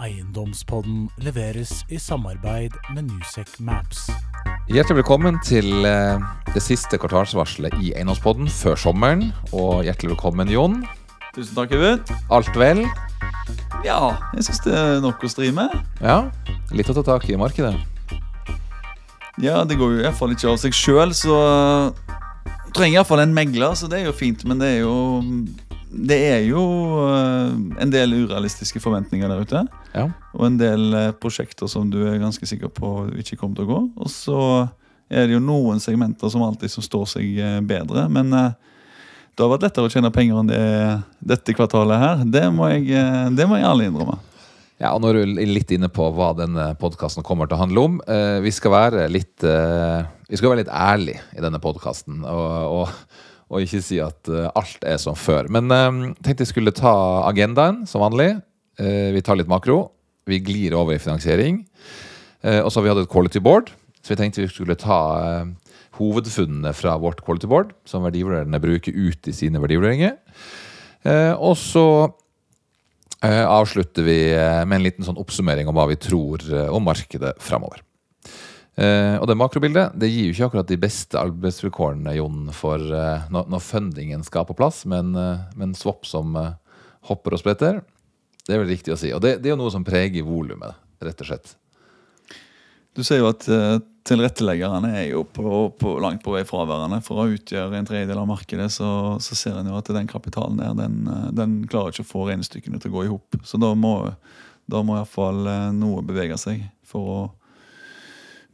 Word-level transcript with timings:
Eiendomspodden 0.00 1.10
leveres 1.20 1.82
i 1.92 1.98
samarbeid 2.00 2.72
med 2.94 3.10
Newsec 3.10 3.58
Maps. 3.60 4.06
Hjertelig 4.72 5.02
velkommen 5.02 5.36
til 5.44 5.84
eh, 5.84 6.22
det 6.54 6.62
siste 6.64 6.96
kvartalsvarselet 6.96 7.76
i 7.82 7.92
Eiendomspodden 7.92 8.48
før 8.48 8.78
sommeren. 8.80 9.26
Og 9.52 9.82
hjertelig 9.84 10.14
velkommen, 10.14 10.48
Jon. 10.48 10.78
Tusen 11.36 11.58
takk, 11.58 11.74
Øyvind. 11.76 12.12
Alt 12.32 12.56
vel? 12.56 12.80
Ja, 13.84 14.14
jeg 14.32 14.46
syns 14.48 14.62
det 14.64 14.72
er 14.78 15.02
nok 15.04 15.20
å 15.20 15.30
stri 15.32 15.50
med. 15.52 15.74
Ja? 16.00 16.22
Litt 16.72 16.88
å 16.88 16.96
ta 16.96 17.04
tak 17.12 17.28
i 17.28 17.36
i 17.36 17.40
markedet? 17.40 17.74
Ja, 19.42 19.60
det 19.68 19.76
går 19.80 19.98
jo 19.98 20.06
iallfall 20.06 20.32
ikke 20.32 20.54
av 20.54 20.60
seg 20.62 20.76
sjøl, 20.76 21.12
så 21.16 21.36
trenger 22.72 23.02
iallfall 23.02 23.26
en 23.26 23.36
megler, 23.36 23.76
så 23.76 23.92
det 23.92 24.00
er 24.00 24.08
jo 24.08 24.16
fint. 24.16 24.46
Men 24.48 24.60
det 24.62 24.72
er 24.78 24.80
jo 24.86 24.96
Det 25.92 26.16
er 26.16 26.40
jo 26.48 26.62
eh, 27.04 27.52
en 27.84 27.90
del 27.92 28.14
urealistiske 28.24 28.80
forventninger 28.80 29.28
der 29.28 29.44
ute. 29.44 29.62
Ja. 29.92 30.06
Og 30.32 30.46
en 30.48 30.56
del 30.60 30.86
eh, 30.96 31.10
prosjekter 31.20 31.68
som 31.68 31.90
du 31.92 32.00
er 32.08 32.20
ganske 32.22 32.46
sikker 32.48 32.72
på 32.72 33.10
ikke 33.20 33.36
kommer 33.36 33.58
til 33.58 33.66
å 33.66 33.72
gå. 33.72 33.80
Og 34.00 34.12
så 34.12 34.38
er 35.12 35.28
det 35.28 35.36
jo 35.36 35.42
noen 35.44 35.82
segmenter 35.84 36.32
som 36.32 36.44
alltid 36.46 36.72
som 36.72 36.84
står 36.84 37.10
seg 37.12 37.36
eh, 37.36 37.58
bedre. 37.68 38.06
Men 38.12 38.32
det 38.32 39.44
har 39.44 39.50
vært 39.52 39.66
lettere 39.68 39.90
å 39.90 39.92
tjene 39.92 40.12
penger 40.14 40.40
enn 40.40 40.52
det 40.52 40.62
dette 41.34 41.56
kvartalet 41.56 42.00
her. 42.00 42.22
Det 42.38 42.46
må 42.56 42.70
jeg, 42.72 42.88
det 43.36 43.48
må 43.48 43.60
jeg 43.60 43.68
alle 43.68 43.88
innrømme. 43.90 44.16
Ja, 44.80 44.94
og 44.96 45.02
nå 45.02 45.12
er 45.12 45.20
du 45.20 45.42
litt 45.46 45.70
inne 45.76 45.92
på 45.92 46.08
hva 46.16 46.32
denne 46.34 46.72
podkasten 46.80 47.24
kommer 47.26 47.46
til 47.46 47.58
å 47.58 47.62
handle 47.66 47.84
om. 47.86 48.00
Vi 48.42 48.50
skal 48.50 48.72
være 48.74 49.04
litt 49.12 49.44
Vi 49.44 50.40
skal 50.40 50.50
være 50.50 50.64
litt 50.64 50.72
ærlige 50.72 51.22
i 51.36 51.44
denne 51.44 51.60
podkasten. 51.62 52.24
Og, 52.26 52.80
og, 52.80 53.20
og 53.52 53.64
ikke 53.64 53.82
si 53.84 53.98
at 54.02 54.30
eh, 54.32 54.48
alt 54.56 54.86
er 54.88 54.98
som 55.00 55.16
før. 55.18 55.50
Men 55.52 55.68
eh, 55.72 55.90
tenkte 56.24 56.46
jeg 56.46 56.52
skulle 56.54 56.74
ta 56.74 56.94
agendaen 57.28 57.82
som 57.88 58.04
vanlig. 58.04 58.34
Eh, 58.80 59.10
vi 59.12 59.22
tar 59.24 59.36
litt 59.38 59.50
makro. 59.50 59.84
Vi 60.28 60.40
glir 60.40 60.76
over 60.78 60.96
i 60.96 61.02
finansiering. 61.02 61.60
Eh, 62.42 62.60
og 62.62 62.70
så 62.70 62.80
har 62.80 62.86
vi 62.86 62.92
hatt 62.94 63.02
et 63.04 63.12
quality 63.12 63.42
board. 63.44 63.70
Så 64.02 64.14
vi 64.14 64.18
tenkte 64.18 64.42
vi 64.42 64.50
skulle 64.50 64.78
ta 64.78 64.98
eh, 65.20 65.76
hovedfunnene 66.00 66.72
fra 66.74 66.96
vårt 67.00 67.22
quality 67.26 67.50
board, 67.50 67.76
som 67.86 68.06
verdivurderende 68.06 68.62
bruker 68.62 68.96
ut 68.96 69.28
i 69.30 69.36
sine 69.36 69.60
verdivurderinger. 69.62 70.16
Eh, 71.04 71.32
og 71.36 71.54
så 71.60 71.86
eh, 73.20 73.44
avslutter 73.44 74.06
vi 74.06 74.18
med 74.64 74.78
en 74.78 74.86
liten 74.88 75.06
sånn 75.06 75.20
oppsummering 75.20 75.68
om 75.68 75.76
hva 75.76 75.90
vi 75.92 76.00
tror 76.00 76.48
om 76.72 76.88
markedet 76.88 77.36
framover. 77.42 77.84
Eh, 78.72 79.16
og 79.20 79.26
det 79.28 79.36
makrobildet 79.36 79.92
det 80.00 80.08
gir 80.08 80.30
jo 80.30 80.32
ikke 80.32 80.46
akkurat 80.48 80.70
de 80.70 80.80
beste 80.80 81.18
arbeidsvilkårene 81.20 82.14
Jon, 82.16 82.46
for 82.56 82.80
uh, 82.80 83.26
når, 83.28 83.60
fundingen 83.60 84.24
skal 84.24 84.46
på 84.48 84.56
plass, 84.56 84.86
men, 84.88 85.12
uh, 85.12 85.44
men 85.60 85.74
swap 85.76 86.08
som 86.08 86.38
hopper 87.10 87.36
og 87.36 87.42
spretter. 87.42 87.82
Det 88.46 88.54
er 88.54 88.62
vel 88.62 88.72
riktig 88.72 88.94
å 88.94 88.98
si. 88.98 89.10
Og 89.12 89.20
det, 89.22 89.36
det 89.42 89.50
er 89.50 89.56
jo 89.56 89.60
noe 89.60 89.74
som 89.74 89.84
preger 89.84 90.24
volumet, 90.24 90.78
rett 91.04 91.20
og 91.20 91.28
slett. 91.28 91.52
Du 92.96 93.02
ser 93.04 93.20
jo 93.20 93.28
at 93.28 93.44
uh, 93.52 93.76
tilretteleggerne 94.08 94.94
er 95.02 95.06
jo 95.10 95.26
på, 95.28 95.44
på, 95.76 95.92
langt 96.02 96.24
på 96.24 96.32
vei 96.32 96.42
fraværende. 96.48 97.02
For 97.04 97.20
å 97.20 97.28
utgjøre 97.36 97.76
en 97.76 97.88
tredjedel 97.88 98.22
av 98.24 98.30
markedet, 98.30 98.70
så, 98.72 98.88
så 99.20 99.36
ser 99.36 99.60
en 99.60 99.68
jo 99.68 99.76
at 99.76 99.92
den 99.92 100.08
kapitalen 100.08 100.56
der, 100.60 100.72
den, 100.80 101.04
den 101.36 101.60
klarer 101.68 101.92
ikke 101.92 102.06
å 102.08 102.12
få 102.14 102.24
regnestykkene 102.30 102.80
til 102.80 102.94
å 102.94 102.96
gå 102.96 103.04
i 103.04 103.12
hop. 103.12 103.38
Så 103.44 103.60
da 103.60 103.74
må, 103.76 103.94
da 104.64 104.80
må 104.80 104.96
iallfall 104.96 105.44
uh, 105.44 105.70
noe 105.76 106.00
bevege 106.08 106.40
seg 106.40 106.64
for 106.88 107.14
å 107.18 107.22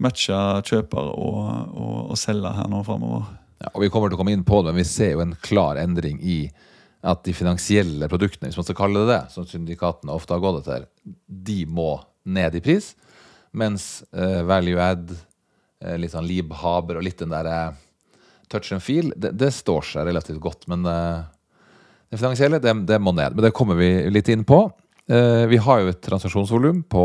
matche 0.02 0.38
kjøper 0.68 1.10
og, 1.10 1.42
og, 1.74 1.98
og 2.12 2.18
selge 2.18 2.52
her 2.54 2.70
nå 2.70 2.82
framover. 2.86 3.28
Ja, 3.58 3.72
og 3.72 3.82
Vi 3.82 3.90
kommer 3.90 4.10
til 4.10 4.18
å 4.18 4.20
komme 4.20 4.34
inn 4.34 4.46
på 4.46 4.60
det, 4.62 4.72
men 4.72 4.82
vi 4.84 4.88
ser 4.88 5.16
jo 5.16 5.24
en 5.24 5.34
klar 5.42 5.80
endring 5.80 6.20
i 6.22 6.40
at 7.06 7.22
de 7.26 7.34
finansielle 7.34 8.08
produktene, 8.10 8.50
hvis 8.50 8.58
man 8.58 8.66
skal 8.66 8.78
kalle 8.78 9.02
det 9.02 9.12
det, 9.12 9.22
som 9.34 9.46
syndikatene 9.46 10.14
ofte 10.14 10.34
har 10.34 10.42
gått 10.42 10.64
etter, 10.64 10.86
de 11.26 11.60
må 11.66 11.92
ned 12.26 12.58
i 12.58 12.62
pris. 12.62 12.92
Mens 13.58 14.02
uh, 14.14 14.42
value 14.46 14.82
add, 14.82 15.12
uh, 15.84 15.94
litt 15.98 16.14
sånn 16.14 16.26
Lieb 16.26 16.52
Haber 16.58 16.98
og 16.98 17.06
litt 17.06 17.22
den 17.22 17.34
der 17.34 17.48
uh, 17.48 17.78
touch 18.50 18.72
and 18.74 18.82
feel, 18.82 19.12
det, 19.16 19.32
det 19.38 19.52
står 19.54 19.86
seg 19.92 20.08
relativt 20.08 20.42
godt. 20.42 20.66
Men 20.70 20.86
det 20.86 22.18
finansielle, 22.18 22.60
det, 22.62 22.74
det 22.88 22.98
må 23.02 23.12
ned. 23.14 23.36
Men 23.36 23.46
det 23.46 23.54
kommer 23.56 23.78
vi 23.78 23.90
litt 24.10 24.30
inn 24.32 24.46
på. 24.48 24.62
Vi 25.08 25.58
har 25.64 25.82
jo 25.82 25.90
et 25.92 26.00
transaksjonsvolum 26.04 26.82
på 26.88 27.02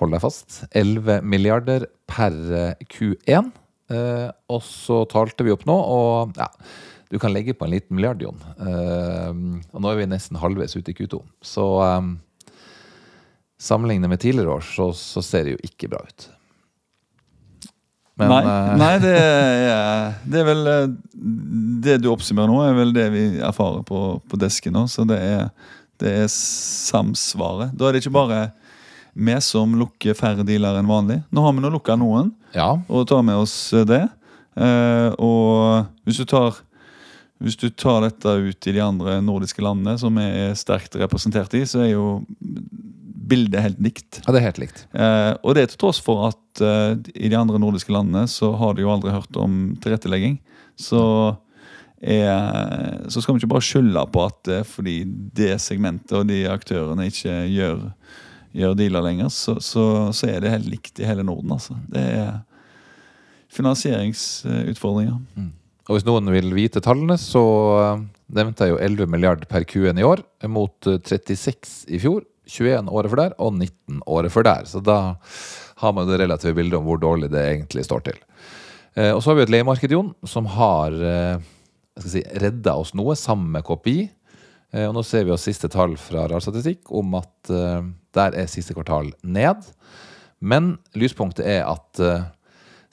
hold 0.00 0.14
deg 0.14 0.24
fast 0.24 0.62
11 0.74 1.22
milliarder 1.26 1.86
per 2.10 2.34
eh, 2.34 2.84
Q1. 2.90 3.52
Eh, 3.94 4.28
og 4.50 4.62
så 4.66 5.02
talte 5.10 5.46
vi 5.46 5.52
opp 5.54 5.66
nå, 5.68 5.76
og 5.76 6.38
ja, 6.40 6.48
du 7.12 7.18
kan 7.22 7.34
legge 7.34 7.54
på 7.54 7.66
en 7.66 7.74
liten 7.74 7.94
milliard, 7.96 8.22
Jon. 8.22 8.40
Eh, 8.58 9.32
og 9.70 9.82
nå 9.82 9.90
er 9.90 10.00
vi 10.00 10.10
nesten 10.10 10.40
halvveis 10.40 10.76
ute 10.76 10.90
i 10.90 10.96
Q2. 10.98 11.20
Så 11.44 11.66
eh, 11.84 12.12
sammenlignet 13.60 14.10
med 14.10 14.22
tidligere 14.22 14.56
år, 14.58 14.64
så, 14.66 14.90
så 14.98 15.22
ser 15.22 15.46
det 15.46 15.56
jo 15.56 15.68
ikke 15.68 15.92
bra 15.92 16.02
ut. 16.04 16.30
Men, 18.14 18.30
nei, 18.30 18.42
eh, 18.46 18.74
nei 18.78 18.92
det, 19.02 19.14
er, 19.18 20.12
det 20.30 20.38
er 20.38 20.44
vel 20.46 20.68
eh, 20.70 20.84
Det 21.82 21.96
du 21.98 22.12
oppsummerer 22.12 22.50
nå, 22.50 22.60
er 22.62 22.76
vel 22.76 22.92
det 22.94 23.08
vi 23.10 23.24
erfarer 23.42 23.82
på, 23.86 24.02
på 24.30 24.38
desken 24.38 24.76
nå. 24.76 24.84
Så 24.90 25.06
det 25.08 25.18
er, 25.18 25.48
det 26.02 26.12
er 26.24 26.28
samsvaret. 26.30 27.74
Da 27.74 27.88
er 27.88 27.96
det 27.96 28.04
ikke 28.04 28.14
bare 28.14 28.44
vi 29.14 29.38
som 29.44 29.74
lukker 29.78 30.16
færre 30.18 30.44
dealer 30.46 30.80
enn 30.80 30.90
vanlig. 30.90 31.20
Nå 31.30 31.46
har 31.46 31.54
vi 31.56 31.64
nå 31.64 31.72
lukka 31.74 31.96
noen, 32.00 32.32
ja, 32.54 32.74
og 32.88 33.08
tar 33.10 33.24
med 33.26 33.40
oss 33.40 33.56
det. 33.88 34.04
Eh, 34.54 35.10
og 35.18 35.90
hvis 36.06 36.22
du 36.22 36.28
tar 36.30 36.60
hvis 37.42 37.58
du 37.60 37.66
tar 37.68 38.04
dette 38.06 38.30
ut 38.30 38.66
i 38.70 38.72
de 38.72 38.80
andre 38.80 39.18
nordiske 39.20 39.62
landene, 39.64 39.98
som 40.00 40.14
vi 40.16 40.24
er 40.24 40.54
sterkt 40.56 40.94
representert 40.96 41.52
i, 41.58 41.64
så 41.68 41.82
er 41.84 41.90
jo 41.92 42.06
bildet 43.24 43.62
helt 43.64 43.80
likt. 43.82 44.20
ja, 44.22 44.32
det 44.32 44.40
er 44.40 44.46
helt 44.48 44.60
likt. 44.62 44.84
Eh, 44.92 45.32
og 45.42 45.56
det 45.56 45.64
er 45.64 45.72
til 45.72 45.80
tross 45.80 46.00
for 46.04 46.28
at 46.28 46.62
eh, 46.64 46.96
i 47.16 47.30
de 47.32 47.38
andre 47.38 47.60
nordiske 47.60 47.92
landene 47.92 48.26
så 48.30 48.52
har 48.60 48.76
de 48.76 48.84
jo 48.84 48.92
aldri 48.92 49.14
hørt 49.14 49.40
om 49.40 49.74
tilrettelegging. 49.82 50.38
Så, 50.80 51.02
er, 52.00 53.08
så 53.08 53.22
skal 53.22 53.34
vi 53.34 53.42
ikke 53.42 53.54
bare 53.54 53.64
skylde 53.64 54.04
på 54.12 54.24
at 54.26 54.40
det 54.48 54.60
fordi 54.68 54.98
det 55.36 55.56
segmentet 55.62 56.16
og 56.18 56.28
de 56.28 56.44
aktørene 56.50 57.08
ikke 57.10 57.36
gjør, 57.48 57.88
gjør 58.54 58.76
dealer 58.78 59.04
lenger, 59.04 59.30
så, 59.34 59.56
så, 59.62 59.84
så 60.14 60.30
er 60.30 60.42
det 60.42 60.52
helt 60.52 60.70
likt 60.70 61.00
i 61.02 61.08
hele 61.08 61.24
Norden. 61.26 61.54
Altså. 61.56 61.76
Det 61.90 62.02
er 62.02 62.32
finansieringsutfordringer. 63.54 65.18
Og 65.84 65.98
hvis 65.98 66.06
noen 66.06 66.30
vil 66.32 66.54
vite 66.56 66.82
tallene, 66.84 67.16
så 67.20 67.42
eh, 67.78 68.04
nevnte 68.34 68.66
jeg 68.66 68.72
jo 68.72 68.80
11 68.80 69.10
milliard 69.12 69.42
per 69.50 69.66
Q1 69.68 70.00
i 70.00 70.06
år, 70.06 70.22
mot 70.48 70.88
eh, 70.88 71.00
36 71.02 71.92
i 71.92 72.00
fjor, 72.02 72.24
21 72.48 72.88
året 72.92 73.12
før 73.12 73.20
der, 73.20 73.34
og 73.40 73.56
19 73.56 74.00
året 74.10 74.32
før 74.32 74.46
der. 74.48 74.68
Så 74.68 74.80
da 74.84 74.98
har 75.82 75.96
man 75.96 76.08
det 76.08 76.20
relative 76.22 76.56
bildet 76.56 76.78
om 76.78 76.88
hvor 76.88 77.00
dårlig 77.02 77.30
det 77.32 77.42
egentlig 77.42 77.84
står 77.84 78.06
til. 78.08 78.18
Eh, 78.96 79.12
og 79.12 79.20
så 79.20 79.32
har 79.32 79.40
vi 79.40 79.46
et 79.46 79.54
leiemarked, 79.54 79.92
Jon, 79.92 80.12
som 80.28 80.48
har 80.54 80.94
eh, 80.94 81.44
jeg 82.00 82.10
si, 82.10 82.24
redda 82.42 82.76
oss 82.80 82.94
noe, 82.96 83.16
sammen 83.18 83.52
med 83.54 83.66
KPI. 83.66 84.08
Eh, 84.74 84.88
og 84.88 84.94
nå 84.96 85.04
ser 85.06 85.26
vi 85.26 85.32
jo 85.32 85.40
siste 85.40 85.70
tall 85.72 85.96
fra 86.00 86.26
Rar 86.30 86.42
Statistikk 86.42 86.90
om 86.94 87.14
at 87.20 87.52
eh, 87.52 87.82
der 88.16 88.38
er 88.40 88.50
siste 88.50 88.74
kvartal 88.76 89.12
ned. 89.22 89.66
Men 90.44 90.74
lyspunktet 90.98 91.46
er 91.46 91.62
at 91.68 92.02
eh, 92.02 92.24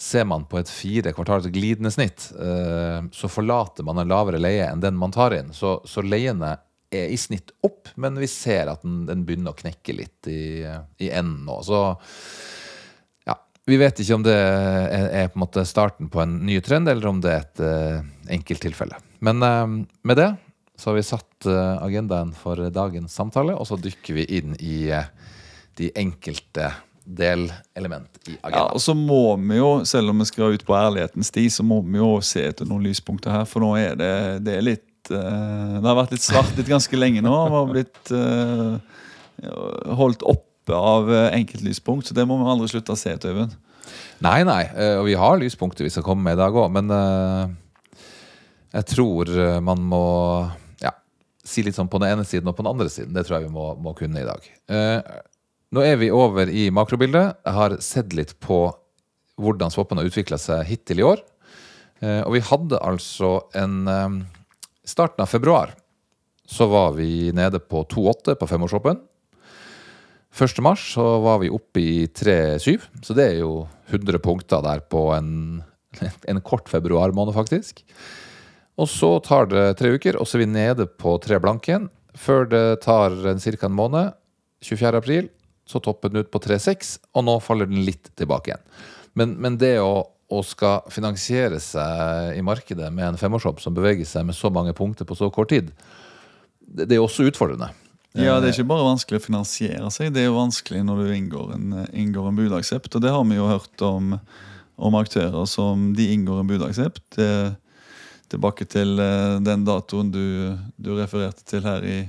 ser 0.01 0.27
man 0.29 0.45
på 0.49 0.59
et 0.61 0.69
fire 0.71 1.13
kvartals 1.13 1.49
glidende 1.53 1.91
snitt, 1.93 2.23
så 2.33 3.27
forlater 3.29 3.85
man 3.85 3.99
en 4.01 4.09
lavere 4.09 4.39
leie 4.41 4.65
enn 4.65 4.81
den 4.81 4.95
man 4.97 5.13
tar 5.13 5.35
inn. 5.37 5.51
Så, 5.53 5.75
så 5.85 6.01
leiene 6.01 6.55
er 6.89 7.13
i 7.13 7.19
snitt 7.21 7.53
opp, 7.61 7.91
men 8.01 8.17
vi 8.17 8.25
ser 8.25 8.71
at 8.71 8.81
den, 8.81 9.03
den 9.05 9.21
begynner 9.27 9.53
å 9.53 9.59
knekke 9.59 9.93
litt 9.93 10.25
i, 10.25 10.65
i 10.65 11.11
enden 11.11 11.45
nå. 11.45 11.59
Så 11.61 11.83
ja, 13.29 13.37
vi 13.69 13.77
vet 13.77 14.01
ikke 14.01 14.17
om 14.17 14.25
det 14.25 14.39
er, 14.41 15.05
er 15.21 15.29
på 15.29 15.37
en 15.37 15.45
måte 15.45 15.67
starten 15.69 16.09
på 16.09 16.25
en 16.25 16.39
ny 16.49 16.57
trend, 16.65 16.89
eller 16.89 17.11
om 17.11 17.21
det 17.21 17.35
er 17.35 17.45
et 17.45 18.35
enkelttilfelle. 18.39 18.97
Men 19.21 19.45
med 19.45 20.17
det 20.17 20.31
så 20.81 20.89
har 20.89 20.95
vi 20.97 21.03
satt 21.05 21.45
eh, 21.45 21.83
agendaen 21.83 22.31
for 22.33 22.57
dagens 22.73 23.13
samtale, 23.13 23.53
og 23.53 23.67
så 23.69 23.77
dykker 23.77 24.15
vi 24.17 24.23
inn 24.39 24.55
i 24.57 24.87
eh, 24.89 25.11
de 25.77 25.91
enkelte 25.93 26.71
delelement 27.05 28.09
i 28.25 28.33
agendaen. 28.39 28.55
Ja, 28.55 28.63
og 28.73 28.81
så 28.81 28.95
må 28.97 29.35
vi 29.37 29.59
jo, 29.59 29.69
selv 29.85 30.09
om 30.09 30.23
vi 30.23 30.25
skal 30.31 30.55
ut 30.55 30.63
på 30.65 30.73
ærlighetens 30.77 31.29
sti, 31.29 31.43
så 31.53 31.65
må 31.65 31.83
vi 31.85 31.99
jo 31.99 32.15
se 32.25 32.47
etter 32.49 32.65
noen 32.65 32.87
lyspunkter 32.87 33.33
her. 33.33 33.45
For 33.49 33.61
nå 33.61 33.75
er 33.77 33.99
det, 33.99 34.13
det 34.47 34.55
er 34.57 34.65
litt 34.65 35.11
eh, 35.13 35.75
Det 35.75 35.85
har 35.85 35.99
vært 35.99 36.15
litt 36.15 36.25
svart 36.25 36.57
litt 36.57 36.71
ganske 36.71 36.97
lenge 36.97 37.21
nå. 37.25 37.33
og 37.35 37.57
har 37.59 37.69
blitt 37.75 38.13
holdt 40.01 40.25
oppe 40.29 40.77
av 40.77 41.09
enkeltlyspunkt, 41.31 42.07
så 42.07 42.17
det 42.17 42.25
må 42.29 42.39
vi 42.39 42.49
aldri 42.49 42.71
slutte 42.73 42.93
å 42.93 42.99
se 42.99 43.13
etter, 43.13 43.33
Øyvind. 43.33 43.53
Nei, 44.21 44.41
nei, 44.45 44.63
og 44.99 45.07
vi 45.07 45.15
har 45.17 45.39
lyspunkter 45.41 45.85
vi 45.85 45.93
skal 45.93 46.05
komme 46.05 46.25
med 46.25 46.37
i 46.37 46.41
dag 46.41 46.57
òg, 46.57 46.67
men 46.73 46.93
jeg 48.71 48.85
tror 48.93 49.31
man 49.65 49.81
må 49.89 50.03
si 51.43 51.63
litt 51.65 51.77
sånn 51.77 51.89
på 51.91 51.99
den 52.01 52.11
ene 52.13 52.25
siden 52.27 52.49
og 52.51 52.55
på 52.57 52.63
den 52.65 52.71
andre 52.73 52.89
siden. 52.93 53.13
Det 53.15 53.23
tror 53.27 53.39
jeg 53.39 53.47
vi 53.49 53.55
må, 53.55 53.71
må 53.81 53.93
kunne 53.97 54.21
i 54.21 54.27
dag. 54.27 54.47
Eh, 54.71 55.01
Nå 55.71 55.83
er 55.87 55.95
vi 56.01 56.09
over 56.11 56.49
i 56.51 56.65
makrobildet. 56.73 57.37
Jeg 57.47 57.55
har 57.55 57.77
sett 57.79 58.11
litt 58.17 58.33
på 58.43 58.57
hvordan 59.41 59.71
swappen 59.71 60.01
har 60.01 60.09
utvikla 60.09 60.35
seg 60.41 60.65
hittil 60.67 60.99
i 60.99 61.05
år. 61.07 61.21
Eh, 62.03 62.21
Og 62.25 62.33
vi 62.35 62.41
hadde 62.43 62.81
altså 62.83 63.37
en 63.57 63.77
eh, 63.87 64.19
Starten 64.91 65.21
av 65.23 65.29
februar 65.29 65.75
så 66.51 66.65
var 66.67 66.95
vi 66.97 67.29
nede 67.31 67.61
på 67.63 67.83
2,8 67.87 68.33
på 68.35 68.47
femårsswappen. 68.49 68.97
1. 70.35 70.57
mars 70.65 70.93
så 70.95 71.03
var 71.23 71.37
vi 71.39 71.51
oppe 71.53 71.79
i 71.79 72.07
3,7, 72.07 72.81
så 73.05 73.15
det 73.15 73.27
er 73.29 73.37
jo 73.43 73.67
100 73.91 74.19
punkter 74.25 74.63
der 74.65 74.81
på 74.91 75.05
en, 75.15 75.61
en 76.31 76.41
kort 76.43 76.67
februarmåned, 76.71 77.35
faktisk. 77.37 77.83
Og 78.81 78.89
så 78.89 79.11
tar 79.23 79.49
det 79.51 79.65
tre 79.79 79.91
uker, 79.93 80.17
og 80.17 80.25
så 80.27 80.37
er 80.39 80.45
vi 80.45 80.53
nede 80.55 80.87
på 80.89 81.13
tre 81.21 81.37
blanke 81.43 81.69
igjen. 81.71 81.89
Før 82.17 82.47
det 82.49 82.63
tar 82.83 83.13
ca. 83.21 83.67
en 83.67 83.77
måned, 83.77 84.15
24. 84.65 84.97
april, 84.97 85.29
så 85.69 85.79
topper 85.79 86.09
den 86.11 86.23
ut 86.25 86.31
på 86.33 86.41
3,6, 86.41 86.97
og 87.15 87.25
nå 87.27 87.37
faller 87.43 87.69
den 87.69 87.85
litt 87.85 88.09
tilbake 88.19 88.51
igjen. 88.51 88.63
Men, 89.17 89.35
men 89.43 89.57
det 89.61 89.75
å, 89.83 90.07
å 90.31 90.41
skal 90.47 90.87
finansiere 90.91 91.59
seg 91.61 92.37
i 92.39 92.43
markedet 92.45 92.89
med 92.93 93.11
en 93.13 93.19
femårshopp 93.21 93.61
som 93.63 93.75
beveger 93.75 94.07
seg 94.07 94.25
med 94.27 94.35
så 94.37 94.51
mange 94.53 94.73
punkter 94.77 95.07
på 95.07 95.17
så 95.19 95.29
kort 95.33 95.51
tid, 95.53 95.71
det, 96.61 96.87
det 96.89 96.97
er 96.97 97.03
også 97.03 97.27
utfordrende. 97.29 97.71
Ja, 98.17 98.41
Det 98.43 98.49
er 98.49 98.57
ikke 98.57 98.67
bare 98.73 98.89
vanskelig 98.89 99.21
å 99.21 99.23
finansiere 99.23 99.89
seg, 99.93 100.09
det 100.11 100.25
er 100.25 100.27
jo 100.27 100.39
vanskelig 100.39 100.81
når 100.83 100.97
du 100.99 101.11
inngår 101.15 101.53
en, 101.55 101.67
inngår 101.95 102.27
en 102.27 102.39
budaksept. 102.41 102.97
Og 102.97 103.03
det 103.05 103.13
har 103.13 103.23
vi 103.29 103.37
jo 103.37 103.47
hørt 103.47 103.83
om, 103.87 104.17
om 104.75 104.97
aktører 104.99 105.47
som 105.47 105.93
de 105.95 106.09
inngår 106.11 106.41
en 106.41 106.49
budaksept. 106.49 107.05
Det- 107.15 107.53
Tilbake 108.31 108.67
til 108.69 108.99
eh, 109.01 109.37
den 109.43 109.65
datoen 109.67 110.11
du, 110.13 110.25
du 110.79 110.93
refererte 110.97 111.43
til 111.47 111.65
her 111.67 111.85
i, 111.87 111.99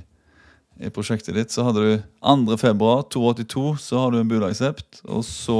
i 0.79 0.91
prosjektet 0.93 1.35
ditt. 1.35 1.53
Så 1.53 1.65
hadde 1.67 1.83
du 1.83 2.05
2. 2.23 2.59
februar 2.61 3.03
282, 3.11 3.65
så 3.83 4.03
har 4.03 4.13
du 4.13 4.21
en 4.21 4.31
budaksept. 4.31 5.01
Og 5.03 5.25
så 5.27 5.59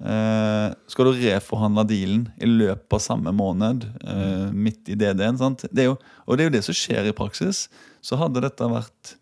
eh, 0.00 0.70
skal 0.92 1.10
du 1.10 1.20
reforhandle 1.20 1.86
dealen 1.88 2.24
i 2.40 2.48
løpet 2.48 2.98
av 2.98 3.04
samme 3.04 3.34
måned, 3.36 3.84
eh, 4.06 4.48
midt 4.52 4.88
i 4.92 4.96
DD-en. 4.98 5.38
sant? 5.40 5.66
Det 5.70 5.90
jo, 5.90 5.98
og 6.24 6.36
det 6.36 6.46
er 6.46 6.50
jo 6.50 6.56
det 6.56 6.64
som 6.66 6.76
skjer 6.76 7.10
i 7.10 7.16
praksis. 7.16 7.66
Så 8.04 8.18
hadde 8.20 8.44
dette 8.44 8.70
vært 8.70 9.16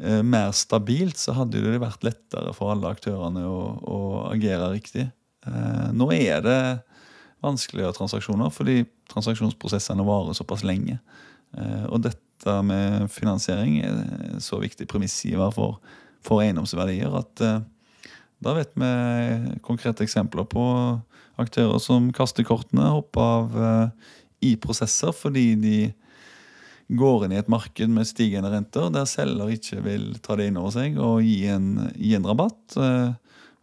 eh, 0.00 0.22
mer 0.22 0.52
stabilt, 0.56 1.20
så 1.20 1.36
hadde 1.36 1.62
det 1.64 1.82
vært 1.82 2.06
lettere 2.06 2.56
for 2.56 2.72
alle 2.74 2.92
aktørene 2.96 3.44
å, 3.48 3.60
å 3.84 4.00
agere 4.32 4.72
riktig. 4.74 5.08
Eh, 5.46 5.88
nå 5.92 6.08
er 6.16 6.44
det 6.44 6.60
vanskeligere 7.44 7.92
transaksjoner 7.96 8.52
fordi 8.54 8.82
transaksjonsprosessene 9.14 10.04
varer 10.06 10.36
såpass 10.36 10.64
lenge. 10.66 10.98
Eh, 11.56 11.84
og 11.88 12.02
dette 12.06 12.56
med 12.66 13.08
finansiering 13.14 13.78
er 13.84 14.00
en 14.34 14.42
så 14.42 14.58
viktig 14.62 14.88
premissgiver 14.90 15.54
for, 15.54 15.78
for 16.24 16.44
eiendomsverdier 16.44 17.14
at 17.20 17.44
eh, 17.44 17.62
da 18.44 18.52
vet 18.58 18.74
vi 18.76 18.88
konkrete 19.64 20.04
eksempler 20.04 20.44
på 20.50 20.64
aktører 21.40 21.80
som 21.82 22.10
kaster 22.14 22.44
kortene, 22.46 22.90
hopper 22.92 23.22
av 23.24 23.60
eh, 23.68 24.08
i 24.50 24.54
prosesser 24.60 25.14
fordi 25.16 25.46
de 25.62 25.76
går 26.94 27.24
inn 27.24 27.32
i 27.32 27.40
et 27.40 27.48
marked 27.48 27.88
med 27.88 28.04
stigende 28.04 28.50
renter, 28.52 28.90
der 28.92 29.08
selger 29.08 29.54
ikke 29.54 29.80
vil 29.86 30.10
ta 30.22 30.36
det 30.36 30.50
inn 30.50 30.58
over 30.60 30.74
seg 30.74 30.98
og 31.00 31.22
gi 31.24 31.46
en, 31.48 31.86
gi 31.96 32.12
en 32.18 32.26
rabatt. 32.28 32.76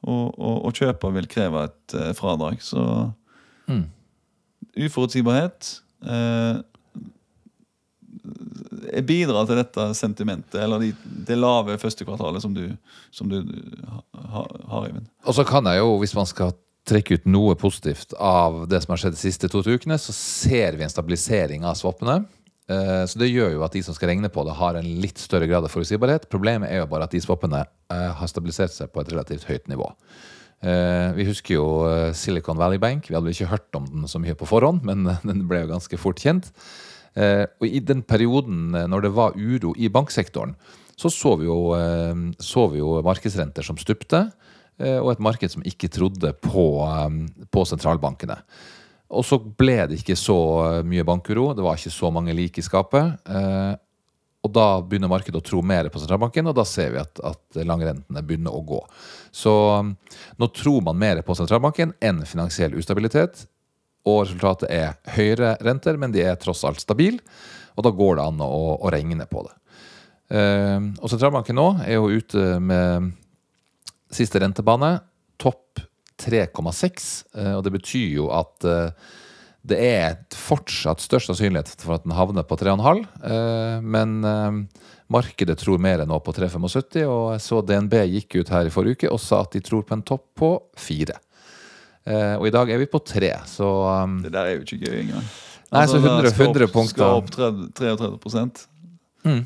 Og, 0.02 0.32
og, 0.34 0.56
og 0.66 0.74
kjøper 0.74 1.14
vil 1.14 1.28
kreve 1.30 1.68
et 1.68 1.96
fradrag. 2.18 2.58
Så 2.66 2.82
Mm. 3.70 3.86
Uforutsigbarhet 4.78 5.72
eh, 6.06 6.62
bidrar 9.08 9.48
til 9.50 9.58
dette 9.60 9.86
sentimentet, 9.98 10.58
eller 10.62 10.82
de, 10.84 10.92
det 11.28 11.38
lave 11.40 11.78
første 11.82 12.06
kvartalet 12.08 12.44
som 12.44 12.54
du, 12.56 12.66
som 13.14 13.30
du 13.32 13.40
ha- 13.42 14.04
har, 14.32 14.88
Øyvind. 14.90 15.08
Og 15.26 15.36
så 15.38 15.46
kan 15.48 15.66
jeg 15.70 15.80
jo, 15.82 15.96
hvis 16.02 16.16
man 16.18 16.28
skal 16.30 16.54
trekke 16.88 17.20
ut 17.20 17.26
noe 17.30 17.56
positivt 17.60 18.14
av 18.18 18.64
det 18.70 18.80
som 18.84 18.94
har 18.96 19.02
skjedd 19.04 19.14
de 19.18 19.22
siste 19.22 19.50
to 19.52 19.62
ukene, 19.62 19.98
så 20.02 20.14
ser 20.18 20.78
vi 20.80 20.84
en 20.86 20.90
stabilisering 20.94 21.66
av 21.68 21.78
swappene. 21.78 22.24
Eh, 22.72 23.04
Så 23.06 23.20
det 23.22 23.30
gjør 23.32 23.54
jo 23.58 23.64
at 23.66 23.74
de 23.78 23.84
som 23.86 23.94
skal 23.98 24.10
regne 24.14 24.30
på 24.34 24.44
det, 24.48 24.56
har 24.58 24.76
en 24.80 24.90
litt 25.02 25.18
større 25.22 25.48
grad 25.50 25.64
av 25.68 25.70
forutsigbarhet. 25.74 26.30
Problemet 26.32 26.72
er 26.72 26.82
jo 26.82 26.90
bare 26.92 27.06
at 27.06 27.12
de 27.14 27.22
swappene 27.22 27.64
eh, 27.66 28.12
har 28.18 28.28
stabilisert 28.32 28.74
seg 28.74 28.92
på 28.94 29.02
et 29.04 29.12
relativt 29.14 29.46
høyt 29.50 29.68
nivå. 29.72 29.92
Eh, 30.62 31.10
Vi 31.18 31.26
husker 31.26 31.56
jo 31.58 31.66
eh, 31.90 32.12
Silicon 32.14 32.60
Valley 32.60 32.78
Bank. 32.82 33.10
Vi 33.10 33.16
hadde 33.18 33.34
ikke 33.34 33.50
hørt 33.50 33.78
om 33.78 33.88
den 33.90 34.08
så 34.10 34.22
mye 34.22 34.38
på 34.38 34.48
forhånd, 34.50 34.84
men 34.90 35.06
den 35.26 35.46
ble 35.50 35.64
jo 35.66 35.72
ganske 35.74 36.00
fort 36.02 36.22
kjent. 36.22 36.52
Eh, 37.18 37.46
Og 37.60 37.68
i 37.68 37.82
den 37.84 38.04
perioden 38.08 38.72
når 38.72 39.08
det 39.08 39.14
var 39.18 39.38
uro 39.38 39.74
i 39.78 39.90
banksektoren, 39.90 40.56
så 41.02 41.10
så 41.10 41.34
vi 41.40 41.48
jo, 41.48 41.74
så 42.38 42.68
vi 42.70 42.78
jo 42.78 43.00
markedsrenter 43.02 43.66
som 43.66 43.78
stupte, 43.80 44.20
og 44.78 45.08
et 45.10 45.24
marked 45.24 45.50
som 45.50 45.64
ikke 45.66 45.88
trodde 45.90 46.30
på, 46.44 46.66
på 47.50 47.64
sentralbankene. 47.66 48.36
Og 49.10 49.26
så 49.26 49.40
ble 49.42 49.80
det 49.90 49.98
ikke 49.98 50.14
så 50.20 50.36
mye 50.86 51.06
bankuro, 51.08 51.56
det 51.58 51.66
var 51.66 51.80
ikke 51.80 51.94
så 51.96 52.12
mange 52.14 52.36
lik 52.38 52.60
i 52.62 52.66
skapet. 52.66 53.18
Og 54.42 54.54
da 54.56 54.66
begynner 54.82 55.12
markedet 55.12 55.38
å 55.38 55.46
tro 55.46 55.62
mer 55.62 55.90
på 55.94 56.02
sentralbanken, 56.02 56.50
og 56.50 56.56
da 56.58 56.66
ser 56.66 56.96
vi 56.96 57.02
at, 57.02 57.20
at 57.22 57.62
langrentene 57.68 58.24
begynner 58.26 58.56
å 58.58 58.64
gå. 58.66 58.80
Så 59.30 59.54
um, 59.78 59.94
nå 60.42 60.50
tror 60.58 60.82
man 60.88 60.98
mer 60.98 61.22
på 61.26 61.36
sentralbanken 61.38 61.94
enn 62.02 62.24
finansiell 62.26 62.74
ustabilitet. 62.80 63.46
Og 64.10 64.24
resultatet 64.24 64.72
er 64.74 64.96
høyere 65.14 65.54
renter, 65.62 66.00
men 66.02 66.14
de 66.14 66.24
er 66.26 66.40
tross 66.42 66.64
alt 66.66 66.82
stabile. 66.82 67.22
Og 67.78 67.86
da 67.86 67.94
går 67.94 68.18
det 68.18 68.28
an 68.32 68.42
å, 68.42 68.62
å 68.82 68.92
regne 68.94 69.28
på 69.30 69.46
det. 69.46 69.54
Eh, 70.32 70.80
og 70.98 71.12
sentralbanken 71.12 71.58
nå 71.60 71.68
er 71.86 71.98
jo 72.00 72.10
ute 72.10 72.58
med 72.64 73.12
siste 74.12 74.42
rentebane. 74.42 74.96
Topp 75.42 75.82
3,6. 76.22 77.10
eh, 77.38 77.54
og 77.58 77.66
det 77.66 77.74
betyr 77.78 78.18
jo 78.18 78.30
at 78.36 78.68
eh, 78.68 79.12
det 79.62 79.78
er 79.78 80.16
fortsatt 80.34 81.04
størst 81.04 81.30
sannsynlighet 81.30 81.84
for 81.84 81.96
at 82.00 82.06
den 82.06 82.16
havner 82.18 82.46
på 82.48 82.58
3,5. 82.58 83.04
eh, 83.30 83.84
men 83.86 84.16
eh, 84.26 84.88
markedet 85.12 85.60
tror 85.62 85.82
mer 85.82 86.02
nå 86.08 86.18
på 86.26 86.34
3,75, 86.34 87.04
og 87.06 87.36
så 87.44 87.62
DNB 87.62 87.94
gikk 88.16 88.40
ut 88.42 88.54
her 88.54 88.70
i 88.70 88.74
forrige 88.74 89.02
uke 89.02 89.12
og 89.14 89.22
sa 89.22 89.44
at 89.46 89.54
de 89.54 89.62
tror 89.66 89.86
på 89.86 89.98
en 89.98 90.06
topp 90.08 90.26
på 90.42 90.56
4. 90.82 91.20
Eh, 92.10 92.36
og 92.40 92.48
i 92.50 92.54
dag 92.54 92.74
er 92.74 92.82
vi 92.82 92.90
på 92.90 93.04
3, 93.06 93.32
så 93.46 93.70
um, 94.02 94.20
Det 94.26 94.34
der 94.34 94.50
er 94.50 94.58
jo 94.58 94.66
ikke 94.66 94.82
gøy 94.82 95.00
engang. 95.04 95.32
Nei, 95.72 95.86
så 95.88 96.02
100 96.02 96.34
100 96.34 96.68
punkter. 96.74 96.98
Skal 96.98 97.20
opp 97.22 97.30
33 97.32 98.66
mm. 99.24 99.44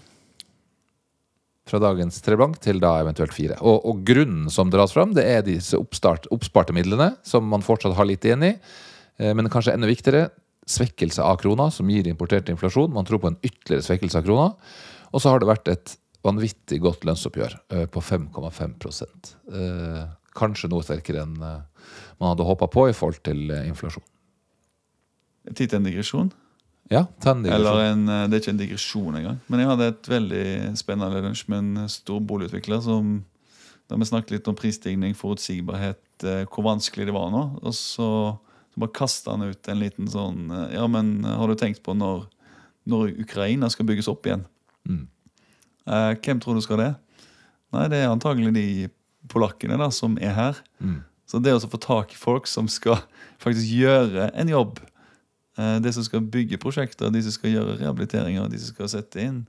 fra 1.70 1.82
dagens 1.84 2.18
tre 2.26 2.40
blank 2.40 2.58
til 2.64 2.80
da 2.82 2.96
eventuelt 3.04 3.36
fire. 3.36 3.60
Og, 3.62 3.84
og 3.86 4.02
grunnen 4.08 4.48
som 4.50 4.72
dras 4.74 4.96
fram, 4.96 5.14
det 5.14 5.28
er 5.36 5.46
disse 5.46 5.78
oppstart, 5.78 6.26
oppsparte 6.34 6.74
midlene, 6.74 7.12
som 7.28 7.46
man 7.52 7.66
fortsatt 7.66 7.94
har 8.00 8.10
litt 8.10 8.26
igjen 8.26 8.48
i. 8.48 8.56
Eh, 9.18 9.34
Men 9.36 9.50
kanskje 9.50 9.74
enda 9.76 9.88
viktigere, 9.88 10.30
svekkelse 10.66 11.24
av 11.24 11.38
krona, 11.38 11.70
som 11.72 11.90
gir 11.90 12.08
importert 12.10 12.50
inflasjon. 12.50 12.94
Man 12.94 13.06
tror 13.06 13.22
på 13.22 13.32
en 13.32 13.40
ytterligere 13.44 13.86
svekkelse 13.86 14.20
av 14.20 14.26
krona. 14.26 14.48
Og 15.14 15.22
så 15.22 15.32
har 15.32 15.40
det 15.40 15.50
vært 15.50 15.70
et 15.72 15.98
vanvittig 16.26 16.80
godt 16.82 17.06
lønnsoppgjør 17.06 17.60
eh, 17.72 17.86
på 17.86 18.02
5,5 18.02 19.06
eh, 19.54 20.08
Kanskje 20.36 20.68
noe 20.68 20.84
sterkere 20.84 21.22
enn 21.24 21.38
man 21.40 22.28
hadde 22.28 22.44
håpa 22.44 22.68
på 22.68 22.90
i 22.90 22.96
forhold 22.96 23.22
til 23.24 23.54
inflasjon. 23.56 24.04
Tid 25.54 25.70
til 25.70 25.78
en 25.78 25.86
digresjon. 25.88 26.32
Ja, 26.92 27.06
ta 27.24 27.32
en 27.32 27.46
digresjon. 27.46 27.62
Eller 27.62 27.92
en, 27.94 28.04
det 28.28 28.36
er 28.36 28.44
ikke 28.44 28.52
en 28.52 28.60
digresjon 28.60 29.20
engang. 29.22 29.38
Men 29.48 29.62
jeg 29.62 29.70
hadde 29.70 29.88
et 29.94 30.10
veldig 30.12 30.48
spennende 30.76 31.22
lunsj 31.24 31.46
med 31.54 31.62
en 31.62 31.88
stor 31.94 32.20
boligutvikler 32.20 32.84
som 32.84 33.16
da 33.88 33.96
vi 34.02 34.10
snakket 34.10 34.36
litt 34.36 34.50
om 34.52 34.58
prisstigning, 34.58 35.16
forutsigbarhet, 35.16 36.26
hvor 36.50 36.68
vanskelig 36.68 37.08
det 37.08 37.16
var 37.16 37.32
nå. 37.32 37.46
Og 37.62 37.76
så, 37.78 38.10
så 38.76 38.84
bare 38.84 38.96
kasta 38.98 39.32
han 39.32 39.48
ut 39.48 39.70
en 39.72 39.80
liten 39.80 40.10
sånn 40.12 40.52
eh, 40.52 40.76
Ja, 40.76 40.86
men 40.92 41.24
har 41.24 41.48
du 41.48 41.56
tenkt 41.56 41.80
på 41.86 41.96
når, 41.96 42.26
når 42.84 43.16
Ukraina 43.24 43.70
skal 43.72 43.88
bygges 43.88 44.12
opp 44.12 44.28
igjen? 44.28 44.44
Mm. 44.84 45.06
Eh, 45.88 46.12
hvem 46.20 46.42
tror 46.44 46.60
du 46.60 46.64
skal 46.66 46.82
det? 46.82 46.92
Nei, 47.76 47.88
det 47.92 48.02
er 48.04 48.12
antagelig 48.12 48.52
de 48.56 48.68
polakkene 49.32 49.80
da, 49.80 49.88
som 49.96 50.20
er 50.20 50.36
her. 50.36 50.60
Mm. 50.84 51.00
Så 51.26 51.40
det 51.42 51.56
å 51.56 51.64
få 51.64 51.80
tak 51.82 52.14
i 52.14 52.20
folk 52.20 52.52
som 52.52 52.68
skal 52.72 53.00
faktisk 53.44 53.72
gjøre 53.72 54.30
en 54.36 54.52
jobb, 54.52 54.84
eh, 55.56 55.78
det 55.80 55.96
som 55.96 56.06
skal 56.06 56.28
bygge 56.36 56.60
prosjekter, 56.62 57.14
de 57.16 57.24
som 57.24 57.38
skal 57.38 57.56
gjøre 57.56 57.80
rehabiliteringer, 57.80 58.52
de 58.52 58.62
som 58.62 58.76
skal 58.76 58.92
sette 58.98 59.24
inn, 59.24 59.42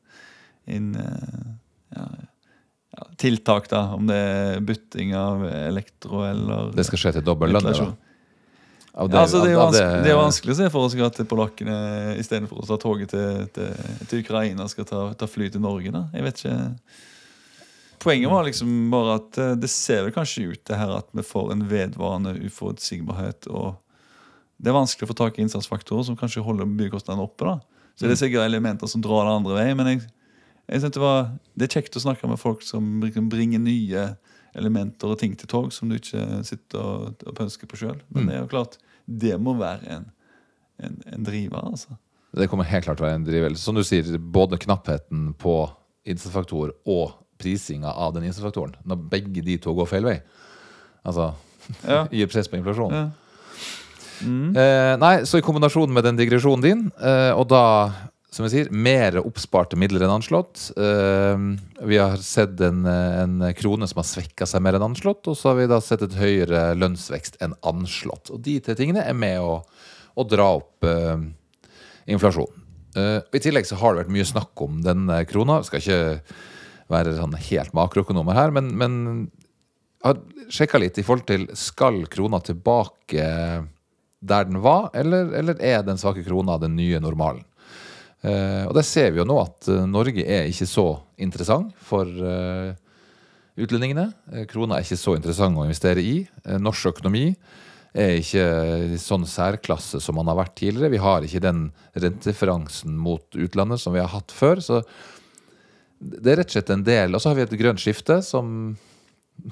inn 0.70 0.94
eh, 1.02 1.52
ja, 1.98 2.08
ja, 2.96 3.10
tiltak, 3.18 3.66
da, 3.74 3.88
om 3.98 4.06
det 4.08 4.16
er 4.16 4.64
bytting 4.64 5.18
av 5.18 5.42
elektro 5.50 6.22
eller 6.26 6.70
Det 6.78 6.86
skal 6.88 7.02
skje 7.02 7.18
til 7.18 7.26
dobbel 7.26 7.58
lønn, 7.58 7.96
det, 8.96 9.12
ventilasjon. 9.12 9.12
Av 9.12 9.12
Ja, 9.12 9.20
altså, 9.22 9.42
det, 9.44 9.50
er 9.50 9.56
av 9.56 9.66
vanskelig, 9.66 10.02
det 10.06 10.10
er 10.14 10.16
vanskelig 10.22 10.54
å 10.54 10.58
se 10.60 10.68
for 10.72 10.88
seg 10.92 11.02
at 11.04 11.18
polakkene 11.28 11.76
istedenfor 12.22 12.62
å 12.62 12.68
ta 12.70 12.78
toget 12.80 13.10
til, 13.12 13.42
til, 13.52 13.74
til 14.08 14.22
Ukraina, 14.24 14.66
skal 14.72 14.88
ta, 14.88 15.02
ta 15.20 15.28
fly 15.28 15.50
til 15.52 15.60
Norge. 15.60 15.92
da. 15.92 16.06
Jeg 16.16 16.24
vet 16.24 16.40
ikke. 16.40 16.56
Poenget 18.06 18.30
var 18.30 18.44
liksom 18.46 18.90
bare 18.92 19.16
at 19.18 19.38
eh, 19.40 19.54
det 19.58 19.70
ser 19.72 20.04
vel 20.06 20.14
kanskje 20.14 20.50
ut 20.52 20.62
det 20.68 20.76
her 20.78 20.92
at 20.98 21.08
vi 21.16 21.24
får 21.26 21.52
en 21.54 21.64
vedvarende 21.70 22.34
uforutsigbarhet. 22.46 23.48
og 23.48 23.76
Det 24.60 24.70
er 24.70 24.76
vanskelig 24.76 25.08
å 25.08 25.12
få 25.12 25.18
tak 25.24 25.38
i 25.38 25.44
innsatsfaktorer 25.46 26.04
som 26.06 26.16
kanskje 26.20 26.44
holder 26.44 26.68
byggekostnadene 26.76 27.24
oppe. 27.24 27.48
da. 27.48 27.56
Så 27.96 28.04
det 28.06 28.16
er 28.16 28.20
sikkert 28.26 28.44
elementer 28.48 28.88
som 28.92 29.00
drar 29.04 29.24
det 29.26 29.34
andre 29.40 29.56
veien. 29.56 29.76
Men 29.80 29.86
jeg, 29.94 30.02
jeg 30.68 30.82
synes 30.84 30.94
det, 30.96 31.02
var, 31.02 31.30
det 31.56 31.66
er 31.68 31.74
kjekt 31.80 31.96
å 31.96 32.04
snakke 32.04 32.28
med 32.30 32.40
folk 32.40 32.62
som 32.64 33.00
liksom 33.02 33.30
bringer 33.32 33.62
nye 33.64 34.06
elementer 34.56 35.12
og 35.12 35.18
ting 35.20 35.34
til 35.36 35.48
tog 35.48 35.72
som 35.72 35.88
du 35.90 35.96
ikke 35.98 36.42
sitter 36.48 36.80
og, 36.80 37.24
og 37.28 37.34
pønsker 37.36 37.68
på 37.68 37.80
sjøl. 37.80 37.98
Men 38.12 38.24
Mm. 38.24 38.28
det 38.28 38.36
er 38.36 38.44
jo 38.44 38.52
klart, 38.52 38.76
det 39.06 39.36
må 39.40 39.54
være 39.58 39.86
en, 39.96 40.06
en, 40.82 40.96
en 41.12 41.26
driver, 41.26 41.70
altså. 41.72 41.96
Det 42.36 42.48
kommer 42.52 42.68
helt 42.68 42.84
klart 42.84 42.98
til 43.00 43.06
å 43.06 43.08
være 43.08 43.20
en 43.20 43.26
driver. 43.26 43.54
Som 43.56 43.78
du 43.78 43.84
sier, 43.86 44.08
både 44.18 44.58
knappheten 44.60 45.30
på 45.40 45.54
innsatsfaktor 46.06 46.74
og 46.84 47.14
prisinga 47.40 47.92
av 47.92 48.12
den 48.16 48.26
innsatsfaktoren. 48.28 48.74
Når 48.84 49.06
begge 49.12 49.44
de 49.46 49.56
to 49.62 49.72
går 49.76 49.88
feil 49.88 50.04
vei. 50.08 50.18
Altså 51.06 51.30
Ja. 51.88 52.04
gir 52.12 52.28
press 52.30 52.46
på 52.50 52.58
inflasjonen. 52.60 52.98
Ja. 52.98 53.06
Eh, 54.26 54.92
nei, 55.00 55.14
så 55.28 55.40
i 55.40 55.44
kombinasjon 55.44 55.92
med 55.92 56.06
den 56.06 56.16
digresjonen 56.16 56.62
din, 56.64 56.84
eh, 57.04 57.32
og 57.36 57.48
da, 57.50 57.62
som 58.36 58.44
jeg 58.44 58.52
sier, 58.52 58.68
mer 58.68 59.16
oppsparte 59.22 59.78
midler 59.80 60.04
enn 60.04 60.12
anslått 60.18 60.66
eh, 60.76 61.44
Vi 61.88 61.96
har 61.96 62.20
sett 62.20 62.60
en, 62.64 62.82
en 62.84 63.46
krone 63.56 63.88
som 63.88 64.02
har 64.02 64.08
svekka 64.08 64.48
seg 64.48 64.64
mer 64.64 64.76
enn 64.76 64.84
anslått, 64.90 65.24
og 65.30 65.38
så 65.38 65.50
har 65.50 65.60
vi 65.60 65.70
da 65.70 65.80
sett 65.84 66.04
et 66.04 66.18
høyere 66.18 66.68
lønnsvekst 66.76 67.40
enn 67.44 67.56
anslått. 67.66 68.32
Og 68.34 68.42
de 68.44 68.58
tre 68.60 68.76
tingene 68.76 69.06
er 69.08 69.16
med 69.16 69.40
å, 69.40 69.62
å 70.16 70.26
dra 70.28 70.50
opp 70.58 70.84
uh, 70.84 71.16
inflasjonen. 72.04 72.66
Uh, 72.96 73.20
I 73.32 73.42
tillegg 73.44 73.68
så 73.68 73.78
har 73.80 73.94
det 73.94 74.04
vært 74.04 74.14
mye 74.16 74.28
snakk 74.28 74.64
om 74.64 74.82
denne 74.84 75.22
krona. 75.28 75.58
Vi 75.62 75.70
skal 75.70 75.82
ikke 75.82 76.36
være 76.92 77.16
sånn 77.16 77.40
helt 77.48 77.74
makroøkonomer 77.76 78.36
her, 78.36 78.52
men, 78.54 78.70
men 78.76 79.00
har 80.04 80.20
sjekka 80.52 80.80
litt 80.80 81.00
i 81.00 81.04
forhold 81.06 81.26
til 81.28 81.48
skal 81.56 82.04
krona 82.12 82.40
tilbake 82.44 83.26
der 84.26 84.48
den 84.48 84.60
var, 84.64 84.90
eller, 84.96 85.32
eller 85.36 85.60
er 85.62 85.84
den 85.86 86.00
svake 86.00 86.24
krona 86.26 86.60
den 86.60 86.76
nye 86.76 87.00
normalen? 87.02 87.44
Eh, 88.24 88.64
og 88.64 88.72
der 88.76 88.86
ser 88.86 89.12
vi 89.12 89.20
jo 89.20 89.28
nå 89.28 89.36
at 89.42 89.68
eh, 89.70 89.84
Norge 89.88 90.24
er 90.24 90.48
ikke 90.48 90.68
så 90.68 90.86
interessant 91.20 91.74
for 91.84 92.08
eh, 92.08 92.72
utlendingene. 93.60 94.08
Krona 94.50 94.78
er 94.78 94.86
ikke 94.86 95.00
så 95.00 95.16
interessant 95.16 95.58
å 95.58 95.66
investere 95.66 96.02
i. 96.04 96.18
Norsk 96.60 96.90
økonomi 96.94 97.30
er 97.96 98.18
ikke 98.20 98.42
i 98.92 98.98
sånn 99.00 99.24
særklasse 99.28 100.02
som 100.04 100.18
man 100.18 100.28
har 100.28 100.36
vært 100.36 100.58
tidligere. 100.60 100.92
Vi 100.92 101.00
har 101.00 101.24
ikke 101.24 101.40
den 101.44 101.62
rentereferansen 101.96 102.98
mot 103.00 103.24
utlandet 103.32 103.80
som 103.80 103.96
vi 103.96 104.02
har 104.02 104.12
hatt 104.12 104.34
før. 104.36 104.60
Så 104.60 104.82
det 105.96 106.34
er 106.34 106.42
rett 106.42 106.52
og 106.52 106.58
slett 106.58 106.74
en 106.74 106.84
del. 106.84 107.16
Og 107.16 107.22
så 107.22 107.30
har 107.30 107.38
vi 107.38 107.46
et 107.46 107.56
grønt 107.56 107.80
skifte 107.80 108.18
som 108.26 108.76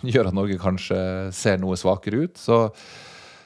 gjør 0.04 0.28
at 0.28 0.36
Norge 0.36 0.60
kanskje 0.60 1.00
ser 1.36 1.56
noe 1.62 1.78
svakere 1.80 2.26
ut. 2.26 2.36
Så, 2.40 2.66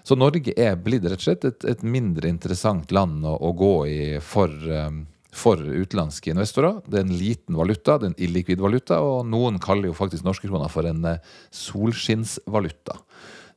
så 0.03 0.17
Norge 0.19 0.55
er 0.57 0.79
blitt 0.81 1.07
rett 1.07 1.21
og 1.21 1.27
slett 1.27 1.47
et, 1.49 1.65
et 1.69 1.85
mindre 1.85 2.31
interessant 2.31 2.93
land 2.95 3.27
å, 3.27 3.35
å 3.35 3.53
gå 3.57 3.73
i 3.91 4.01
for, 4.25 4.53
um, 4.53 5.03
for 5.35 5.61
utenlandske 5.61 6.33
investorer. 6.33 6.81
Det 6.87 7.01
er 7.01 7.07
en 7.07 7.19
liten 7.19 7.59
valuta, 7.59 7.99
det 7.99 8.09
er 8.09 8.15
en 8.15 8.23
illikvid 8.29 8.63
valuta, 8.63 9.01
og 9.05 9.27
noen 9.29 9.61
kaller 9.63 9.91
jo 9.91 9.99
faktisk 9.99 10.27
norske 10.27 10.49
kroner 10.49 10.73
for 10.73 10.89
en 10.89 11.05
eh, 11.09 11.21
solskinnsvaluta. 11.55 12.99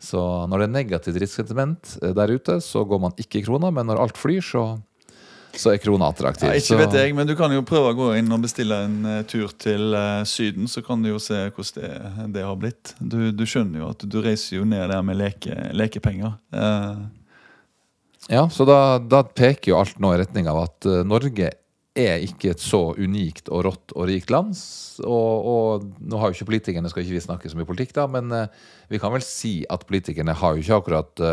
Så 0.02 0.20
når 0.50 0.64
det 0.64 0.68
er 0.68 0.76
negativt 0.80 1.20
risksentiment 1.22 1.96
eh, 2.02 2.14
der 2.18 2.34
ute, 2.34 2.58
så 2.66 2.84
går 2.90 3.04
man 3.06 3.18
ikke 3.22 3.42
i 3.42 3.46
krona, 3.46 3.70
men 3.74 3.90
når 3.90 4.02
alt 4.02 4.20
flyr, 4.20 4.42
så, 4.46 4.66
så 5.58 5.74
er 5.74 5.80
krona 5.84 6.08
attraktiv. 6.12 6.48
Ja, 6.48 6.58
ikke 6.60 6.78
vet 6.80 6.96
jeg, 6.96 7.14
men 7.18 7.28
du 7.28 7.34
kan 7.40 7.52
jo 7.54 7.64
prøve 7.68 7.92
å 7.92 7.98
gå 7.98 8.10
inn 8.20 8.32
og 8.32 8.44
bestille 8.46 8.78
en 8.86 9.00
eh, 9.08 9.22
tur 9.28 9.52
til 9.60 9.96
eh, 9.98 10.24
Syden, 10.30 10.70
så 10.72 10.84
kan 10.86 11.04
du 11.04 11.12
jo 11.12 11.20
se 11.22 11.44
hvordan 11.50 11.82
det, 11.82 12.28
det 12.38 12.46
har 12.48 12.60
blitt. 12.60 12.94
Du, 13.00 13.18
du 13.36 13.44
skjønner 13.48 13.84
jo 13.84 13.90
at 13.92 14.06
du 14.08 14.20
reiser 14.24 14.60
jo 14.60 14.68
ned 14.68 14.88
der 14.94 15.02
med 15.06 15.20
leke, 15.20 15.58
lekepenger. 15.76 16.38
Eh, 16.56 17.02
Ja, 18.32 18.46
så 18.54 18.64
da, 18.70 19.00
da 19.02 19.24
peker 19.26 19.74
jo 19.74 19.80
alt 19.80 19.98
nå 20.00 20.14
i 20.14 20.20
retning 20.22 20.48
av 20.48 20.60
at 20.62 20.88
eh, 20.88 21.02
Norge 21.08 21.50
er 21.98 22.22
ikke 22.24 22.54
et 22.54 22.62
så 22.64 22.94
unikt 22.96 23.50
og 23.52 23.66
rått 23.66 23.96
og 23.98 24.06
rikt 24.08 24.30
land. 24.32 24.54
Og, 25.04 25.50
og 25.52 25.90
nå 26.00 26.22
har 26.22 26.30
jo 26.30 26.38
ikke 26.38 26.48
politikerne, 26.54 26.88
skal 26.94 27.04
ikke 27.04 27.18
vi 27.18 27.24
snakke 27.26 27.52
så 27.52 27.60
mye 27.60 27.68
politikk 27.68 27.92
da, 27.98 28.06
men 28.08 28.32
vi 28.88 29.02
kan 29.02 29.12
vel 29.12 29.26
si 29.26 29.66
at 29.68 29.84
politikerne 29.90 30.38
har 30.38 30.56
jo 30.56 30.64
ikke 30.64 30.78
akkurat 30.78 31.26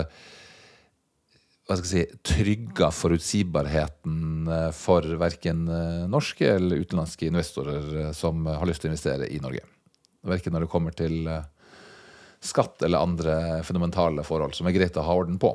hva 1.68 1.76
skal 1.76 1.84
jeg 1.84 2.08
si, 2.08 2.18
trygga 2.24 2.88
forutsigbarheten 2.96 4.48
eh, 4.48 4.70
for 4.72 5.04
verken 5.20 5.66
eh, 5.68 6.06
norske 6.08 6.46
eller 6.54 6.80
utenlandske 6.80 7.28
investorer 7.28 7.88
eh, 8.06 8.12
som 8.16 8.46
har 8.48 8.64
lyst 8.68 8.80
til 8.80 8.88
å 8.88 8.94
investere 8.94 9.28
i 9.28 9.40
Norge. 9.44 9.66
Verken 10.28 10.56
når 10.56 10.64
det 10.64 10.70
kommer 10.72 10.96
til 10.96 11.28
eh, 11.28 11.44
skatt 12.40 12.80
eller 12.86 13.04
andre 13.04 13.36
fundamentale 13.68 14.24
forhold 14.24 14.56
som 14.56 14.68
er 14.70 14.76
greit 14.78 14.96
å 14.96 15.04
ha 15.04 15.18
orden 15.20 15.36
på. 15.42 15.52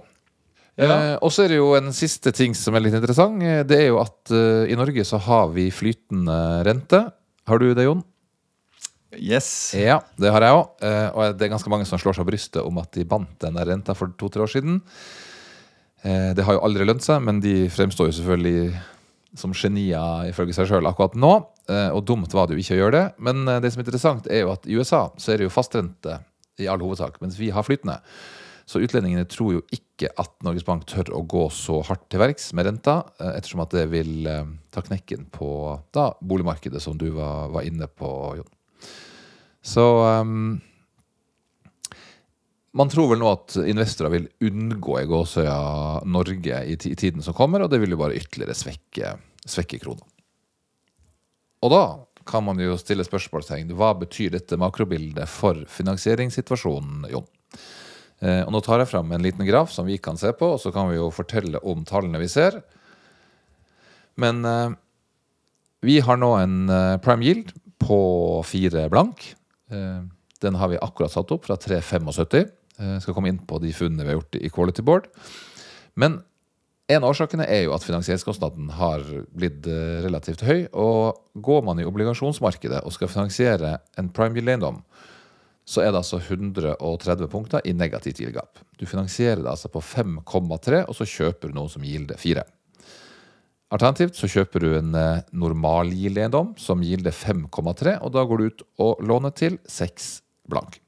Ja. 0.78 0.86
Eh, 0.86 1.16
og 1.22 1.34
så 1.34 1.44
er 1.48 1.54
det 1.54 1.60
jo 1.60 1.74
en 1.78 1.90
siste 1.94 2.34
ting 2.34 2.54
som 2.58 2.78
er 2.78 2.86
litt 2.86 2.96
interessant. 2.98 3.42
Eh, 3.42 3.62
Det 3.66 3.82
er 3.82 3.90
jo 3.92 4.00
at 4.02 4.34
eh, 4.34 4.70
i 4.74 4.78
Norge 4.78 5.06
så 5.10 5.18
har 5.22 5.50
vi 5.54 5.68
flytende 5.74 6.38
rente. 6.66 7.04
Har 7.50 7.62
du 7.62 7.72
det, 7.74 7.90
Jon? 7.90 8.06
yes. 9.14 9.48
Ja, 9.78 10.00
det 10.18 10.32
har 10.34 10.42
jeg 10.42 10.56
òg. 10.58 10.70
Og 11.14 11.36
det 11.38 11.46
er 11.46 11.52
ganske 11.52 11.70
mange 11.70 11.86
som 11.86 12.00
slår 12.02 12.16
seg 12.18 12.26
på 12.26 12.32
brystet 12.32 12.64
om 12.66 12.80
at 12.82 12.90
de 12.96 13.04
bandt 13.06 13.36
den 13.44 13.58
renta 13.62 13.94
for 13.98 14.10
to-tre 14.18 14.42
år 14.42 14.50
siden. 14.50 14.80
Eh, 16.04 16.34
Det 16.36 16.44
har 16.44 16.58
jo 16.58 16.64
aldri 16.66 16.86
lønt 16.88 17.04
seg, 17.06 17.22
men 17.24 17.40
de 17.44 17.70
fremstår 17.72 18.10
jo 18.10 18.18
selvfølgelig 18.20 18.74
som 19.40 19.54
genier 19.58 20.28
ifølge 20.30 20.54
seg 20.54 20.70
sjøl 20.70 20.86
akkurat 20.90 21.16
nå. 21.16 21.34
Eh, 21.70 21.90
Og 21.96 22.04
dumt 22.06 22.34
var 22.36 22.48
det 22.48 22.58
jo 22.58 22.64
ikke 22.64 22.76
å 22.78 22.82
gjøre 22.84 22.98
det. 22.98 23.06
Men 23.24 23.48
eh, 23.48 23.60
det 23.64 23.72
som 23.74 23.82
er 23.82 23.88
interessant, 23.88 24.28
er 24.28 24.44
jo 24.44 24.52
at 24.54 24.68
i 24.68 24.76
USA 24.78 25.10
så 25.18 25.34
er 25.34 25.38
det 25.42 25.48
jo 25.48 25.54
fastrente 25.54 26.20
i 26.60 26.68
all 26.70 26.84
hovedsak, 26.84 27.20
mens 27.22 27.40
vi 27.40 27.50
har 27.50 27.64
flytende. 27.66 28.00
Så 28.70 28.80
utlendingene 28.80 29.26
tror 29.28 29.58
jo 29.58 29.62
ikke 29.76 30.12
at 30.22 30.32
Norges 30.46 30.64
Bank 30.64 30.86
tør 30.88 31.10
å 31.18 31.24
gå 31.28 31.48
så 31.52 31.82
hardt 31.84 32.06
til 32.10 32.22
verks 32.22 32.54
med 32.56 32.66
renta, 32.68 33.02
ettersom 33.20 33.60
at 33.64 33.74
det 33.76 33.90
vil 33.92 34.24
ta 34.72 34.84
knekken 34.86 35.26
på 35.34 35.50
da, 35.92 36.14
boligmarkedet, 36.24 36.80
som 36.82 36.96
du 36.98 37.10
var, 37.12 37.50
var 37.52 37.68
inne 37.68 37.90
på, 37.92 38.08
Jon. 38.38 38.48
Så 39.64 39.84
ehm, 40.08 40.62
man 42.74 42.90
tror 42.90 43.12
vel 43.12 43.22
nå 43.22 43.30
at 43.30 43.58
investorer 43.62 44.16
vil 44.16 44.30
unngå 44.50 44.98
i 45.02 45.10
gåsøya 45.10 45.58
Norge 46.10 46.64
i, 46.66 46.78
tiden 46.80 47.22
som 47.26 47.36
kommer, 47.38 47.62
og 47.62 47.70
det 47.70 47.80
vil 47.84 47.94
jo 47.94 48.00
bare 48.02 48.18
ytterligere 48.18 48.58
svekke, 48.58 49.14
svekke 49.46 49.80
krona. 49.84 50.06
Og 51.64 51.72
da 51.72 51.84
kan 52.28 52.44
man 52.46 52.60
jo 52.60 52.76
stille 52.80 53.06
spørsmålstegn. 53.06 53.72
Hva 53.78 53.94
betyr 54.00 54.34
dette 54.36 54.58
makrobildet 54.60 55.30
for 55.30 55.60
finansieringssituasjonen, 55.70 57.08
Jon? 57.12 57.28
Eh, 58.24 58.42
og 58.46 58.54
nå 58.56 58.62
tar 58.64 58.82
jeg 58.82 58.92
fram 58.94 59.12
en 59.12 59.24
liten 59.24 59.46
graf 59.48 59.74
som 59.74 59.88
vi 59.88 60.00
kan 60.02 60.20
se 60.20 60.32
på, 60.36 60.54
og 60.56 60.62
så 60.64 60.72
kan 60.76 60.90
vi 60.90 60.98
jo 60.98 61.12
fortelle 61.14 61.62
om 61.68 61.84
tallene 61.88 62.22
vi 62.22 62.32
ser. 62.32 62.62
Men 64.20 64.44
eh, 64.48 64.76
vi 65.84 66.00
har 66.04 66.20
nå 66.20 66.32
en 66.40 66.58
eh, 66.72 66.98
prime 67.04 67.28
yield 67.28 67.54
på 67.84 68.00
fire 68.48 68.88
blank. 68.92 69.34
Den 69.74 70.56
har 70.56 70.70
vi 70.72 70.78
akkurat 70.80 71.12
satt 71.12 71.32
opp 71.34 71.48
fra 71.50 71.58
3,75. 71.60 72.46
Eh, 72.82 73.00
skal 73.04 73.14
komme 73.14 73.30
inn 73.30 73.42
på 73.46 73.60
de 73.62 73.74
funnene 73.76 74.06
vi 74.06 74.14
har 74.14 74.20
gjort 74.22 74.40
i 74.40 74.50
Quality 74.54 74.86
Board. 74.86 75.10
Men 76.00 76.22
en 76.92 77.04
av 77.04 77.14
årsakene 77.14 77.46
er 77.48 77.68
jo 77.68 77.76
at 77.76 77.86
finansieringskostnaden 77.86 78.72
har 78.76 79.04
blitt 79.32 79.68
eh, 79.70 80.02
relativt 80.04 80.44
høy. 80.48 80.66
Og 80.74 81.22
går 81.46 81.64
man 81.68 81.80
i 81.80 81.88
obligasjonsmarkedet 81.88 82.82
og 82.84 82.96
skal 82.96 83.12
finansiere 83.12 83.78
en 84.00 84.10
prime 84.14 84.40
yield-eiendom, 84.40 84.82
så 85.64 85.80
er 85.80 85.94
det 85.94 86.02
altså 86.02 86.20
130 86.20 87.30
punkter 87.32 87.64
i 87.64 87.72
negativt 87.78 88.20
yield 88.20 88.36
gap. 88.36 88.60
Du 88.76 88.84
finansierer 88.90 89.46
det 89.46 89.54
altså 89.54 89.72
på 89.72 89.80
5,3, 89.80 90.84
og 90.90 90.98
så 90.98 91.08
kjøper 91.08 91.54
du 91.54 91.56
noe 91.56 91.72
som 91.72 91.86
gilder 91.88 92.20
4. 92.20 92.44
Alternativt 93.74 94.20
så 94.20 94.28
kjøper 94.30 94.66
du 94.66 94.74
en 94.76 94.98
eh, 95.00 95.24
normal 95.32 95.94
yield-eiendom 95.96 96.56
som 96.60 96.84
gilder 96.84 97.16
5,3, 97.16 98.00
og 98.04 98.12
da 98.18 98.28
går 98.28 98.42
du 98.42 98.50
ut 98.50 98.70
og 98.84 99.06
låner 99.08 99.32
til 99.40 99.62
6 99.72 100.18
blank. 100.52 100.83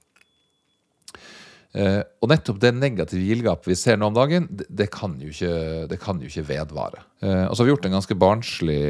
Eh, 1.75 2.01
og 2.23 2.31
nettopp 2.31 2.61
det 2.63 2.71
negative 2.71 3.19
yield-gapet 3.19 3.67
vi 3.67 3.75
ser 3.75 3.97
nå 3.99 4.07
om 4.07 4.15
dagen, 4.15 4.47
det, 4.47 4.67
det, 4.71 4.87
kan 4.93 5.17
jo 5.19 5.33
ikke, 5.33 5.55
det 5.91 5.99
kan 5.99 6.21
jo 6.23 6.29
ikke 6.29 6.45
vedvare. 6.47 7.03
Eh, 7.19 7.43
og 7.49 7.51
så 7.51 7.61
har 7.61 7.67
vi 7.67 7.73
gjort 7.73 7.89
en 7.89 7.97
ganske 7.97 8.17
barnslig 8.21 8.85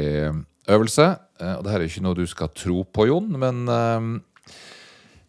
øvelse, 0.70 1.08
eh, 1.40 1.54
og 1.56 1.64
det 1.64 1.72
her 1.72 1.80
er 1.80 1.88
jo 1.88 1.94
ikke 1.94 2.04
noe 2.06 2.18
du 2.18 2.26
skal 2.30 2.52
tro 2.54 2.84
på, 2.86 3.08
Jon, 3.10 3.32
men 3.42 3.66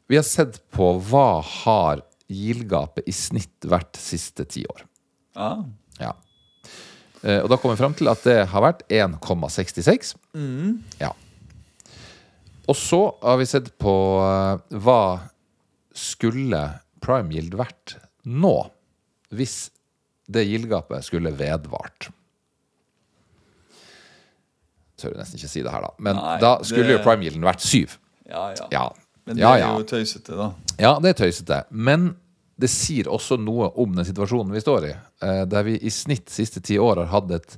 vi 0.08 0.20
har 0.20 0.28
sett 0.28 0.62
på 0.72 0.94
hva 1.10 1.42
har 1.42 2.06
yield-gapet 2.30 3.08
i 3.10 3.16
snitt 3.16 3.66
vært 3.68 3.98
siste 4.00 4.46
ti 4.48 4.64
år. 4.70 4.86
Ja. 5.38 5.52
Ja. 5.98 6.14
Eh, 7.24 7.42
og 7.42 7.50
da 7.50 7.58
kommer 7.58 7.76
vi 7.76 7.82
fram 7.82 7.96
til 7.98 8.10
at 8.12 8.22
det 8.28 8.38
har 8.52 8.64
vært 8.64 8.84
1,66. 8.94 10.14
Ja. 11.02 11.14
Og 12.68 12.76
så 12.78 13.02
har 13.24 13.40
vi 13.40 13.48
sett 13.50 13.72
på 13.80 13.96
hva 14.84 15.02
skulle 15.98 16.62
prime 17.08 17.32
yield 17.34 17.56
vært 17.58 17.96
nå, 18.28 18.54
hvis 19.32 19.58
det 20.28 20.44
yield-gapet 20.50 21.06
skulle 21.08 21.32
vedvart. 21.40 22.10
Tør 24.98 25.14
jeg 25.14 25.20
nesten 25.22 25.38
ikke 25.40 25.52
si 25.52 25.62
det 25.66 25.72
her, 25.74 25.84
da. 25.86 25.92
Men 26.02 26.18
Nei, 26.18 26.38
da 26.42 26.56
skulle 26.66 26.88
det- 26.90 26.96
jo 26.98 27.04
prime 27.06 27.24
yielden 27.28 27.46
vært 27.46 27.62
syv. 27.64 27.98
Ja, 28.28 28.50
ja. 28.58 28.68
Ja. 28.72 28.86
Men 29.28 29.36
det 29.36 29.42
ja, 29.44 29.54
er 29.56 29.78
jo 29.80 29.84
tøysete, 29.84 30.36
da. 30.38 30.48
Ja, 30.80 31.00
det 31.04 31.10
er 31.14 31.24
tøysete. 31.26 31.64
Men 31.72 32.16
det 32.58 32.70
sier 32.70 33.06
også 33.12 33.38
noe 33.40 33.70
om 33.78 33.94
den 33.94 34.06
situasjonen 34.08 34.52
vi 34.56 34.60
står 34.64 34.86
i. 34.90 34.94
eh, 35.22 35.46
Der 35.46 35.64
vi 35.64 35.78
i 35.78 35.90
snitt 35.90 36.30
siste 36.30 36.60
ti 36.62 36.78
år 36.78 36.96
har 37.06 37.06
hatt 37.06 37.32
et 37.32 37.58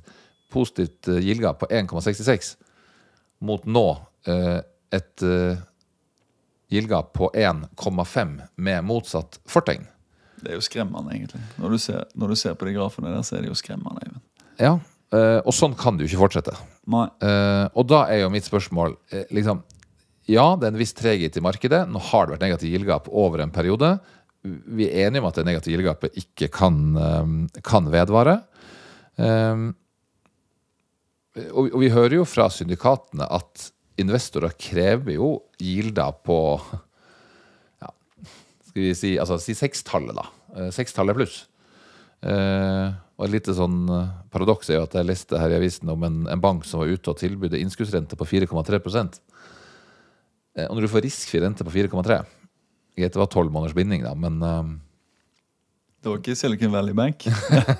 positivt 0.50 1.02
gildgap 1.06 1.60
på 1.60 1.66
1,66, 1.70 2.56
mot 3.40 3.64
nå 3.64 3.98
eh, 4.26 4.60
et 4.92 5.22
yield-gap 6.70 7.12
på 7.18 7.30
1,5 7.34 8.36
med 8.56 8.84
motsatt 8.86 9.40
fortegn. 9.50 9.86
Det 10.40 10.54
er 10.54 10.56
jo 10.56 10.64
skremmende, 10.64 11.12
egentlig. 11.12 11.42
Når 11.60 11.74
du 11.74 11.78
ser, 11.82 12.06
når 12.16 12.32
du 12.32 12.38
ser 12.40 12.54
på 12.56 12.68
de 12.68 12.76
grafene 12.76 13.12
der, 13.12 13.24
så 13.26 13.36
er 13.36 13.44
det 13.44 13.50
jo 13.50 13.58
skremmende. 13.58 14.06
Even. 14.06 14.22
Ja, 14.60 14.72
eh, 15.12 15.40
Og 15.44 15.52
sånn 15.56 15.74
kan 15.76 15.96
det 15.96 16.06
jo 16.06 16.12
ikke 16.12 16.22
fortsette. 16.24 16.54
Nei. 16.90 17.06
Eh, 17.26 17.66
og 17.74 17.88
da 17.90 18.06
er 18.08 18.22
jo 18.22 18.30
mitt 18.32 18.48
spørsmål 18.48 18.96
eh, 19.12 19.26
liksom, 19.36 19.60
ja, 20.30 20.46
det 20.56 20.68
er 20.68 20.72
en 20.72 20.80
viss 20.80 20.94
treghet 20.96 21.36
i 21.36 21.44
markedet. 21.44 21.82
Nå 21.90 22.00
har 22.10 22.26
det 22.26 22.36
vært 22.36 22.46
negativ 22.46 22.72
gildgap 22.72 23.10
over 23.10 23.42
en 23.42 23.52
periode. 23.52 23.98
Vi 24.46 24.86
er 24.88 25.08
enige 25.08 25.24
om 25.24 25.28
at 25.28 25.36
det 25.40 25.46
negative 25.48 25.74
gildgapet 25.74 26.16
ikke 26.16 26.48
kan, 26.54 27.48
kan 27.66 27.88
vedvare. 27.92 28.36
Og, 31.50 31.66
og 31.66 31.78
vi 31.82 31.90
hører 31.92 32.20
jo 32.20 32.28
fra 32.28 32.46
syndikatene 32.52 33.26
at 33.26 33.66
investorer 34.00 34.54
krever 34.56 35.18
jo 35.18 35.32
gilder 35.60 36.16
på 36.26 36.38
ja, 37.80 37.92
skal 38.68 38.82
vi 38.82 38.90
si, 38.98 39.14
altså 39.20 39.38
si 39.42 39.56
sekstallet, 39.58 40.16
da. 40.16 40.26
Eh, 40.56 40.72
Sekstallet 40.74 41.18
pluss. 41.18 41.44
Eh, 42.20 42.88
og 43.20 43.26
et 43.26 43.32
lite 43.32 43.54
sånn 43.56 43.84
eh, 43.88 44.12
paradoks 44.32 44.68
er 44.68 44.80
jo 44.80 44.84
at 44.88 44.96
jeg 44.98 45.08
leste 45.08 45.40
her 45.40 45.52
i 45.52 45.56
avisen 45.60 45.88
om 45.92 46.04
en, 46.04 46.18
en 46.28 46.42
bank 46.42 46.66
som 46.68 46.82
var 46.82 46.92
ute 46.92 47.12
og 47.12 47.20
tilbød 47.20 47.56
innskuddsrente 47.56 48.16
på 48.16 48.28
4,3 48.28 48.80
eh, 50.56 50.66
Og 50.66 50.74
når 50.76 50.84
du 50.84 50.92
får 50.92 51.04
riskfri 51.06 51.40
rente 51.40 51.64
på 51.64 51.72
4,3 51.72 52.20
Greit, 52.98 53.14
det 53.14 53.20
var 53.20 53.30
tolv 53.32 53.52
måneders 53.54 53.76
binding, 53.76 54.02
da, 54.04 54.12
men 54.18 54.40
eh, 54.44 54.72
Det 56.00 56.08
var 56.08 56.20
ikke 56.22 56.34
Silicon 56.38 56.72
Valley 56.72 56.94
Bank. 56.96 57.26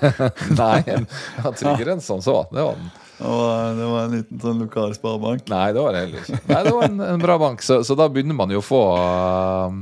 Nei, 0.61 0.81
den 0.85 1.07
var 1.41 1.55
tryggere 1.57 1.95
enn 1.95 2.03
som 2.05 2.19
så. 2.21 2.35
Det 2.51 2.61
var 2.67 2.75
den. 2.77 2.91
Og 3.21 3.79
det 3.79 3.87
var 3.89 4.03
en 4.07 4.13
liten 4.17 4.41
sånn 4.41 4.59
lokal 4.61 4.93
sparebank. 4.97 5.47
Nei, 5.49 5.63
det 5.73 5.81
var 5.81 5.93
det 5.97 6.03
heller 6.05 6.21
ikke. 6.21 6.39
Nei, 6.51 6.61
det 6.67 6.73
var 6.77 6.85
en, 6.87 7.01
en 7.05 7.21
bra 7.23 7.37
bank. 7.41 7.63
Så, 7.65 7.79
så 7.85 7.97
da 7.97 8.05
begynner 8.13 8.37
man 8.37 8.53
jo 8.53 8.61
å 8.61 8.65
få 8.65 8.81
uh, 8.97 9.79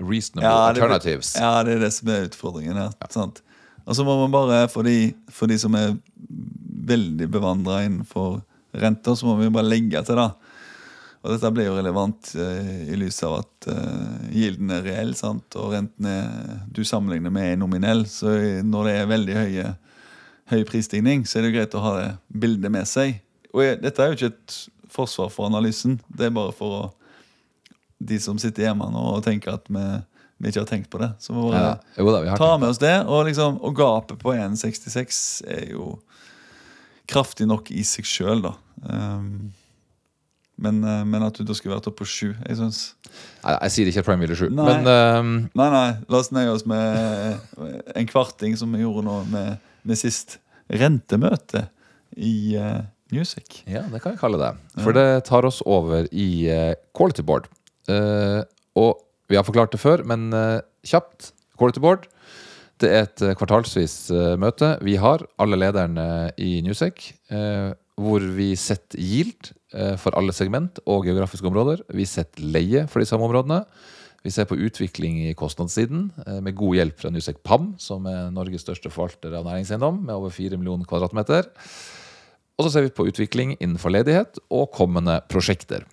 reasonable 0.00 0.48
Ja, 0.48 0.56
det- 0.72 0.80
alternatives. 0.82 1.34
Ja, 1.40 1.52
det 1.68 1.76
er 1.76 1.84
det 1.84 1.92
som 1.96 2.12
er 2.12 2.26
utfordringen 2.30 2.80
her. 2.80 2.92
Sant? 3.12 3.42
Og 3.88 3.96
så 3.96 4.04
må 4.04 4.16
man 4.22 4.32
bare, 4.32 4.62
for 4.72 4.84
de, 4.88 4.96
for 5.32 5.48
de 5.48 5.56
som 5.60 5.76
er 5.76 5.94
veldig 6.88 7.28
bevandra 7.32 7.82
innenfor 7.86 8.40
renter, 8.80 9.16
så 9.16 9.28
må 9.28 9.36
vi 9.40 9.48
bare 9.52 9.68
legge 9.68 10.00
til, 10.08 10.16
da. 10.20 10.30
Og 11.28 11.34
dette 11.34 11.50
blir 11.52 11.66
jo 11.68 11.76
relevant 11.76 12.30
eh, 12.40 12.68
i 12.88 12.96
lys 12.96 13.18
av 13.26 13.34
at 13.42 13.66
uh, 13.68 14.28
gilden 14.32 14.70
er 14.72 14.86
reell, 14.86 15.10
sant? 15.12 15.52
og 15.60 15.74
renten 15.74 16.08
er, 16.08 16.62
du 16.72 16.80
sammenligner 16.88 17.34
med 17.34 17.50
er 17.50 17.58
nominell. 17.60 18.06
Så 18.08 18.32
når 18.64 18.88
det 18.88 18.94
er 18.96 19.10
veldig 19.10 19.36
høye, 19.36 19.66
høy 20.48 20.62
prisstigning, 20.70 21.26
så 21.28 21.36
er 21.36 21.44
det 21.44 21.50
jo 21.50 21.56
greit 21.58 21.76
å 21.76 21.84
ha 21.84 21.92
det 21.98 22.08
bildet 22.32 22.72
med 22.72 22.88
seg. 22.88 23.18
Og 23.52 23.60
jeg, 23.60 23.76
dette 23.82 24.00
er 24.00 24.08
jo 24.08 24.16
ikke 24.16 24.32
et 24.32 24.56
forsvar 24.88 25.28
for 25.34 25.50
analysen. 25.50 25.98
Det 26.08 26.30
er 26.30 26.34
bare 26.40 26.56
for 26.56 26.78
å, 26.78 26.82
de 28.00 28.16
som 28.24 28.40
sitter 28.40 28.70
hjemme 28.70 28.88
nå 28.88 29.04
og 29.18 29.20
tenker 29.28 29.58
at 29.58 29.68
vi, 29.68 29.84
vi 30.40 30.48
ikke 30.48 30.64
har 30.64 30.72
tenkt 30.72 30.90
på 30.96 31.04
det. 31.04 31.12
Så 31.20 31.36
må 31.36 31.50
Ja, 31.52 31.76
bare 31.76 32.16
da, 32.16 32.24
vi 32.24 32.32
har 32.32 32.40
ta 32.40 32.54
med 32.56 32.72
oss 32.72 32.80
det. 32.80 32.96
Og, 33.04 33.26
liksom, 33.28 33.60
og 33.60 33.76
gapet 33.76 34.24
på 34.24 34.32
1,66 34.32 35.22
er 35.44 35.74
jo 35.76 35.98
kraftig 37.08 37.52
nok 37.52 37.68
i 37.76 37.84
seg 37.84 38.08
sjøl, 38.08 38.48
da. 38.48 38.56
Um, 38.88 39.50
men, 40.58 40.82
eh, 40.84 41.04
men 41.06 41.24
at 41.26 41.38
du 41.38 41.44
da 41.46 41.54
skulle 41.56 41.76
vært 41.76 41.86
oppe 41.90 42.02
på 42.02 42.08
sju 42.10 42.28
Jeg 42.34 42.58
syns 42.58 42.80
Nei, 43.08 43.54
jeg 43.54 43.74
sier 43.74 43.90
ikke 43.92 44.04
Prime 44.06 44.22
Wheeler 44.24 44.38
7, 44.38 44.48
Nei. 44.52 44.66
men 44.68 44.90
um, 44.90 45.32
Nei, 45.58 45.68
nei, 45.74 45.88
la 46.10 46.20
oss 46.20 46.32
nøye 46.34 46.52
oss 46.52 46.66
med 46.68 47.38
en 47.96 48.08
kvarting 48.10 48.56
som 48.60 48.74
vi 48.74 48.82
gjorde 48.82 49.06
nå 49.06 49.18
med, 49.32 49.62
med 49.88 50.00
sist 50.00 50.38
rentemøte 50.68 51.66
i 52.18 52.56
uh, 52.58 52.82
Music. 53.14 53.62
ja, 53.64 53.86
det 53.88 54.02
kan 54.04 54.12
vi 54.12 54.20
kalle 54.20 54.36
det. 54.42 54.50
For 54.84 54.92
det 54.92 55.24
tar 55.24 55.46
oss 55.48 55.62
over 55.64 56.04
i 56.12 56.28
uh, 56.52 56.74
Quality 56.92 57.24
Board. 57.24 57.46
Eh, 57.88 58.42
og 58.76 58.98
vi 59.32 59.36
har 59.38 59.46
forklart 59.46 59.72
det 59.72 59.80
før, 59.80 60.02
men 60.08 60.28
eh, 60.36 60.60
kjapt. 60.88 61.32
Quality 61.58 61.80
Board. 61.80 62.04
Det 62.78 62.90
er 62.92 63.06
et 63.06 63.22
eh, 63.24 63.34
kvartalsvis 63.38 63.96
eh, 64.14 64.34
møte 64.40 64.74
vi 64.84 64.98
har, 65.00 65.24
alle 65.40 65.58
lederne 65.58 66.04
i 66.40 66.58
Newsec, 66.64 67.10
eh, 67.32 67.70
hvor 67.98 68.24
vi 68.36 68.52
setter 68.60 69.00
yield 69.02 69.50
eh, 69.50 69.57
for 70.00 70.16
alle 70.16 70.32
segment 70.32 70.78
og 70.88 71.04
geografiske 71.04 71.44
områder. 71.44 71.82
Vi 71.92 72.06
setter 72.08 72.40
leie 72.40 72.86
for 72.88 73.02
de 73.02 73.08
samme 73.10 73.26
områdene. 73.26 73.62
Vi 74.26 74.32
ser 74.34 74.48
på 74.50 74.58
utvikling 74.58 75.20
i 75.28 75.34
kostnadssiden, 75.38 76.10
eh, 76.26 76.40
med 76.42 76.56
god 76.58 76.74
hjelp 76.74 76.98
fra 76.98 77.10
Nusek 77.10 77.38
PAM, 77.44 77.74
som 77.78 78.06
er 78.06 78.32
Norges 78.34 78.64
største 78.66 78.90
forvalter 78.90 79.34
av 79.38 79.46
næringseiendom, 79.46 80.02
med 80.04 80.14
over 80.14 80.30
4 80.30 80.58
millioner 80.58 80.84
kvadratmeter. 80.84 81.46
Og 82.58 82.66
så 82.66 82.72
ser 82.72 82.82
vi 82.82 82.90
på 82.90 83.06
utvikling 83.06 83.56
innenfor 83.60 83.94
ledighet 83.94 84.40
og 84.50 84.72
kommende 84.74 85.20
prosjekter. 85.30 85.86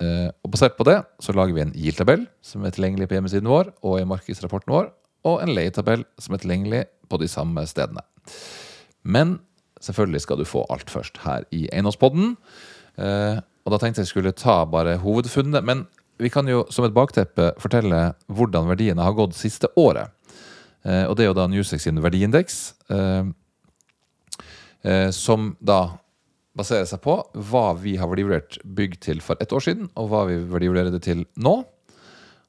Eh, 0.00 0.30
og 0.42 0.50
Basert 0.50 0.76
på 0.76 0.84
det 0.84 1.04
så 1.20 1.32
lager 1.32 1.54
vi 1.54 1.60
en 1.60 1.72
GIL-tabell 1.72 2.26
som 2.42 2.64
er 2.64 2.70
tilgjengelig 2.70 3.08
på 3.08 3.14
hjemmesiden 3.14 3.48
vår 3.48 3.72
og 3.82 4.00
i 4.00 4.04
markedsrapporten 4.04 4.74
vår, 4.74 4.90
og 5.24 5.42
en 5.42 5.54
leietabell 5.54 6.04
som 6.18 6.34
er 6.34 6.42
tilgjengelig 6.42 6.84
på 7.08 7.18
de 7.18 7.28
samme 7.28 7.64
stedene. 7.66 8.02
Men 9.02 9.38
selvfølgelig 9.80 10.20
skal 10.20 10.38
du 10.38 10.44
få 10.44 10.66
alt 10.68 10.90
først 10.90 11.22
her 11.22 11.46
i 11.54 11.68
Eiendomspodden. 11.72 12.36
Eh, 12.98 13.38
og 13.38 13.74
da 13.74 13.78
tenkte 13.80 14.02
jeg 14.02 14.10
skulle 14.12 14.34
ta 14.36 14.62
bare 14.68 14.98
hovedfunnet. 15.02 15.64
Men 15.66 15.86
vi 16.18 16.30
kan 16.32 16.48
jo 16.50 16.64
som 16.74 16.86
et 16.86 16.96
bakteppe 16.96 17.52
fortelle 17.62 18.12
hvordan 18.26 18.70
verdiene 18.70 19.04
har 19.04 19.16
gått 19.16 19.38
siste 19.38 19.70
året. 19.78 20.10
Eh, 20.84 21.04
og 21.06 21.16
det 21.16 21.26
er 21.26 21.30
jo 21.32 21.38
da 21.38 21.48
Newsex 21.50 21.86
sin 21.86 22.02
verdiindeks. 22.02 22.60
Eh, 22.88 23.24
som 25.12 25.56
da 25.58 25.98
baserer 26.58 26.86
seg 26.88 27.02
på 27.04 27.16
hva 27.50 27.64
vi 27.78 27.96
har 27.98 28.10
verdivurdert 28.10 28.58
bygg 28.64 28.98
til 29.04 29.20
for 29.22 29.38
ett 29.42 29.52
år 29.54 29.62
siden, 29.62 29.90
og 29.98 30.10
hva 30.10 30.24
vi 30.30 30.38
verdivurderer 30.48 30.94
det 30.94 31.02
til 31.06 31.26
nå. 31.38 31.56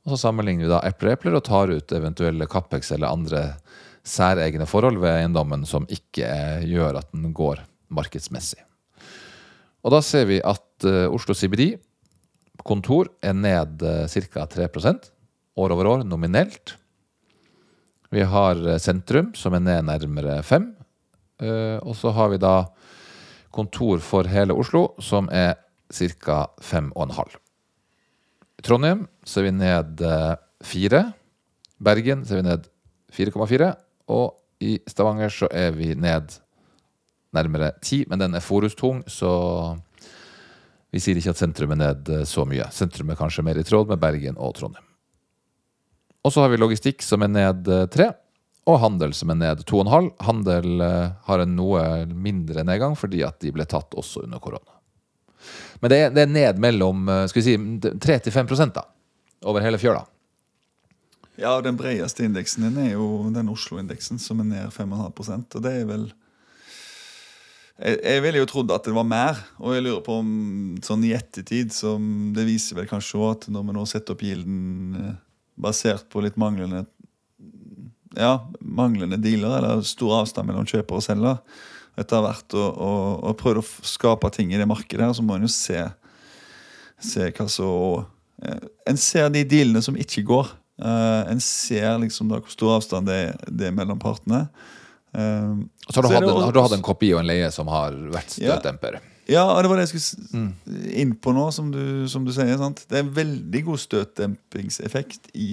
Og 0.05 0.13
så 0.13 0.21
sammenligner 0.23 0.65
vi 0.65 0.71
da 0.71 0.79
epler 0.88 1.38
og 1.38 1.45
tar 1.49 1.73
ut 1.73 1.93
eventuelle 1.93 2.47
Capex 2.49 2.93
eller 2.95 3.12
andre 3.12 3.43
særegne 4.07 4.65
forhold 4.69 5.01
ved 5.01 5.17
eiendommen 5.17 5.67
som 5.69 5.85
ikke 5.91 6.29
gjør 6.65 7.01
at 7.01 7.12
den 7.13 7.33
går 7.35 7.62
markedsmessig. 7.93 8.62
Og 9.83 9.93
da 9.93 10.01
ser 10.03 10.27
vi 10.29 10.41
at 10.43 10.87
eh, 10.87 11.07
Oslo 11.07 11.35
CBD 11.37 11.77
kontor 12.67 13.07
er 13.23 13.33
ned 13.37 13.83
uh, 13.85 14.03
ca. 14.05 14.43
3% 14.43 15.07
år 15.59 15.73
over 15.75 15.87
år 15.87 16.03
nominelt. 16.03 16.75
Vi 18.11 18.25
har 18.25 18.59
eh, 18.59 18.79
sentrum, 18.81 19.31
som 19.35 19.55
er 19.55 19.63
ned 19.63 19.87
nærmere 19.87 20.41
5 20.43 20.75
Og 21.87 21.95
så 21.95 22.11
har 22.11 22.29
vi 22.33 22.37
da 22.37 22.67
kontor 23.55 24.01
for 24.03 24.27
hele 24.27 24.53
Oslo, 24.53 24.89
som 24.99 25.29
er 25.31 25.55
ca. 25.93 26.49
5,5. 26.59 27.37
I 28.59 28.65
Trondheim 28.65 29.07
så 29.23 29.39
er 29.39 29.47
vi 29.47 29.55
ned 29.55 30.03
eh, 30.03 30.35
4. 30.67 31.03
Bergen 31.79 32.25
så 32.25 32.35
er 32.35 32.41
vi 32.41 32.49
ned 32.49 32.67
4,4. 33.15 33.71
Og 34.11 34.35
i 34.59 34.77
Stavanger 34.87 35.31
så 35.31 35.47
er 35.51 35.71
vi 35.71 35.93
ned 35.95 36.35
nærmere 37.35 37.73
10, 37.81 38.05
men 38.09 38.21
den 38.21 38.37
er 38.37 38.43
forustung, 38.43 39.03
så 39.07 39.31
vi 40.89 41.01
sier 41.01 41.19
ikke 41.19 41.35
at 41.35 41.41
sentrum 41.41 41.75
er 41.75 41.81
ned 41.83 42.09
eh, 42.13 42.25
så 42.27 42.45
mye. 42.49 42.69
Sentrum 42.73 43.11
er 43.11 43.19
kanskje 43.19 43.45
mer 43.45 43.59
i 43.59 43.65
tråd 43.65 43.91
med 43.91 44.01
Bergen 44.01 44.39
og 44.39 44.55
Trondheim. 44.57 44.85
Og 46.25 46.33
så 46.33 46.43
har 46.43 46.51
vi 46.51 46.59
logistikk 46.59 47.05
som 47.05 47.23
er 47.23 47.31
ned 47.31 47.69
tre, 47.93 48.09
3, 48.09 48.09
og 48.69 48.81
handel 48.83 49.13
som 49.17 49.31
er 49.33 49.39
ned 49.39 49.63
2,5. 49.69 50.11
Handel 50.25 50.83
eh, 50.85 51.15
har 51.25 51.43
en 51.43 51.55
noe 51.57 51.83
mindre 52.09 52.65
nedgang 52.67 52.97
fordi 52.99 53.23
at 53.25 53.39
de 53.43 53.53
ble 53.55 53.65
tatt 53.69 53.95
også 53.97 54.25
under 54.27 54.41
korona. 54.43 54.77
Men 55.79 55.91
det 55.93 55.99
er, 56.03 56.13
det 56.13 56.25
er 56.25 56.31
ned 56.31 56.61
mellom 56.61 57.09
eh, 57.09 57.25
skal 57.31 57.41
vi 57.41 57.47
si, 57.47 57.57
3-5 58.05 58.73
da, 58.75 58.85
over 59.47 59.65
hele 59.65 59.79
fjøla. 59.81 60.03
Ja, 61.39 61.55
og 61.55 61.63
Den 61.63 61.77
bredeste 61.79 62.25
indeksen 62.27 62.67
din 62.67 62.81
er 62.83 62.91
jo 62.97 63.29
den 63.31 63.49
Oslo-indeksen, 63.49 64.19
som 64.19 64.41
er 64.43 64.49
ned 64.49 64.73
5,5% 64.75 65.55
Og 65.55 65.63
det 65.63 65.71
er 65.71 65.85
vel 65.87 66.09
jeg, 67.79 67.99
jeg 68.03 68.23
ville 68.25 68.41
jo 68.41 68.49
trodd 68.49 68.71
at 68.75 68.87
det 68.87 68.93
var 68.95 69.07
mer, 69.07 69.39
og 69.59 69.75
jeg 69.75 69.85
lurer 69.85 70.03
på 70.05 70.19
om 70.21 70.29
sånn 70.83 71.05
i 71.07 71.13
ettertid 71.15 71.71
som 71.75 72.31
Det 72.35 72.43
viser 72.47 72.79
vel 72.79 72.89
kanskje 72.89 73.19
også 73.19 73.31
at 73.31 73.49
når 73.55 73.67
vi 73.67 73.75
nå 73.77 73.85
setter 73.89 74.15
opp 74.15 74.23
gilden 74.25 74.97
eh, 74.99 75.17
basert 75.59 76.07
på 76.11 76.23
litt 76.23 76.39
manglende 76.39 76.85
ja, 78.17 78.39
manglende 78.59 79.19
dealer, 79.21 79.59
eller 79.59 79.83
stor 79.85 80.23
avstand 80.23 80.49
mellom 80.49 80.67
kjøper 80.67 80.97
og 80.97 81.03
selger, 81.05 81.37
etter 81.99 82.23
hvert 82.23 82.55
og, 82.57 82.69
og, 82.81 83.03
og 83.29 83.35
prøvd 83.39 83.61
å 83.61 83.65
skape 83.85 84.31
ting 84.33 84.53
i 84.53 84.59
det 84.59 84.67
markedet, 84.69 85.03
her, 85.05 85.13
så 85.15 85.25
må 85.25 85.37
en 85.37 85.45
jo 85.45 85.51
se, 85.53 85.83
se 87.03 87.29
hva 87.35 87.45
så 87.51 87.69
eh, 88.43 88.65
En 88.89 88.97
ser 88.99 89.29
de 89.33 89.45
dealene 89.45 89.83
som 89.85 89.97
ikke 89.99 90.25
går. 90.27 90.49
Uh, 90.79 91.27
en 91.27 91.41
ser 91.43 91.97
liksom 91.99 92.29
da 92.31 92.37
hvor 92.39 92.53
stor 92.53 92.77
avstand 92.77 93.09
det 93.09 93.17
er, 93.25 93.33
det 93.51 93.67
er 93.67 93.75
mellom 93.75 93.99
partene. 93.99 94.45
Og 95.13 95.93
så 95.93 96.02
har 96.02 96.06
du, 96.06 96.13
hatt 96.13 96.28
en, 96.28 96.41
har 96.43 96.54
du 96.54 96.60
hatt 96.62 96.76
en 96.78 96.86
kopi 96.86 97.13
og 97.15 97.24
en 97.24 97.30
leie 97.30 97.50
som 97.54 97.69
har 97.72 97.95
vært 98.13 98.36
støtdemper. 98.36 99.00
Ja, 99.00 99.41
ja 99.41 99.45
det 99.62 99.72
var 99.72 99.80
det 99.80 99.88
jeg 99.88 99.93
skulle 99.95 100.43
mm. 100.43 100.50
inn 101.04 101.15
på 101.17 101.34
nå, 101.36 101.48
som 101.56 101.72
du, 101.74 101.84
som 102.12 102.28
du 102.28 102.34
sier. 102.36 102.58
sant? 102.62 102.86
Det 102.89 103.00
er 103.00 103.06
en 103.08 103.15
veldig 103.15 103.63
god 103.72 103.82
støtdempingseffekt 103.86 105.32
i 105.34 105.52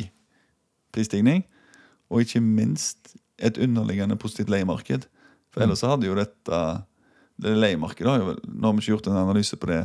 prisstigning. 0.94 1.46
Og 2.12 2.26
ikke 2.26 2.44
minst 2.44 3.16
et 3.42 3.58
underliggende 3.60 4.18
positivt 4.20 4.52
leiemarked. 4.52 5.08
For 5.52 5.64
ellers 5.64 5.82
så 5.82 5.94
hadde 5.94 6.08
jo 6.08 6.18
dette 6.18 6.60
det 7.36 7.52
leiemarkedet 7.52 8.08
har 8.08 8.22
jo 8.22 8.34
Nå 8.48 8.68
har 8.68 8.76
vi 8.76 8.84
ikke 8.84 8.94
gjort 8.94 9.08
en 9.10 9.18
analyse 9.20 9.56
på 9.60 9.68
det 9.68 9.82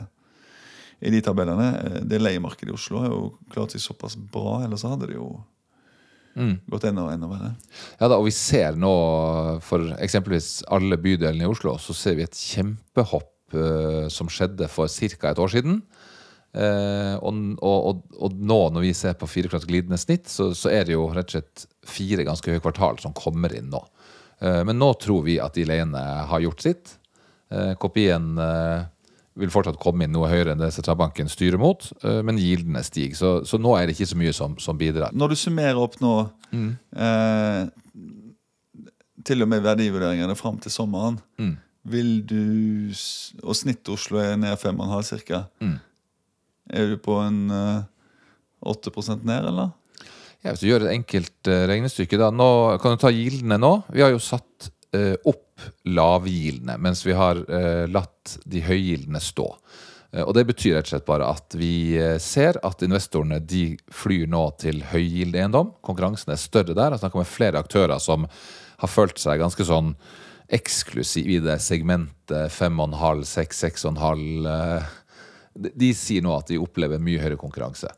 i 1.02 1.12
de 1.12 1.22
tabellene. 1.26 1.70
Eh, 1.80 2.02
Det 2.08 2.22
leiemarkedet 2.22 2.72
i 2.72 2.76
Oslo 2.76 3.02
har 3.02 3.10
jo 3.12 3.24
klart 3.52 3.74
seg 3.74 3.84
såpass 3.84 4.16
bra, 4.16 4.62
ellers 4.66 4.86
så 4.86 4.94
hadde 4.94 5.10
det 5.10 5.18
jo 5.18 5.34
gått 6.72 6.86
enda, 6.88 7.08
enda 7.14 7.30
verre. 7.32 7.52
Ja 8.00 8.08
da, 8.12 8.18
og 8.18 8.28
vi 8.30 8.36
ser 8.36 8.78
nå 8.80 8.94
for 9.66 9.92
eksempelvis 10.00 10.62
alle 10.72 11.00
bydelene 11.02 11.46
i 11.46 11.50
Oslo, 11.50 11.76
så 11.82 11.96
ser 11.98 12.18
vi 12.20 12.26
et 12.28 12.38
kjempehopp 12.38 13.58
uh, 13.58 14.08
som 14.12 14.32
skjedde 14.32 14.70
for 14.72 14.92
ca. 14.92 15.32
et 15.32 15.42
år 15.42 15.52
siden. 15.52 15.82
Uh, 16.52 17.16
og, 17.24 17.36
og, 17.64 18.02
og, 18.20 18.34
nå 18.36 18.58
når 18.76 18.84
vi 18.84 18.96
ser 18.98 19.16
på 19.16 19.30
fireklart 19.32 19.68
glidende 19.70 20.00
snitt, 20.00 20.28
så, 20.28 20.50
så 20.58 20.72
er 20.74 20.88
det 20.88 20.98
jo 20.98 21.06
rett 21.16 21.30
og 21.32 21.38
slett 21.38 21.68
fire 21.88 22.26
ganske 22.28 22.52
høye 22.52 22.64
kvartal 22.64 23.00
som 23.00 23.16
kommer 23.16 23.54
inn 23.56 23.72
nå. 23.72 23.84
Uh, 24.44 24.64
men 24.68 24.80
nå 24.80 24.92
tror 25.00 25.24
vi 25.28 25.40
at 25.40 25.56
de 25.56 25.68
leiene 25.70 26.02
har 26.32 26.44
gjort 26.44 26.66
sitt. 26.66 26.98
Uh, 27.52 27.74
KPI-en 27.80 28.38
eh, 28.40 28.84
vil 29.40 29.50
fortsatt 29.54 29.78
komme 29.80 30.04
inn 30.06 30.12
noe 30.12 30.28
høyere 30.28 30.52
enn 30.54 30.60
det 30.60 30.72
sentralbanken 30.76 31.30
styrer 31.32 31.60
mot, 31.62 31.86
eh, 32.04 32.20
men 32.28 32.40
gildene 32.42 32.82
stiger. 32.84 33.16
Så, 33.16 33.30
så 33.48 33.60
nå 33.62 33.76
er 33.78 33.88
det 33.88 33.96
ikke 33.96 34.10
så 34.12 34.18
mye 34.20 34.34
som, 34.36 34.58
som 34.60 34.78
bidrar. 34.80 35.14
Når 35.16 35.32
du 35.34 35.38
summerer 35.40 35.80
opp 35.80 35.96
nå 36.04 36.16
eh, 36.52 37.62
til 39.26 39.46
og 39.46 39.52
med 39.52 39.64
verdivurderingene 39.66 40.36
fram 40.40 40.58
til 40.64 40.74
sommeren, 40.74 41.20
Mm. 41.40 41.58
vil 41.86 42.10
du 42.30 42.42
Og 43.44 43.56
snittet 43.58 43.90
Oslo 43.90 44.20
er 44.22 44.36
ned 44.38 44.58
5,5 44.60 45.24
ca. 45.26 45.46
Mm. 45.62 45.78
Er 46.70 46.90
du 46.92 46.98
på 47.02 47.16
en 47.24 47.40
eh, 47.52 47.84
8 48.62 48.92
ned, 49.24 49.48
eller? 49.48 49.72
Ja, 50.44 50.52
hvis 50.52 50.60
du 50.62 50.68
gjør 50.68 50.86
et 50.88 50.96
enkelt 50.98 51.48
eh, 51.48 51.66
regnestykke, 51.70 52.18
da. 52.18 52.30
Nå, 52.34 52.78
kan 52.82 52.96
du 52.96 53.02
ta 53.02 53.10
gildene 53.14 53.58
nå? 53.62 53.84
Vi 53.94 54.02
har 54.02 54.12
jo 54.14 54.20
satt 54.22 54.72
opp 54.92 55.64
lavgildene, 55.88 56.76
mens 56.78 57.06
vi 57.06 57.14
har 57.16 57.40
eh, 57.48 57.88
latt 57.88 58.38
de 58.44 58.64
høygildene 58.66 59.22
stå. 59.24 59.48
Eh, 60.12 60.24
og 60.24 60.34
det 60.36 60.46
betyr 60.50 60.78
rett 60.78 60.90
og 60.90 60.96
slett 60.96 61.08
bare 61.08 61.30
at 61.32 61.56
vi 61.58 61.98
eh, 62.00 62.18
ser 62.22 62.60
at 62.68 62.84
investorene 62.86 63.40
de 63.40 63.78
flyr 63.94 64.28
nå 64.32 64.44
til 64.62 64.84
høygild-eiendom. 64.92 65.76
Konkurransen 65.86 66.34
er 66.34 66.42
større 66.42 66.76
der. 66.76 66.96
Jeg 66.96 67.04
snakker 67.04 67.24
med 67.24 67.32
flere 67.32 67.62
aktører 67.62 68.02
som 68.04 68.28
har 68.82 68.92
følt 68.92 69.22
seg 69.22 69.42
ganske 69.42 69.66
sånn 69.68 69.96
eksklusiv 70.52 71.30
i 71.32 71.40
det 71.44 71.62
segmentet 71.64 72.52
5,5, 72.52 73.24
6, 73.30 73.62
6,5 73.70 74.50
eh, 74.52 74.98
de, 75.52 75.72
de 75.76 75.94
sier 75.96 76.24
nå 76.24 76.34
at 76.36 76.52
de 76.52 76.60
opplever 76.60 77.00
mye 77.04 77.22
høyere 77.22 77.40
konkurranse. 77.40 77.92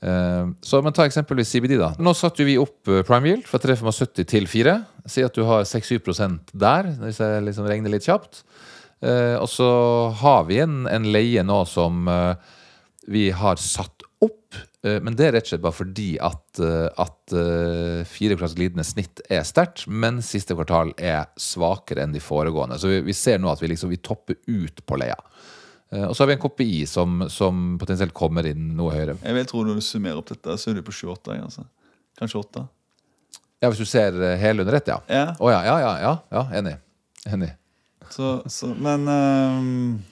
Eh, 0.00 0.48
så, 0.60 0.80
men 0.82 0.94
ta 0.94 1.06
eksempelvis 1.06 1.50
CBD. 1.50 1.76
da. 1.80 1.92
Nå 1.98 2.14
satte 2.14 2.46
vi 2.46 2.58
opp 2.60 2.88
eh, 2.90 3.02
prime 3.06 3.32
yield 3.32 3.46
fra 3.50 3.60
3,70 3.62 4.28
til 4.30 4.48
4. 4.50 4.76
Si 5.10 5.24
at 5.26 5.34
du 5.34 5.44
har 5.48 5.66
6-7 5.66 6.38
der, 6.52 6.92
hvis 7.02 7.22
jeg 7.22 7.46
liksom 7.46 7.68
regner 7.68 7.92
litt 7.92 8.06
kjapt. 8.06 8.44
Eh, 9.02 9.36
og 9.38 9.48
så 9.50 9.70
har 10.22 10.46
vi 10.48 10.60
en, 10.62 10.84
en 10.90 11.08
leie 11.12 11.44
nå 11.46 11.62
som 11.70 12.08
vi 13.08 13.30
har 13.32 13.56
satt 13.56 14.04
opp. 14.20 14.56
men 14.82 15.14
det 15.16 15.24
er 15.26 15.32
rett 15.34 15.46
og 15.46 15.50
slett 15.52 15.62
bare 15.62 15.76
fordi 15.76 16.08
at, 16.22 16.60
at 16.60 17.32
glidende 18.58 18.84
snitt 18.84 19.22
er 19.30 19.46
sterkt, 19.48 19.86
men 19.88 20.20
siste 20.22 20.54
kvartal 20.58 20.92
er 20.98 21.30
svakere 21.40 22.04
enn 22.04 22.12
de 22.12 22.20
foregående. 22.20 22.76
Så 22.78 22.90
vi, 22.90 22.98
vi 23.06 23.16
ser 23.16 23.40
nå 23.40 23.48
at 23.48 23.62
vi, 23.62 23.70
liksom, 23.72 23.88
vi 23.88 24.00
topper 24.02 24.36
ut 24.44 24.84
på 24.84 25.00
leia. 25.00 25.16
Eh, 25.90 26.04
Og 26.04 26.16
så 26.16 26.22
har 26.22 26.30
vi 26.32 26.36
en 26.36 26.42
KPI 26.42 26.80
som, 26.86 27.22
som 27.32 27.76
potensielt 27.80 28.12
kommer 28.16 28.46
inn 28.50 28.74
noe 28.76 28.92
høyere. 28.94 29.16
Jeg 29.22 29.36
vil 29.38 29.46
tro 29.48 29.62
Når 29.64 29.78
du 29.80 29.84
summerer 29.86 30.18
opp 30.20 30.28
dette, 30.32 30.58
så 30.60 30.70
er 30.70 30.78
du 30.78 30.82
på 30.86 30.92
7-8. 30.94 31.38
Altså. 31.42 31.64
Kanskje 32.18 32.42
8. 32.42 32.66
Ja, 33.62 33.70
Hvis 33.72 33.80
du 33.82 33.88
ser 33.88 34.14
eh, 34.22 34.36
hele 34.38 34.62
under 34.62 34.76
ett, 34.78 34.88
ja. 34.90 35.00
Ja. 35.08 35.24
Oh, 35.40 35.50
ja, 35.52 35.62
ja, 35.66 35.78
ja, 35.82 35.94
ja, 36.04 36.12
ja. 36.34 36.44
Enig. 36.60 36.76
Enig. 37.26 37.50
Så, 38.10 38.38
så, 38.48 38.70
men 38.72 39.08
um, 39.08 40.02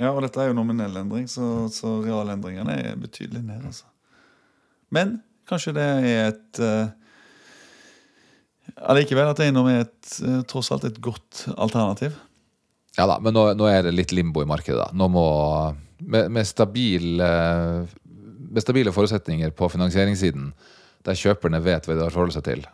Ja, 0.00 0.10
og 0.14 0.22
dette 0.24 0.40
er 0.42 0.48
jo 0.50 0.56
nominell 0.56 0.96
endring, 0.96 1.26
så, 1.30 1.68
så 1.70 1.98
realendringene 2.02 2.78
er 2.80 2.96
betydelig 2.98 3.42
ned. 3.44 3.66
Altså. 3.68 3.84
Men 4.90 5.18
kanskje 5.50 5.74
det 5.76 5.84
er 5.84 6.30
et 6.30 6.60
uh, 6.64 6.88
Allikevel 8.90 9.28
at 9.32 9.42
eiendom 9.44 9.68
er 9.70 9.84
et, 9.84 10.10
uh, 10.24 10.40
tross 10.48 10.70
alt 10.74 10.86
et 10.88 10.98
godt 11.02 11.44
alternativ. 11.58 12.14
Ja 12.98 13.06
da, 13.06 13.20
men 13.22 13.34
nå, 13.36 13.44
nå 13.54 13.68
er 13.70 13.84
det 13.86 13.94
litt 13.94 14.12
limbo 14.16 14.42
i 14.42 14.48
markedet. 14.50 14.80
da. 14.80 14.88
Nå 14.96 15.06
må, 15.12 15.24
med, 16.02 16.30
med, 16.34 16.48
stabil, 16.48 17.22
eh, 17.22 17.86
med 18.50 18.64
stabile 18.64 18.92
forutsetninger 18.94 19.54
på 19.56 19.70
finansieringssiden, 19.70 20.50
der 21.06 21.16
kjøperne 21.16 21.62
vet 21.64 21.86
hva 21.86 21.96
de 21.96 22.04
har 22.04 22.14
forholdt 22.14 22.36
seg 22.36 22.46
til, 22.48 22.66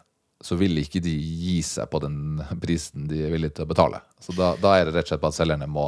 så 0.43 0.57
vil 0.59 0.81
ikke 0.81 1.03
de 1.05 1.13
gi 1.13 1.61
seg 1.65 1.89
på 1.93 2.01
den 2.03 2.41
prisen 2.63 3.07
de 3.11 3.23
er 3.27 3.33
villige 3.33 3.59
til 3.59 3.67
å 3.67 3.71
betale. 3.71 4.03
Så 4.23 4.35
da, 4.37 4.55
da 4.61 4.75
er 4.77 4.89
det 4.89 4.97
rett 4.97 5.09
og 5.09 5.15
slett 5.15 5.23
på 5.23 5.31
at 5.31 5.39
selgerne 5.39 5.69
må, 5.71 5.87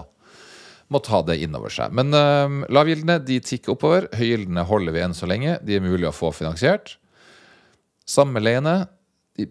må 0.92 1.02
ta 1.04 1.20
det 1.26 1.40
inn 1.44 1.56
over 1.58 1.72
seg. 1.72 1.92
Men 1.96 2.14
uh, 2.16 2.62
lavgildene 2.72 3.18
de 3.24 3.40
tikker 3.44 3.74
oppover. 3.74 4.08
Høygildene 4.16 4.64
holder 4.68 4.96
vi 4.96 5.02
enn 5.04 5.16
så 5.16 5.28
lenge. 5.28 5.58
De 5.66 5.76
er 5.76 5.84
mulig 5.84 6.08
å 6.08 6.14
få 6.16 6.30
finansiert. 6.36 6.96
Samme 8.08 8.40
leiene 8.40 8.86
de 9.36 9.50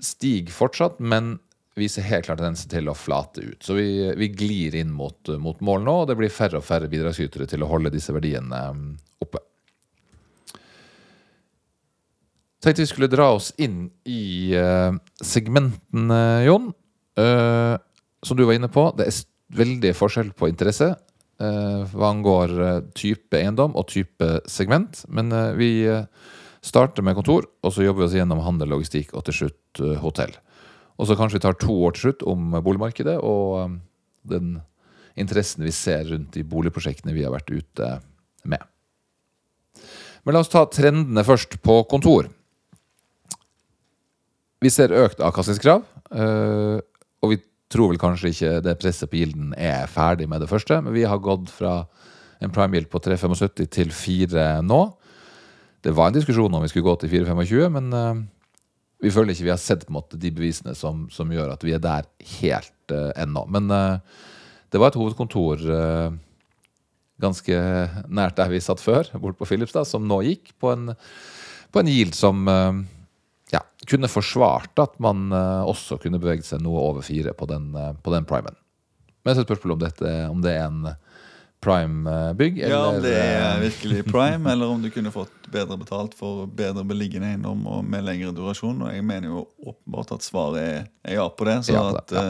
stiger 0.00 0.54
fortsatt, 0.56 1.02
men 1.04 1.34
viser 1.80 2.06
helt 2.06 2.26
klart 2.28 2.40
tendens 2.40 2.66
til 2.70 2.88
å 2.90 2.96
flate 2.96 3.42
ut. 3.42 3.60
Så 3.64 3.76
vi, 3.78 3.88
vi 4.20 4.30
glir 4.32 4.76
inn 4.78 4.92
mot, 4.94 5.32
mot 5.40 5.60
mål 5.64 5.84
nå, 5.86 5.96
og 6.02 6.10
det 6.10 6.18
blir 6.20 6.32
færre 6.32 6.60
og 6.60 6.66
færre 6.66 6.90
bidragsytere 6.92 7.48
til 7.50 7.64
å 7.64 7.70
holde 7.70 7.92
disse 7.94 8.14
verdiene 8.14 8.60
um, 8.70 8.86
oppe. 9.24 9.42
Tenkte 12.60 12.84
vi 12.84 12.90
skulle 12.90 13.10
dra 13.10 13.30
oss 13.38 13.54
inn 13.56 13.86
i 14.04 14.52
uh, 14.52 14.92
segmentene, 15.24 16.22
Jon. 16.44 16.72
Uh, 17.18 17.76
som 18.22 18.36
du 18.36 18.44
var 18.44 18.58
inne 18.58 18.68
på, 18.72 18.90
det 18.96 19.08
er 19.08 19.22
veldig 19.56 19.94
forskjell 19.96 20.34
på 20.36 20.50
interesse 20.50 20.92
uh, 21.40 21.86
hva 21.94 22.10
angår 22.12 22.52
uh, 22.60 22.76
type 22.96 23.36
eiendom 23.36 23.74
og 23.78 23.88
type 23.90 24.28
segment. 24.50 25.02
Men 25.08 25.32
uh, 25.34 25.50
vi 25.58 25.72
uh, 25.88 26.04
starter 26.64 27.04
med 27.06 27.16
kontor, 27.18 27.48
og 27.64 27.74
så 27.74 27.86
jobber 27.86 28.04
vi 28.04 28.10
oss 28.10 28.18
gjennom 28.18 28.42
handel, 28.44 28.74
logistikk 28.74 29.14
og 29.16 29.24
til 29.26 29.38
slutt 29.40 29.80
hotell. 30.02 30.34
Og 31.00 31.08
så 31.08 31.16
kanskje 31.16 31.38
vi 31.38 31.44
tar 31.46 31.56
to 31.56 31.74
år 31.86 31.96
til 31.96 32.10
slutt 32.10 32.26
om 32.28 32.58
boligmarkedet 32.60 33.16
og 33.24 33.54
um, 33.64 33.78
den 34.28 34.58
interessen 35.18 35.64
vi 35.64 35.72
ser 35.74 36.04
rundt 36.10 36.34
de 36.36 36.44
boligprosjektene 36.46 37.14
vi 37.16 37.24
har 37.24 37.32
vært 37.32 37.50
ute 37.50 37.88
med. 38.44 38.62
Men 40.24 40.36
la 40.36 40.42
oss 40.44 40.52
ta 40.52 40.66
trendene 40.68 41.24
først 41.24 41.56
på 41.64 41.80
kontor. 41.90 42.28
Vi 44.60 44.72
ser 44.72 44.92
økt 44.92 45.22
avkastningskrav, 45.24 45.86
øh, 46.12 46.78
og 47.24 47.32
vi 47.32 47.38
tror 47.72 47.92
vel 47.92 48.00
kanskje 48.02 48.32
ikke 48.34 48.52
det 48.66 48.76
presset 48.82 49.08
på 49.08 49.20
gilden 49.22 49.54
er 49.56 49.88
ferdig 49.88 50.28
med 50.28 50.42
det 50.44 50.50
første, 50.50 50.82
men 50.84 50.92
vi 50.92 51.06
har 51.08 51.22
gått 51.22 51.48
fra 51.54 51.86
en 52.44 52.52
prime 52.52 52.76
yield 52.76 52.90
på 52.92 53.00
3,75 53.00 53.70
til 53.72 53.94
4 53.94 54.50
nå. 54.66 54.82
Det 55.80 55.94
var 55.96 56.10
en 56.10 56.18
diskusjon 56.18 56.52
om 56.52 56.60
vi 56.64 56.68
skulle 56.68 56.88
gå 56.90 56.96
til 57.00 57.24
4,25, 57.24 57.72
men 57.72 57.88
øh, 57.96 58.20
vi 59.00 59.12
føler 59.12 59.32
ikke 59.32 59.46
vi 59.48 59.52
har 59.54 59.60
sett 59.60 59.86
på 59.86 59.92
en 59.92 59.98
måte 59.98 60.20
de 60.20 60.32
bevisene 60.34 60.74
som, 60.76 61.06
som 61.12 61.30
gjør 61.32 61.54
at 61.54 61.64
vi 61.64 61.74
er 61.76 61.82
der 61.82 62.08
helt 62.40 62.92
uh, 62.94 63.10
ennå. 63.16 63.46
Men 63.52 63.72
uh, 63.72 64.22
det 64.70 64.80
var 64.80 64.92
et 64.92 65.00
hovedkontor 65.00 65.64
uh, 65.64 66.12
ganske 67.20 67.56
nært 68.08 68.38
der 68.38 68.52
vi 68.52 68.62
satt 68.64 68.82
før, 68.82 69.08
bort 69.20 69.40
på 69.40 69.48
Filipstad, 69.48 69.88
som 69.88 70.06
nå 70.08 70.22
gikk 70.28 70.54
på 70.60 70.72
en, 70.72 70.94
på 71.72 71.82
en 71.82 71.90
yield 71.90 72.16
som 72.16 72.48
ja, 73.52 73.60
kunne 73.84 74.08
forsvart 74.08 74.80
at 74.80 74.94
man 75.04 75.28
også 75.68 75.98
kunne 76.00 76.16
beveget 76.22 76.48
seg 76.48 76.62
noe 76.64 76.80
over 76.80 77.04
fire 77.04 77.34
på 77.36 77.44
den, 77.50 77.74
på 77.76 78.14
den 78.14 78.24
primen. 78.24 78.56
Men 79.20 79.36
så 79.36 79.44
er 79.44 79.50
spørsmålet 79.50 80.00
om, 80.00 80.16
om 80.32 80.40
det 80.40 80.54
er 80.54 80.64
en 80.64 80.88
prime-bygg, 81.60 82.58
Ja, 82.58 82.86
om 82.88 83.02
det 83.02 83.12
er 83.14 83.56
uh, 83.56 83.62
virkelig 83.62 84.04
prime, 84.08 84.50
eller 84.52 84.66
om 84.66 84.82
du 84.82 84.90
kunne 84.90 85.12
fått 85.12 85.48
bedre 85.52 85.76
betalt 85.80 86.14
for 86.16 86.46
bedre 86.46 86.84
beliggende 86.88 87.28
eiendom 87.34 87.66
og 87.68 87.84
med 87.84 88.06
lengre 88.06 88.32
durasjon. 88.36 88.80
Og 88.86 88.94
jeg 88.94 89.04
mener 89.04 89.28
jo 89.28 89.44
åpenbart 89.66 90.14
at 90.16 90.24
svaret 90.24 90.62
er, 90.62 90.86
er 91.04 91.20
ja 91.20 91.26
på 91.28 91.48
det. 91.48 91.58
Så 91.66 91.76
Ja 91.76 91.84
at 91.90 92.14
ja. 92.16 92.24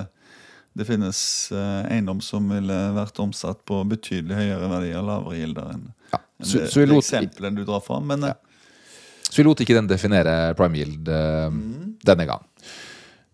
det 0.78 0.86
finnes 0.88 1.20
eh, 1.54 1.92
eiendom 1.94 2.22
som 2.24 2.48
ville 2.50 2.78
vært 2.96 3.18
omsatt 3.22 3.62
på 3.68 3.82
betydelig 3.90 4.38
høyere 4.38 4.70
verdier, 4.70 5.02
lavere 5.04 5.38
gilder 5.38 5.72
enn 5.74 5.88
ja. 6.10 6.20
så, 6.40 6.62
det, 6.62 6.68
så 6.72 6.80
vi 6.80 6.86
det 6.90 6.98
eksempelet 6.98 7.58
du 7.60 7.64
drar 7.68 7.84
fram. 7.84 8.06
Men 8.10 8.30
eh, 8.30 8.38
Så 9.28 9.42
vi 9.42 9.46
lot 9.46 9.62
ikke 9.62 9.78
den 9.78 9.90
definere 9.90 10.56
prime 10.58 10.80
yield 10.80 11.10
mm. 11.10 11.98
denne 12.06 12.26
gang. 12.26 12.46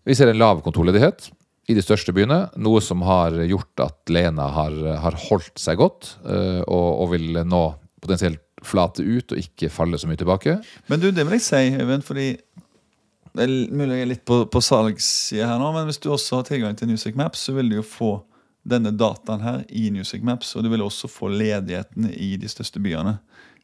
Vi 0.07 0.15
ser 0.15 0.29
en 0.31 0.39
lav 0.39 0.61
kontorledighet 0.65 1.31
i 1.67 1.75
de 1.75 1.83
største 1.83 2.13
byene, 2.15 2.45
noe 2.63 2.81
som 2.83 3.01
har 3.03 3.35
gjort 3.43 3.83
at 3.83 4.11
Lena 4.13 4.47
har, 4.55 4.75
har 5.03 5.17
holdt 5.27 5.59
seg 5.59 5.79
godt, 5.81 6.13
eh, 6.23 6.61
og, 6.63 6.87
og 7.03 7.11
vil 7.15 7.41
nå 7.43 7.63
potensielt 8.03 8.43
flate 8.65 9.03
ut 9.03 9.33
og 9.33 9.41
ikke 9.41 9.69
falle 9.69 9.99
så 9.99 10.07
mye 10.09 10.19
tilbake. 10.19 10.57
Men 10.87 11.01
du, 11.01 11.09
det 11.11 11.25
vil 11.27 11.37
jeg 11.37 11.45
si, 11.45 11.63
Øyvind, 11.77 12.05
fordi 12.07 12.29
det 13.37 13.45
er 13.45 13.51
mulig 13.69 13.99
jeg 13.99 14.05
er 14.05 14.09
litt 14.13 14.23
på, 14.25 14.39
på 14.49 14.61
salgssida 14.63 15.51
her 15.51 15.59
nå, 15.61 15.69
men 15.75 15.85
hvis 15.89 15.99
du 16.01 16.09
også 16.13 16.39
har 16.39 16.47
tilgang 16.47 16.77
til 16.77 16.89
Newsec 16.89 17.17
Maps, 17.19 17.43
så 17.45 17.53
vil 17.57 17.69
du 17.69 17.77
jo 17.77 17.85
få 17.85 18.11
denne 18.67 18.91
dataen 18.95 19.43
her 19.43 19.59
i 19.69 19.87
Newsec 19.93 20.23
Maps, 20.25 20.55
og 20.57 20.65
du 20.65 20.71
vil 20.73 20.83
også 20.83 21.09
få 21.11 21.29
ledigheten 21.31 22.09
i 22.15 22.33
de 22.39 22.49
største 22.51 22.81
byene 22.83 23.17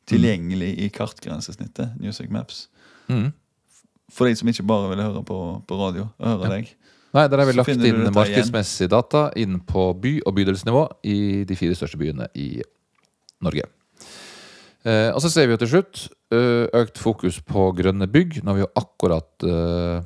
tilgjengelig 0.09 0.73
i 0.83 0.91
kartgrensesnittet 0.93 1.97
Newsec 2.03 2.29
Maps. 2.31 2.67
Mm. 3.07 3.31
For 4.13 4.29
de 4.29 4.37
som 4.37 4.51
ikke 4.51 4.67
bare 4.67 4.91
vil 4.91 5.03
høre 5.03 5.23
på, 5.25 5.39
på 5.67 5.79
radio 5.79 6.09
høre 6.21 6.51
deg. 6.51 6.73
Nei, 7.13 7.27
Der 7.29 7.37
har 7.37 7.45
vi 7.45 7.53
lagt 7.53 7.69
inn 7.85 8.07
markedsmessig 8.13 8.89
data 8.89 9.27
inn 9.37 9.59
på 9.61 9.91
by- 10.01 10.23
og 10.25 10.33
bydelsnivå 10.33 10.83
i 11.05 11.43
de 11.45 11.57
fire 11.57 11.77
største 11.77 11.99
byene 12.01 12.25
i 12.33 12.63
Norge. 13.43 13.67
Eh, 14.83 15.11
og 15.13 15.21
så 15.21 15.29
ser 15.29 15.45
vi 15.47 15.53
jo 15.53 15.61
til 15.61 15.71
slutt 15.75 16.07
eh, 16.33 16.65
økt 16.81 16.97
fokus 16.99 17.37
på 17.45 17.69
grønne 17.77 18.09
bygg. 18.09 18.41
Nå 18.41 18.51
har 18.51 18.57
vi 18.57 18.65
jo 18.65 18.71
akkurat 18.81 19.45
eh, 19.45 20.01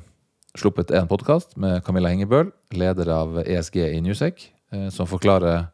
sluppet 0.58 0.92
en 0.94 1.08
podkast 1.08 1.56
med 1.56 1.80
Camilla 1.86 2.12
Hengebøl, 2.12 2.52
leder 2.76 3.10
av 3.14 3.40
ESG 3.40 3.80
i 3.88 4.02
Newsec, 4.04 4.50
eh, 4.74 4.88
som 4.94 5.08
forklarer 5.08 5.70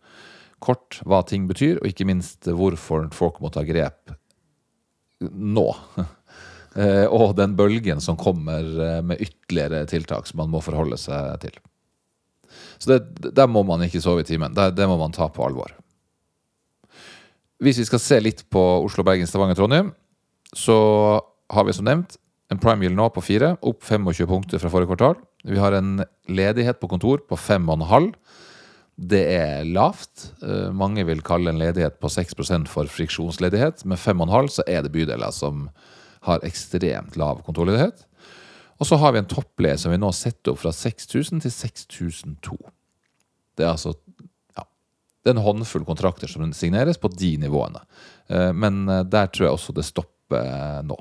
kort 0.64 1.03
hva 1.05 1.20
ting 1.27 1.49
betyr, 1.51 1.83
og 1.83 1.90
ikke 1.90 2.07
minst 2.09 2.47
hvorfor 2.47 3.11
folk 3.12 3.42
må 3.42 3.51
ta 3.53 3.66
grep 3.66 4.14
nå. 5.20 5.66
Eh, 6.74 7.06
og 7.06 7.37
den 7.38 7.54
bølgen 7.58 8.02
som 8.02 8.18
kommer 8.18 8.64
eh, 8.64 9.00
med 9.06 9.22
ytterligere 9.22 9.84
tiltak 9.90 10.26
som 10.26 10.42
man 10.42 10.50
må 10.50 10.62
forholde 10.64 10.98
seg 10.98 11.38
til. 11.44 11.58
Så 12.82 12.90
det, 12.90 13.30
der 13.37 13.46
må 13.50 13.62
man 13.66 13.84
ikke 13.87 14.02
sove 14.02 14.24
i 14.24 14.28
timen. 14.28 14.54
Det, 14.54 14.72
det 14.74 14.88
må 14.90 14.98
man 15.00 15.14
ta 15.14 15.28
på 15.30 15.46
alvor. 15.46 15.74
Hvis 17.62 17.78
vi 17.80 17.87
skal 17.88 18.02
se 18.02 18.18
litt 18.20 18.42
på 18.52 18.62
Oslo, 18.84 19.04
Bergen, 19.06 19.28
Stavanger, 19.30 19.56
Trondheim, 19.58 19.92
så 20.54 20.76
har 21.54 21.66
vi 21.66 21.74
som 21.76 21.87
nevnt 21.87 22.18
en 22.52 22.60
prime 22.60 22.84
yield 22.84 22.98
nå 22.98 23.06
på 23.14 23.22
fire, 23.24 23.54
opp 23.64 23.87
25 23.87 24.28
punkter 24.28 24.60
fra 24.60 24.70
forrige 24.72 24.92
kvartal. 24.92 25.16
Vi 25.48 25.60
har 25.60 25.76
en 25.76 26.02
ledighet 26.28 26.80
på 26.80 26.90
kontor 26.90 27.22
på 27.28 27.38
5,5. 27.40 28.10
Det 28.94 29.22
er 29.34 29.66
lavt. 29.66 30.28
Eh, 30.42 30.70
mange 30.74 31.06
vil 31.06 31.22
kalle 31.24 31.50
en 31.50 31.60
ledighet 31.62 31.98
på 32.02 32.10
6% 32.12 32.70
for 32.70 32.90
friksjonsledighet. 32.90 33.87
Med 33.88 33.98
5,5 33.98 34.50
så 34.58 34.66
er 34.70 34.84
det 34.84 34.92
bydeler 34.94 35.34
som 35.34 35.68
har 36.24 36.44
ekstremt 36.46 37.18
lav 37.20 37.42
kontorledighet. 37.46 38.06
Og 38.80 38.88
så 38.88 38.98
har 39.00 39.14
vi 39.14 39.22
en 39.22 39.30
toppleie 39.30 39.78
som 39.80 39.92
vi 39.94 40.00
nå 40.00 40.10
setter 40.16 40.54
opp 40.54 40.62
fra 40.64 40.72
6000 40.74 41.44
til 41.44 41.52
6002. 41.54 42.56
Det 43.54 43.66
er 43.66 43.70
altså 43.70 43.94
ja, 44.56 44.64
det 45.22 45.30
er 45.30 45.37
en 45.37 45.44
håndfull 45.44 45.87
kontrakter 45.87 46.30
som 46.30 46.50
signeres 46.56 46.98
på 47.00 47.10
de 47.14 47.34
nivåene. 47.44 47.84
Eh, 48.28 48.50
men 48.56 48.88
eh, 48.88 49.04
der 49.06 49.30
tror 49.30 49.48
jeg 49.48 49.58
også 49.58 49.76
det 49.76 49.87
stopper 49.87 50.42
eh, 50.42 50.80
nå. 50.88 50.98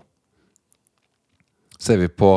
Ser 1.81 1.99
vi 1.99 2.11
på 2.11 2.35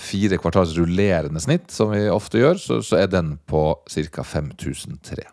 fire 0.00 0.38
kvartals 0.40 0.72
rullerende 0.78 1.42
snitt, 1.42 1.68
som 1.74 1.92
vi 1.92 2.06
ofte 2.10 2.40
gjør, 2.40 2.56
så, 2.58 2.80
så 2.82 3.02
er 3.02 3.10
den 3.12 3.34
på 3.50 3.62
ca. 3.84 4.24
5003. 4.24 5.26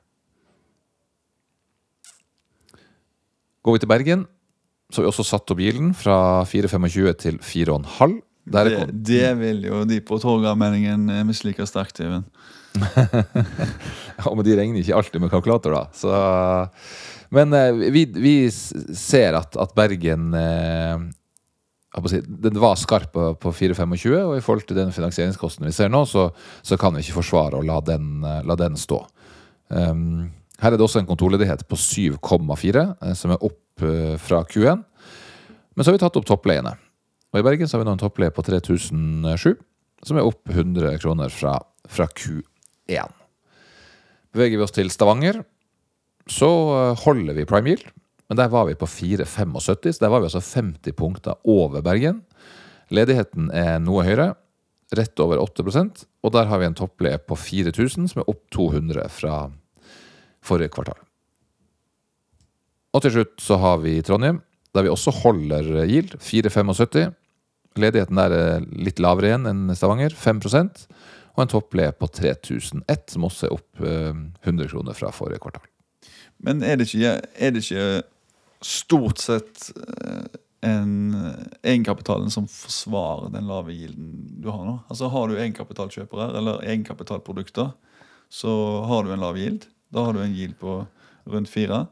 Går 3.63 3.75
vi 3.75 3.83
til 3.83 3.89
Bergen, 3.91 4.27
så 4.93 5.04
vi 5.04 5.10
også 5.10 5.26
satt 5.28 5.52
opp 5.52 5.60
gilden 5.62 5.91
fra 5.97 6.45
4,25 6.47 7.17
til 7.23 7.39
4,5. 7.43 8.17
Er 8.47 8.69
Det, 8.69 8.86
det 9.10 9.32
vil 9.41 9.65
jo 9.67 9.82
de 9.88 10.00
på 10.00 10.19
Torgallmenningen 10.23 11.10
eh, 11.12 11.26
mislike 11.28 11.67
sterkt, 11.67 12.00
Even. 12.04 12.23
Ja, 14.17 14.32
men 14.34 14.45
de 14.47 14.56
regner 14.58 14.82
ikke 14.82 14.95
alltid 14.95 15.21
med 15.21 15.30
kalkulator, 15.34 15.76
da. 15.76 15.84
Så, 15.93 16.13
men 17.36 17.52
eh, 17.54 17.84
vi, 17.91 18.06
vi 18.15 18.36
ser 18.50 19.36
at, 19.38 19.60
at 19.60 19.76
Bergen 19.78 20.32
eh, 20.38 21.04
si, 22.08 22.21
Den 22.23 22.58
var 22.63 22.80
skarp 22.80 23.12
på, 23.13 23.28
på 23.41 23.52
4,25, 23.52 24.15
og 24.23 24.38
i 24.38 24.45
forhold 24.45 24.65
til 24.69 24.80
den 24.80 24.95
finansieringskosten 24.95 25.67
vi 25.67 25.76
ser 25.76 25.91
nå, 25.91 26.06
så, 26.08 26.30
så 26.63 26.80
kan 26.80 26.95
vi 26.95 27.04
ikke 27.04 27.19
forsvare 27.19 27.60
å 27.60 27.67
la 27.67 27.82
den, 27.84 28.23
la 28.23 28.58
den 28.60 28.80
stå. 28.80 29.04
Um, 29.67 30.30
her 30.62 30.71
er 30.71 30.80
det 30.80 30.86
også 30.86 31.02
en 31.04 31.10
kontorledighet 31.10 31.65
på 31.69 31.78
7,4, 31.78 32.84
eh, 33.02 33.15
som 33.17 33.34
er 33.34 33.43
opp 33.45 33.60
eh, 33.85 34.15
fra 34.21 34.43
Q1. 34.47 34.83
Men 35.75 35.83
så 35.83 35.91
har 35.91 35.97
vi 35.97 36.01
tatt 36.01 36.17
opp 36.19 36.27
toppleiene. 36.27 36.75
Og 37.33 37.41
i 37.41 37.45
Bergen 37.45 37.69
så 37.69 37.77
har 37.77 37.83
vi 37.83 37.89
nå 37.89 37.97
en 37.97 38.01
toppleie 38.01 38.33
på 38.33 38.45
3007, 38.45 39.57
som 40.07 40.17
er 40.17 40.25
opp 40.25 40.49
100 40.49 40.97
kroner 41.03 41.33
fra, 41.33 41.57
fra 41.89 42.07
Q1. 42.07 43.13
Beveger 44.33 44.57
vi 44.57 44.65
oss 44.65 44.75
til 44.75 44.91
Stavanger, 44.93 45.43
så 46.31 46.51
eh, 46.79 47.05
holder 47.05 47.37
vi 47.37 47.47
prime 47.49 47.75
yield. 47.75 47.87
Men 48.27 48.41
der 48.41 48.51
var 48.51 48.65
vi 48.67 48.75
på 48.75 48.89
4,75, 48.89 49.61
så 49.63 49.77
der 50.01 50.11
var 50.11 50.19
vi 50.19 50.27
altså 50.27 50.43
50 50.43 50.97
punkter 50.97 51.37
over 51.47 51.83
Bergen. 51.85 52.25
Ledigheten 52.91 53.47
er 53.55 53.77
noe 53.79 54.03
høyere, 54.03 54.33
rett 54.95 55.19
over 55.19 55.39
8% 55.43 56.05
og 56.27 56.33
der 56.35 56.49
har 56.51 56.59
vi 56.59 56.67
en 56.67 56.75
toppleie 56.75 57.19
på 57.23 57.37
4000, 57.39 58.09
som 58.11 58.21
er 58.21 58.29
opp 58.31 58.43
200 58.51 59.07
fra 59.15 59.35
forrige 60.43 60.73
kvartal. 60.75 60.99
Og 62.95 63.04
til 63.04 63.13
slutt 63.17 63.36
så 63.43 63.58
har 63.62 63.82
vi 63.84 63.97
Trondheim, 64.06 64.41
der 64.76 64.86
vi 64.86 64.91
også 64.91 65.13
holder 65.23 65.86
yield, 65.86 66.17
4,75. 66.23 67.13
Ledigheten 67.78 68.19
der 68.19 68.34
er 68.34 68.67
litt 68.73 69.02
lavere 69.04 69.32
igjen 69.32 69.50
enn 69.50 69.76
Stavanger, 69.78 70.15
5% 70.17 70.88
og 71.38 71.43
en 71.43 71.52
topple 71.52 71.91
på 71.93 72.10
3001, 72.10 73.12
som 73.13 73.26
også 73.28 73.45
er 73.45 73.54
opp 73.54 73.82
eh, 73.86 74.13
100 74.41 74.71
kroner 74.71 74.97
fra 74.97 75.12
forrige 75.13 75.43
kvartal. 75.43 75.67
Men 76.41 76.63
er 76.65 76.80
det 76.80 76.88
ikke, 76.89 77.13
er 77.21 77.54
det 77.54 77.62
ikke 77.62 77.86
stort 78.65 79.21
sett 79.21 79.67
eh, 79.78 80.26
en 80.65 81.13
egenkapitalen 81.62 82.34
som 82.34 82.47
forsvarer 82.50 83.30
den 83.36 83.45
lave 83.50 83.76
gilden 83.78 84.10
du 84.41 84.50
har 84.50 84.65
nå? 84.65 84.80
Altså 84.89 85.12
Har 85.13 85.30
du 85.30 85.38
egenkapitalkjøpere 85.38 86.32
eller 86.39 86.65
egenkapitalprodukter, 86.65 87.69
så 88.34 88.54
har 88.89 89.06
du 89.06 89.13
en 89.13 89.21
lav 89.21 89.38
gild. 89.38 89.69
Da 89.93 90.08
har 90.08 90.17
du 90.17 90.23
en 90.23 90.34
gild 90.36 90.58
på 90.60 90.82
rundt 91.30 91.54
fire. 91.54 91.86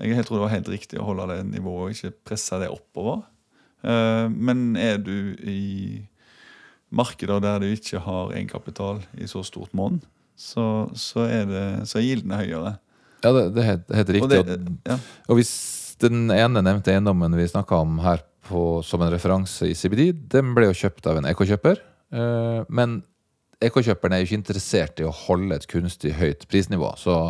Jeg 0.00 0.26
tror 0.26 0.38
det 0.38 0.44
var 0.46 0.54
helt 0.54 0.70
riktig 0.72 1.00
å 1.00 1.08
holde 1.08 1.28
det 1.32 1.42
nivået 1.50 1.82
og 1.82 1.96
ikke 1.96 2.16
presse 2.30 2.58
det 2.62 2.70
oppover. 2.72 3.24
Eh, 3.84 4.26
Men 4.32 4.76
er 4.80 5.00
du 5.02 5.34
i 5.44 6.02
markeder 6.90 7.42
der 7.42 7.60
du 7.62 7.68
ikke 7.70 8.02
har 8.02 8.32
egenkapital 8.34 9.02
i 9.20 9.28
så 9.30 9.44
stort 9.46 9.74
monn, 9.76 10.00
så, 10.34 10.88
så, 10.96 11.26
er 11.28 11.84
så 11.86 12.00
er 12.00 12.06
gildene 12.08 12.40
høyere. 12.40 12.72
Ja, 13.20 13.32
det, 13.36 13.44
det 13.54 13.62
er 13.62 13.68
helt, 13.68 13.92
helt 13.98 14.14
riktig. 14.16 14.40
Og 14.40 14.48
det, 14.48 14.56
ja. 14.88 14.96
og 15.28 15.38
hvis 15.38 15.52
den 16.00 16.32
ene 16.32 16.62
nevnte 16.64 16.92
eiendommen 16.94 17.36
vi 17.36 17.48
snakka 17.50 17.82
om 17.84 18.00
her 18.02 18.24
på, 18.48 18.80
som 18.86 19.04
en 19.04 19.12
referanse 19.12 19.68
i 19.68 19.76
CBD, 19.76 20.10
den 20.32 20.54
ble 20.56 20.70
jo 20.70 20.76
kjøpt 20.82 21.06
av 21.10 21.20
en 21.20 21.28
EK-kjøper. 21.30 21.82
Eh, 22.16 22.60
men 22.72 23.00
EK-kjøperen 23.60 24.16
er 24.16 24.22
jo 24.22 24.30
ikke 24.30 24.40
interessert 24.40 25.02
i 25.02 25.06
å 25.06 25.14
holde 25.26 25.58
et 25.60 25.68
kunstig 25.70 26.14
høyt 26.16 26.46
prisnivå, 26.50 26.94
så 26.98 27.20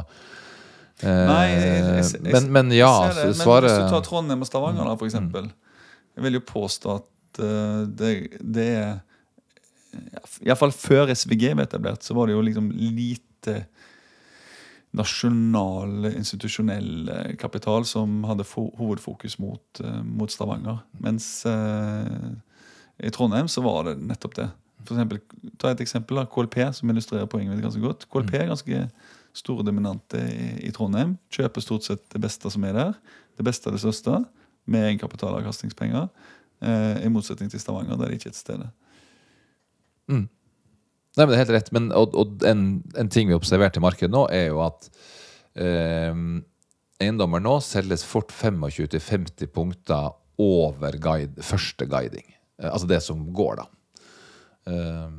Nei, 1.03 1.47
jeg- 1.55 2.05
jeg- 2.15 2.23
men, 2.33 2.49
men 2.53 2.71
ja, 2.77 2.91
det, 3.09 3.25
men 3.31 3.35
svaret 3.35 3.71
Hvis 3.71 3.85
du 3.87 3.95
tar 3.95 4.03
Trondheim 4.07 4.41
og 4.43 4.47
Stavanger, 4.49 4.85
da, 4.85 4.95
for 4.97 5.07
Mm. 5.07 5.51
Jeg 6.17 6.25
vil 6.25 6.33
jo 6.35 6.41
påstå 6.41 6.95
at 6.97 7.41
eh, 7.41 7.87
det, 7.87 8.11
det 8.43 8.67
er 8.77 9.01
Iallfall 10.47 10.71
før 10.73 11.09
SVG 11.15 11.55
ble 11.57 11.65
etablert, 11.65 12.03
så 12.05 12.15
var 12.15 12.27
det 12.27 12.35
jo 12.37 12.43
liksom 12.43 12.71
lite 12.75 13.65
nasjonal, 14.93 16.09
institusjonell 16.17 17.09
eh, 17.09 17.37
kapital 17.39 17.85
som 17.87 18.25
hadde 18.27 18.45
fo 18.47 18.69
hovedfokus 18.79 19.39
mot, 19.43 19.63
eh, 19.85 20.01
mot 20.03 20.31
Stavanger. 20.33 20.81
Mens 21.03 21.29
eh, 21.47 22.35
i 23.07 23.11
Trondheim 23.15 23.49
så 23.49 23.63
var 23.63 23.85
det 23.91 23.97
nettopp 24.03 24.35
det. 24.41 24.49
For 24.85 24.97
eksempel, 24.97 25.21
ta 25.61 25.71
et 25.75 25.83
eksempel 25.85 26.19
da, 26.19 26.27
KLP, 26.27 26.59
som 26.75 26.91
illustrerer 26.91 27.29
poenget 27.31 27.55
mitt 27.55 27.65
ganske 27.65 27.83
godt. 27.85 28.07
KLP 28.11 28.35
er 28.41 28.51
ganske 28.51 28.83
store 29.37 29.65
dominante 29.67 30.19
i, 30.19 30.51
i 30.69 30.73
Trondheim. 30.75 31.17
Kjøper 31.33 31.65
stort 31.65 31.87
sett 31.87 32.05
det 32.13 32.21
beste 32.23 32.51
som 32.53 32.65
er 32.67 32.77
der. 32.77 32.93
Det 33.39 33.47
beste 33.47 33.71
av 33.71 33.77
det 33.77 33.83
største, 33.85 34.19
med 34.71 34.89
egenkapitalavkastningspenger. 34.91 36.11
Eh, 36.61 37.01
I 37.07 37.13
motsetning 37.13 37.51
til 37.53 37.63
Stavanger, 37.63 37.99
der 37.99 38.11
det 38.11 38.21
ikke 38.21 38.31
er 38.31 38.37
et 38.37 38.41
sted. 38.43 38.69
Nei, 40.11 41.25
men 41.25 41.33
det 41.33 41.39
er 41.39 41.43
helt 41.45 41.57
rett. 41.57 41.73
Men, 41.75 41.91
og 41.97 42.15
og 42.19 42.45
en, 42.47 42.65
en 42.99 43.11
ting 43.13 43.31
vi 43.31 43.37
observerte 43.37 43.81
i 43.81 43.85
markedet 43.85 44.13
nå, 44.13 44.27
er 44.35 44.51
jo 44.51 44.63
at 44.65 44.91
eh, 45.59 46.15
eiendommer 47.01 47.43
nå 47.43 47.57
selges 47.65 48.05
fort 48.07 48.33
25-50 48.35 49.51
punkter 49.55 50.13
over 50.41 50.97
guide, 51.03 51.43
første 51.45 51.89
guiding. 51.91 52.27
Eh, 52.61 52.71
altså 52.71 52.89
det 52.91 53.03
som 53.05 53.27
går, 53.35 53.63
da. 53.63 53.67
Eh, 54.71 55.11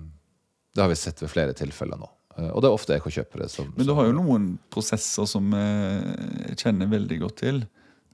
det 0.71 0.83
har 0.83 0.91
vi 0.91 0.99
sett 0.99 1.21
ved 1.23 1.33
flere 1.33 1.55
tilfeller 1.57 1.99
nå. 1.99 2.07
Eh, 2.37 2.49
og 2.51 2.61
det 2.63 2.69
er 2.69 2.75
ofte 2.75 2.95
EK-kjøpere 2.95 3.47
som 3.51 3.71
Men 3.75 3.87
du 3.87 3.93
har 3.97 4.07
jo 4.07 4.17
noen 4.17 4.51
prosesser 4.73 5.27
som 5.29 5.51
eh, 5.57 6.11
jeg 6.51 6.59
kjenner 6.65 6.91
veldig 6.91 7.21
godt 7.25 7.39
til, 7.43 7.63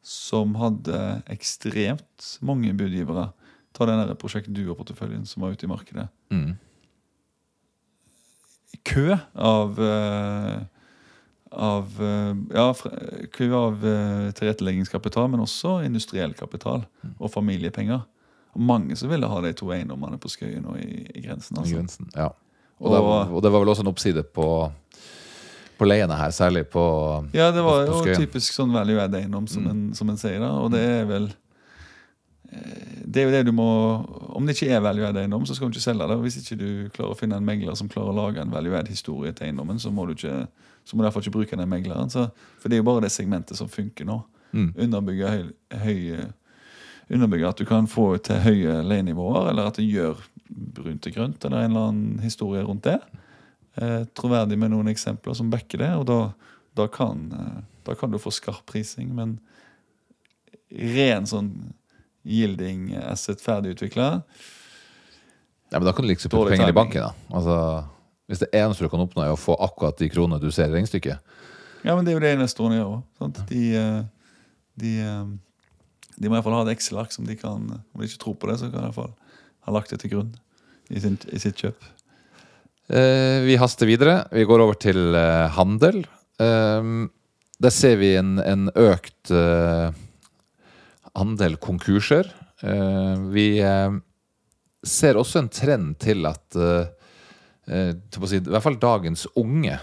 som 0.08 0.56
hadde 0.60 1.02
ekstremt 1.34 2.32
mange 2.46 2.72
budgivere. 2.78 3.30
Ta 3.76 3.86
den 3.90 4.16
Prosjekt 4.18 4.50
Duo-porteføljen 4.56 5.28
som 5.28 5.44
var 5.44 5.54
ute 5.54 5.68
i 5.68 5.72
markedet. 5.72 6.08
Mm. 6.34 6.56
kø 8.88 9.18
av 9.36 9.80
eh, 9.84 10.58
av 11.58 11.94
ja, 12.52 12.66
kø 13.34 13.46
av 13.56 13.84
tilretteleggingskapital, 14.36 15.30
men 15.32 15.42
også 15.46 15.78
industriell 15.86 16.34
kapital 16.36 16.84
og 17.18 17.32
familiepenger. 17.32 18.04
Mange 18.60 18.98
som 19.00 19.10
ville 19.10 19.30
ha 19.32 19.40
de 19.46 19.54
to 19.56 19.70
eiendommene 19.72 20.20
på 20.20 20.32
Skøyen 20.34 20.68
og 20.68 20.76
i, 20.82 21.06
i 21.08 21.24
grensen. 21.24 21.56
i 21.56 21.62
Altså. 21.62 21.78
grensen. 21.78 22.12
Ja. 22.16 22.28
Og, 22.80 22.92
det, 22.94 23.00
Og- 23.02 23.34
og 23.36 23.42
det 23.44 23.52
var 23.52 23.60
vel 23.64 23.70
også 23.74 23.82
en 23.86 23.88
oppside 23.94 24.24
på, 24.24 24.48
på 25.80 25.86
leiene 25.86 26.14
her, 26.18 26.30
særlig 26.32 26.66
på 26.70 26.84
Ja, 27.34 27.52
det 27.52 27.64
var 27.66 27.86
jo 27.88 28.04
typisk 28.16 28.54
sånn 28.54 28.72
value 28.74 29.00
add 29.02 29.16
eiendom, 29.16 29.48
som, 29.48 29.64
Mm. 29.64 29.70
en, 29.72 29.94
som 29.96 30.10
en 30.10 30.18
sier. 30.18 30.40
da, 30.40 30.52
Og 30.62 30.72
det 30.72 30.80
er 30.86 31.06
vel 31.06 31.30
eh, 32.52 33.02
Det 33.06 33.22
er 33.22 33.26
jo 33.28 33.32
det 33.32 33.46
du 33.46 33.52
må 33.52 33.68
Om 34.36 34.46
det 34.46 34.56
ikke 34.56 34.72
er 34.76 34.82
value 34.84 35.08
add 35.08 35.18
eiendom, 35.18 35.46
så 35.46 35.56
skal 35.56 35.70
du 35.70 35.74
ikke 35.78 35.84
selge 35.90 36.08
det. 36.08 36.16
og 36.18 36.22
Hvis 36.24 36.38
ikke 36.42 36.58
du 36.60 36.90
klarer 36.94 37.12
å 37.16 37.18
finne 37.18 37.36
en 37.38 37.46
megler 37.46 37.76
som 37.76 37.90
klarer 37.90 38.14
å 38.14 38.16
lage 38.16 38.42
en 38.42 38.52
value 38.54 38.78
add 38.78 38.88
historie 38.88 39.32
til 39.34 39.48
eiendommen, 39.48 39.80
så 39.80 39.92
må 39.92 40.06
du 40.08 40.14
ikke 40.14 40.48
så 40.88 40.96
må 40.96 41.02
du 41.04 41.08
derfor 41.10 41.20
ikke 41.22 41.32
bruke 41.36 41.58
den 41.58 41.68
megleren. 41.70 42.08
Så, 42.10 42.30
for 42.62 42.70
det 42.70 42.78
er 42.78 42.80
jo 42.80 42.84
bare 42.88 43.02
det 43.02 43.12
segmentet 43.12 43.58
som 43.58 43.68
funker 43.68 44.06
nå. 44.06 44.22
Mm. 44.54 44.70
Underbygge 44.86 45.28
høy, 45.28 45.42
høye 45.84 46.28
Underbygge 47.10 47.48
at 47.48 47.62
du 47.62 47.66
kan 47.66 47.88
få 47.88 48.10
til 48.20 48.42
høye 48.44 48.82
leienivåer, 48.84 49.52
eller 49.52 49.70
at 49.70 49.80
det 49.80 49.88
gjør 49.88 50.20
brunt 50.48 51.02
til 51.06 51.14
grønt, 51.16 51.46
eller 51.46 51.64
en 51.64 51.72
eller 51.72 51.90
annen 51.92 52.20
historie 52.24 52.64
rundt 52.68 52.84
det. 52.88 52.98
Eh, 53.80 54.04
troverdig 54.18 54.58
med 54.60 54.74
noen 54.74 54.92
eksempler 54.92 55.36
som 55.38 55.52
backer 55.54 55.84
det, 55.84 55.92
og 55.96 56.06
da, 56.10 56.20
da, 56.76 56.88
kan, 56.92 57.28
eh, 57.32 57.64
Da 57.88 57.96
kan 57.96 58.12
du 58.12 58.18
få 58.20 58.34
skarp 58.36 58.66
prising, 58.68 59.14
men 59.16 59.38
ren 60.68 61.24
sånn 61.30 61.74
yielding 62.28 62.90
asset 63.00 63.40
ferdigutvikla 63.40 64.08
Ja, 65.72 65.78
men 65.80 65.86
da 65.86 65.94
kan 65.96 66.04
du 66.04 66.12
liksom 66.12 66.32
putte 66.34 66.52
penger 66.52 66.74
i 66.74 66.76
banken. 66.76 67.02
da. 67.02 67.14
Altså, 67.32 67.56
hvis 68.28 68.40
det 68.44 68.50
eneste 68.56 68.84
du 68.84 68.90
kan 68.92 69.04
oppnå, 69.04 69.24
er 69.24 69.32
å 69.32 69.40
få 69.40 69.56
akkurat 69.56 69.98
de 70.00 70.10
kronene 70.12 70.40
du 70.40 70.50
ser 70.52 70.68
i 70.68 70.76
regnestykket. 70.76 71.20
Ja, 71.84 71.96
men 71.96 72.04
det 72.04 72.12
er 72.12 72.18
jo 72.18 72.24
det 72.24 72.34
investorene 72.36 72.80
gjør 72.80 72.94
òg. 72.98 73.42
De, 73.48 73.64
eh, 73.76 74.04
de, 74.80 74.94
eh, 75.00 75.26
de 76.18 76.30
må 76.30 76.36
i 76.36 76.38
hvert 76.38 76.48
fall 76.48 76.58
ha 76.58 76.64
et 76.66 76.74
Excel-ark 76.76 77.14
som 77.14 77.28
de 77.28 77.36
kan 77.38 77.68
Om 77.70 78.02
de 78.02 78.08
ikke 78.10 78.24
tror 78.24 78.38
på 78.42 78.50
det, 78.50 78.58
så 78.62 78.72
kan 78.72 78.82
de 78.82 78.88
i 78.88 78.90
hvert 78.90 79.00
fall 79.00 79.14
ha 79.68 79.76
lagt 79.76 79.94
det 79.94 80.02
til 80.02 80.16
grunn 80.16 80.34
i, 80.90 81.02
sin, 81.04 81.18
i 81.30 81.40
sitt 81.42 81.60
kjøp. 81.60 81.86
Eh, 82.88 83.44
vi 83.44 83.58
haster 83.60 83.90
videre. 83.90 84.22
Vi 84.32 84.48
går 84.48 84.64
over 84.64 84.78
til 84.80 85.16
eh, 85.20 85.46
handel. 85.58 86.06
Eh, 86.40 86.92
der 87.60 87.74
ser 87.74 87.98
vi 88.00 88.14
en, 88.16 88.38
en 88.40 88.70
økt 88.72 89.34
eh, 89.36 89.90
andel 91.18 91.58
konkurser. 91.62 92.30
Eh, 92.62 93.16
vi 93.34 93.48
eh, 93.60 93.98
ser 94.86 95.20
også 95.20 95.44
en 95.44 95.52
trend 95.54 95.98
til 96.02 96.26
at 96.30 96.58
eh, 96.58 96.94
til 97.68 98.30
si, 98.30 98.40
I 98.40 98.48
hvert 98.48 98.64
fall 98.64 98.80
dagens 98.80 99.26
unge 99.36 99.76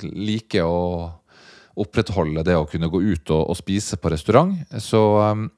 liker 0.00 0.64
å 0.64 0.78
opprettholde 1.80 2.44
det 2.46 2.54
å 2.58 2.66
kunne 2.70 2.88
gå 2.92 3.00
ut 3.02 3.30
og, 3.34 3.50
og 3.50 3.56
spise 3.58 3.96
på 3.98 4.10
restaurant. 4.12 4.54
Så 4.78 5.00
um, 5.20 5.48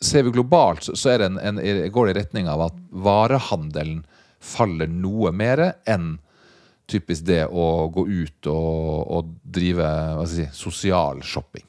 ser 0.00 0.22
vi 0.26 0.30
globalt, 0.34 0.82
så- 0.84 0.96
så 0.96 1.10
en, 1.20 1.38
en, 1.38 1.56
går 1.92 2.06
det 2.06 2.14
i 2.16 2.18
retning 2.20 2.48
av 2.48 2.60
at 2.68 2.76
varehandelen 2.90 4.04
faller 4.40 4.86
noe 4.92 5.32
mer 5.32 5.62
enn 5.88 6.18
typisk 6.86 7.24
det 7.26 7.46
å 7.50 7.88
gå 7.90 8.04
ut 8.06 8.46
og, 8.46 9.10
og 9.10 9.30
drive 9.42 9.88
si, 10.30 10.44
sosial 10.54 11.22
shopping. 11.26 11.64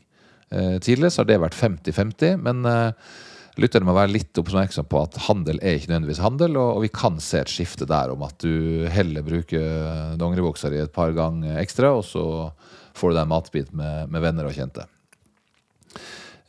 Eh, 0.51 0.77
tidligere 0.79 1.09
så 1.11 1.23
har 1.23 1.25
det 1.31 1.39
vært 1.41 1.57
50-50, 1.57 2.37
men 2.43 2.61
eh, 2.69 2.91
lytterne 3.61 3.87
må 3.87 3.95
være 3.97 4.13
litt 4.13 4.37
oppmerksom 4.37 4.87
på 4.89 5.01
at 5.01 5.17
handel 5.27 5.59
er 5.61 5.77
ikke 5.77 5.91
nødvendigvis 5.91 6.23
handel, 6.23 6.59
og, 6.61 6.81
vi 6.83 6.91
kan 6.93 7.17
se 7.23 7.41
et 7.41 7.51
skifte 7.51 7.87
der 7.89 8.13
om 8.13 8.23
at 8.27 8.37
du 8.43 8.85
heller 8.93 9.25
bruker 9.25 10.13
dongeribuksa 10.19 10.71
di 10.73 10.83
et 10.83 10.93
par 10.93 11.15
ganger 11.17 11.59
ekstra, 11.61 11.95
og 11.97 12.05
så 12.05 12.23
får 12.97 13.11
du 13.11 13.17
deg 13.17 13.25
en 13.25 13.33
matbit 13.33 13.73
med, 13.77 14.13
med 14.13 14.23
venner 14.23 14.49
og 14.49 14.55
kjente. 14.57 14.87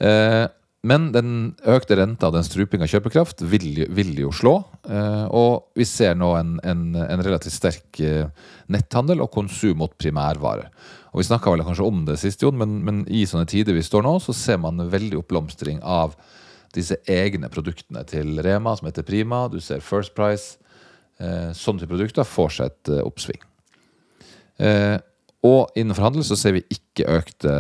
Eh, 0.05 0.47
men 0.87 1.09
den 1.11 1.31
økte 1.67 1.97
renta 1.99 2.29
og 2.29 2.37
den 2.37 2.47
struping 2.47 2.85
av 2.85 2.91
kjøpekraft 2.93 3.43
vil, 3.51 3.83
vil 3.91 4.13
jo 4.23 4.31
slå. 4.35 4.55
Eh, 4.87 5.25
og 5.35 5.73
vi 5.77 5.87
ser 5.89 6.15
nå 6.17 6.31
en, 6.39 6.55
en, 6.63 6.85
en 7.03 7.25
relativt 7.25 7.57
sterk 7.57 8.01
eh, 8.05 8.31
netthandel 8.71 9.25
og 9.25 9.33
konsum 9.35 9.81
mot 9.83 9.97
primærvarer. 9.99 10.71
Og 11.11 11.23
Vi 11.23 11.27
snakka 11.27 11.51
vel 11.51 11.65
kanskje 11.67 11.89
om 11.89 12.05
det 12.07 12.19
sist, 12.21 12.45
Jon, 12.45 12.59
men, 12.61 12.79
men 12.87 13.03
i 13.11 13.25
sånne 13.27 13.49
tider 13.51 13.75
vi 13.75 13.83
står 13.83 14.05
nå, 14.07 14.19
så 14.23 14.35
ser 14.37 14.61
man 14.63 14.85
veldig 14.93 15.19
oppblomstring 15.23 15.81
av 15.83 16.15
disse 16.77 16.99
egne 17.09 17.51
produktene 17.53 18.05
til 18.09 18.41
Rema, 18.45 18.75
som 18.77 18.89
heter 18.89 19.07
Prima. 19.07 19.47
Du 19.53 19.61
ser 19.65 19.85
First 19.85 20.15
Price. 20.17 20.57
Eh, 21.19 21.51
sånne 21.57 21.83
type 21.83 21.93
produkter 21.93 22.27
får 22.29 22.57
seg 22.57 22.73
et 22.73 22.91
eh, 22.95 23.05
oppsving. 23.05 23.45
Eh, 24.63 24.97
og 25.49 25.79
innenfor 25.79 26.09
handel 26.09 26.27
så 26.27 26.37
ser 26.39 26.57
vi 26.57 26.65
ikke 26.75 27.07
økte 27.15 27.53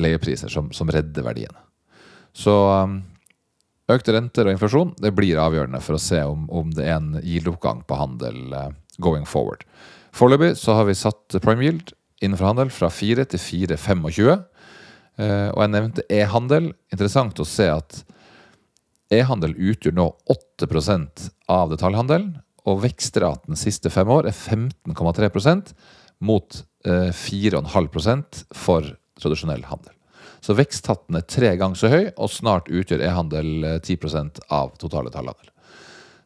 leiepriser 0.00 0.52
som, 0.52 0.70
som 0.72 0.90
redder 0.92 1.24
verdiene. 1.26 1.60
Så 2.36 2.54
økte 3.92 4.12
renter 4.16 4.48
og 4.48 4.56
inflasjon 4.56 4.94
det 5.00 5.12
blir 5.16 5.40
avgjørende 5.40 5.80
for 5.84 5.96
å 5.96 6.00
se 6.02 6.18
om, 6.24 6.48
om 6.52 6.72
det 6.74 6.88
er 6.88 6.96
en 6.96 7.20
yield-oppgang 7.20 7.84
på 7.88 8.00
handel 8.00 8.40
going 9.00 9.28
forward. 9.28 9.64
Foreløpig 10.16 10.54
så 10.56 10.78
har 10.78 10.88
vi 10.88 10.96
satt 10.96 11.36
prime 11.44 11.64
yield 11.64 11.92
innenfor 12.24 12.48
handel 12.48 12.72
fra 12.72 12.88
4 12.92 13.26
til 13.32 13.42
4,25. 13.76 14.44
Eh, 15.16 15.48
og 15.52 15.62
jeg 15.62 15.72
nevnte 15.72 16.04
e-handel. 16.12 16.70
Interessant 16.92 17.40
å 17.40 17.48
se 17.48 17.68
at 17.72 18.02
e-handel 19.12 19.54
utgjør 19.54 19.94
nå 19.96 20.06
8% 20.32 21.28
av 21.52 21.72
detaljhandelen, 21.72 22.36
og 22.66 22.80
vekstraten 22.82 23.58
siste 23.58 23.92
fem 23.94 24.08
år 24.10 24.26
er 24.30 24.34
15,3% 24.34 25.74
mot 26.26 26.62
eh, 26.86 27.12
4,5% 27.14 28.46
for 28.56 28.96
tradisjonell 29.20 29.66
handel. 29.70 29.92
Så 30.42 30.56
veksthatten 30.58 31.18
er 31.18 31.26
tre 31.26 31.52
ganger 31.58 31.78
så 31.78 31.90
høy, 31.90 32.08
og 32.16 32.32
snart 32.32 32.70
utgjør 32.70 33.04
e-handel 33.06 33.52
eh, 33.66 33.78
10 33.78 34.50
av 34.50 34.74
totale 34.80 35.12
detaljhandel. 35.12 35.52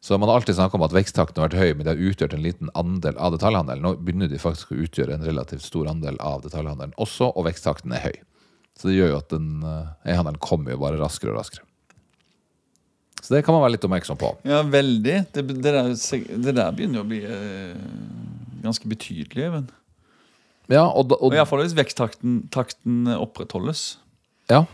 Så 0.01 0.17
man 0.17 0.29
har 0.29 0.41
alltid 0.41 0.57
snakket 0.57 0.79
om 0.79 0.85
at 0.87 0.95
veksttakten 0.97 1.43
har 1.43 1.51
vært 1.51 1.61
høy, 1.61 1.75
men 1.77 1.85
det 1.85 1.93
har 1.93 2.07
utgjort 2.09 2.33
en 2.33 2.45
liten 2.45 2.71
andel 2.73 3.19
av 3.21 3.35
detaljhandelen. 3.35 3.85
Nå 3.85 3.99
begynner 4.01 4.31
de 4.33 4.41
faktisk 4.41 4.73
å 4.73 4.79
utgjøre 4.87 5.19
en 5.19 5.27
relativt 5.27 5.67
stor 5.67 5.91
andel 5.93 6.17
av 6.25 6.41
detaljhandelen 6.47 6.97
også, 6.97 7.29
og 7.35 7.45
veksttakten 7.51 7.93
er 7.93 8.07
høy. 8.07 8.15
Så 8.81 8.89
det 8.89 8.97
gjør 8.97 9.13
jo 9.13 9.19
at 9.21 9.35
eh, 9.37 9.91
e-handelen 10.15 10.41
kommer 10.41 10.73
jo 10.73 10.81
bare 10.81 11.01
raskere 11.01 11.35
og 11.35 11.43
raskere. 11.43 11.67
Så 13.21 13.35
det 13.35 13.43
kan 13.45 13.55
man 13.57 13.63
være 13.67 13.75
litt 13.77 13.85
oppmerksom 13.87 14.19
på. 14.21 14.33
Ja, 14.49 14.63
veldig. 14.65 15.17
Det, 15.35 15.45
det, 15.51 15.59
der, 15.65 15.91
det 15.93 16.55
der 16.57 16.73
begynner 16.77 17.01
jo 17.01 17.05
å 17.05 17.11
bli 17.11 17.21
eh, 17.29 17.77
ganske 18.65 18.89
betydelig. 18.91 19.51
Men. 19.53 19.67
Ja, 20.73 20.87
og, 20.89 21.13
og, 21.13 21.29
Og 21.29 21.37
Iallfall 21.37 21.65
hvis 21.65 21.77
veksttakten 21.77 22.45
takten 22.55 23.05
opprettholdes. 23.17 23.85
Ja. 24.51 24.65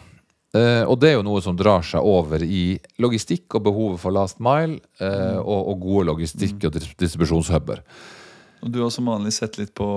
Eh, 0.57 0.85
og 0.87 1.01
det 1.03 1.11
er 1.11 1.19
jo 1.19 1.25
noe 1.27 1.43
som 1.45 1.57
drar 1.59 1.83
seg 1.85 2.07
over 2.07 2.45
i 2.47 2.79
logistikk 3.03 3.59
og 3.59 3.67
behovet 3.67 4.01
for 4.01 4.15
last 4.15 4.39
mile, 4.45 4.79
eh, 5.03 5.39
og, 5.43 5.73
og 5.73 5.83
gode 5.83 6.07
logistikk- 6.13 6.69
og 6.69 6.77
dis- 6.79 6.93
distribusjonshuber. 7.03 7.83
Og 8.65 8.71
du 8.73 8.81
har 8.83 8.91
som 8.95 9.09
vanlig 9.09 9.35
sett 9.37 9.59
litt 9.61 9.75
på 9.77 9.89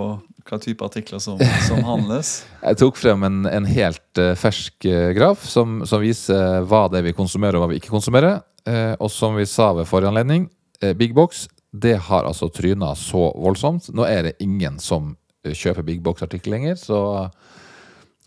hva 0.49 0.57
type 0.61 0.83
artikler 0.85 1.21
som, 1.23 1.39
som 1.67 1.83
handles. 1.85 2.39
Jeg 2.67 2.79
tok 2.81 2.97
frem 2.99 3.23
en, 3.27 3.43
en 3.49 3.67
helt 3.69 4.21
uh, 4.21 4.33
fersk 4.39 4.87
uh, 4.89 5.11
graf 5.17 5.45
som, 5.47 5.81
som 5.89 6.01
viser 6.03 6.65
hva 6.67 6.87
det 6.91 7.01
er 7.01 7.09
vi 7.09 7.15
konsumerer 7.17 7.57
og 7.57 7.65
hva 7.65 7.71
vi 7.73 7.79
ikke 7.81 7.93
konsumerer. 7.93 8.41
Uh, 8.67 8.95
og 8.97 9.11
som 9.13 9.37
vi 9.39 9.47
sa 9.49 9.71
ved 9.77 9.89
forrige 9.89 10.11
anledning, 10.13 10.49
Big 10.95 11.11
Box 11.11 11.49
det 11.75 11.97
har 12.07 12.23
altså 12.25 12.47
tryna 12.49 12.93
så 12.97 13.29
voldsomt. 13.37 13.89
Nå 13.93 14.05
er 14.07 14.29
det 14.29 14.37
ingen 14.41 14.79
som 14.81 15.11
kjøper 15.43 15.85
Big 15.85 15.99
Box-artikkel 16.03 16.53
lenger, 16.55 16.77
så 16.79 16.99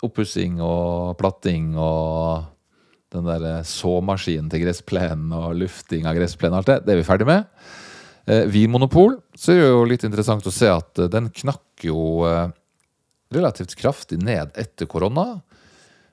oppussing 0.03 0.61
og 0.63 1.17
platting 1.19 1.73
og 1.79 2.45
den 3.13 3.27
der 3.29 3.65
såmaskinen 3.69 4.49
til 4.51 4.65
gressplenen 4.65 5.33
og 5.37 5.57
lufting 5.61 6.07
av 6.09 6.17
gressplenen 6.17 6.57
og 6.57 6.63
alt 6.63 6.71
det, 6.71 6.79
det 6.87 6.95
er 6.95 7.01
vi 7.03 7.09
ferdig 7.09 7.29
med. 7.29 7.49
Eh, 8.27 8.47
Vinmonopol 8.51 9.17
så 9.35 9.53
er 9.53 9.61
det 9.61 9.71
jo 9.71 9.85
litt 9.89 10.05
interessant 10.07 10.47
å 10.47 10.55
se 10.55 10.69
at 10.71 11.01
eh, 11.03 11.11
den 11.11 11.31
knakk 11.35 11.87
jo 11.87 12.23
eh, 12.29 12.49
relativt 13.35 13.75
kraftig 13.79 14.21
ned 14.23 14.53
etter 14.59 14.87
korona. 14.91 15.41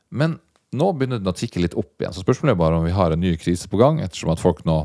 Men 0.10 0.40
nå 0.74 0.92
begynner 0.94 1.22
den 1.22 1.30
å 1.30 1.38
tikke 1.38 1.62
litt 1.62 1.78
opp 1.78 2.02
igjen. 2.02 2.14
Så 2.16 2.24
spørsmålet 2.24 2.56
er 2.56 2.62
bare 2.62 2.80
om 2.80 2.86
vi 2.88 2.96
har 2.96 3.14
en 3.14 3.22
ny 3.22 3.36
krise 3.42 3.70
på 3.70 3.80
gang, 3.82 4.02
ettersom 4.02 4.34
at 4.34 4.42
folk 4.42 4.64
nå 4.68 4.84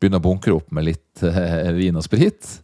begynner 0.00 0.20
å 0.20 0.26
bunkre 0.26 0.56
opp 0.56 0.72
med 0.76 0.88
litt 0.90 1.24
eh, 1.24 1.72
vin 1.80 1.96
og 1.96 2.04
sprit. 2.06 2.56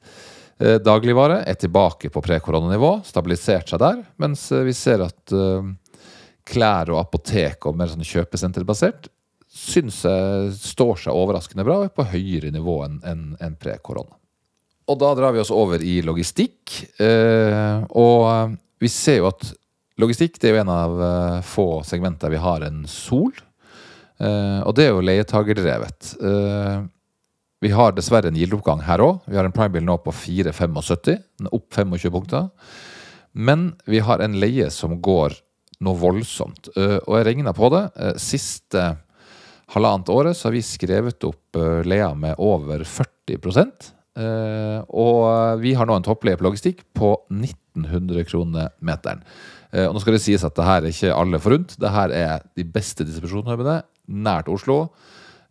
Eh, 0.63 0.79
dagligvare 0.85 1.43
er 1.49 1.57
tilbake 1.59 2.11
på 2.13 2.23
pre-koronanivå, 2.25 2.99
stabilisert 3.09 3.73
seg 3.73 3.83
der. 3.83 4.05
Mens 4.23 4.45
eh, 4.53 4.65
vi 4.67 4.77
ser 4.77 5.05
at 5.05 5.33
eh, 5.35 5.73
klær 6.49 6.93
og 6.93 7.01
apotek 7.03 7.69
og 7.69 7.79
mer 7.79 7.91
sånn 7.93 8.07
kjøpesenterbasert 8.07 9.09
syns 9.53 10.01
jeg 10.09 10.53
står 10.57 11.05
seg 11.05 11.17
overraskende 11.17 11.65
bra 11.67 11.79
og 11.81 11.91
er 11.91 11.95
på 11.95 12.09
høyere 12.09 12.53
nivå 12.55 12.79
enn 12.87 12.99
en, 13.05 13.25
en 13.37 13.57
pre-korona. 13.61 14.17
Og 14.91 14.99
da 14.99 15.13
drar 15.15 15.35
vi 15.35 15.43
oss 15.43 15.53
over 15.55 15.83
i 15.85 16.01
logistikk. 16.05 16.73
Eh, 17.01 17.85
og 17.95 18.25
eh, 18.31 18.55
vi 18.83 18.91
ser 18.91 19.21
jo 19.21 19.29
at 19.31 19.45
logistikk 20.01 20.41
det 20.41 20.51
er 20.51 20.57
jo 20.57 20.63
en 20.65 20.73
av 20.73 21.03
eh, 21.07 21.37
få 21.47 21.67
segmenter 21.87 22.33
vi 22.33 22.41
har 22.43 22.65
en 22.67 22.83
sol. 22.91 23.31
Eh, 24.19 24.61
og 24.65 24.75
det 24.77 24.89
er 24.89 24.91
jo 24.93 25.05
leietagerdrevet. 25.05 26.15
Eh, 26.19 26.83
vi 27.63 27.71
har 27.77 27.95
dessverre 27.95 28.33
en 28.33 28.41
gildeoppgang 28.41 28.83
her 28.89 29.05
òg. 29.05 29.23
Vi 29.31 29.39
har 29.39 29.47
en 29.47 29.55
primebil 29.55 29.87
nå 29.87 30.01
på 30.03 30.15
4,75. 30.17 31.23
Den 31.39 31.49
er 31.49 31.55
opp 31.55 31.69
25 31.71 32.11
punkter. 32.11 32.51
Men 33.33 33.71
vi 33.89 34.03
har 34.05 34.21
en 34.21 34.35
leie 34.41 34.67
som 34.75 34.99
går 35.01 35.39
noe 35.83 35.99
voldsomt. 35.99 36.73
Eh, 36.75 36.99
og 37.07 37.21
jeg 37.21 37.29
regna 37.31 37.55
på 37.55 37.71
det. 37.75 37.87
Siste 38.23 38.97
halvannet 39.73 40.13
året 40.13 40.37
så 40.37 40.49
har 40.49 40.57
vi 40.57 40.65
skrevet 40.67 41.25
opp 41.29 41.59
Lea 41.89 42.13
med 42.15 42.39
over 42.43 42.85
40 42.85 43.39
eh, 44.19 44.79
Og 44.89 45.61
vi 45.63 45.75
har 45.79 45.89
nå 45.89 45.97
en 45.97 46.07
toppleie 46.07 46.39
på 46.39 46.47
logistikk 46.47 46.85
på 46.97 47.15
1900 47.31 48.25
kroner 48.29 48.73
meteren. 48.81 49.23
Eh, 49.73 49.87
og 49.89 49.97
nå 49.97 50.03
skal 50.05 50.19
det 50.19 50.25
sies 50.25 50.45
at 50.45 50.57
det 50.57 50.69
her 50.69 50.83
er 50.83 50.93
ikke 50.93 51.15
alle 51.17 51.41
forunt. 51.43 51.77
Det 51.81 51.93
her 51.93 52.13
er 52.17 52.49
de 52.59 52.67
beste 52.69 53.07
distribusjonshubene 53.09 53.81
nært 54.13 54.51
Oslo. 54.53 54.83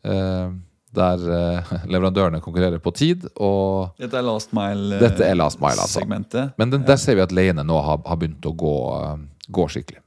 eh, 0.04 0.52
der 0.92 1.22
eh, 1.32 1.74
leverandørene 1.94 2.42
konkurrerer 2.44 2.82
på 2.84 2.94
tid. 2.96 3.28
Og 3.40 3.96
Dette 4.00 4.20
er 4.20 5.38
last 5.38 5.62
mile-segmentet. 5.62 6.36
Mile, 6.36 6.48
altså. 6.48 6.60
Men 6.60 6.74
den, 6.74 6.86
der 6.88 7.00
ser 7.00 7.18
vi 7.18 7.26
at 7.26 7.36
leiene 7.36 7.66
nå 7.68 7.80
har, 7.86 8.02
har 8.06 8.20
begynt 8.20 8.46
å 8.48 8.54
gå, 8.58 8.76
eh, 8.98 9.48
gå 9.48 9.68
skikkelig. 9.72 10.02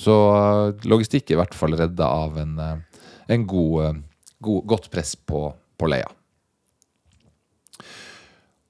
Så 0.00 0.16
eh, 0.34 0.88
logistikk 0.90 1.30
er 1.30 1.38
i 1.38 1.40
hvert 1.42 1.56
fall 1.56 1.76
redda 1.78 2.08
av 2.26 2.38
en, 2.40 2.54
eh, 2.60 2.76
en 3.30 3.46
god, 3.46 3.74
eh, 3.84 4.00
god, 4.42 4.64
godt 4.74 4.90
press 4.92 5.14
på, 5.16 5.44
på 5.78 5.90
leia. 5.90 6.08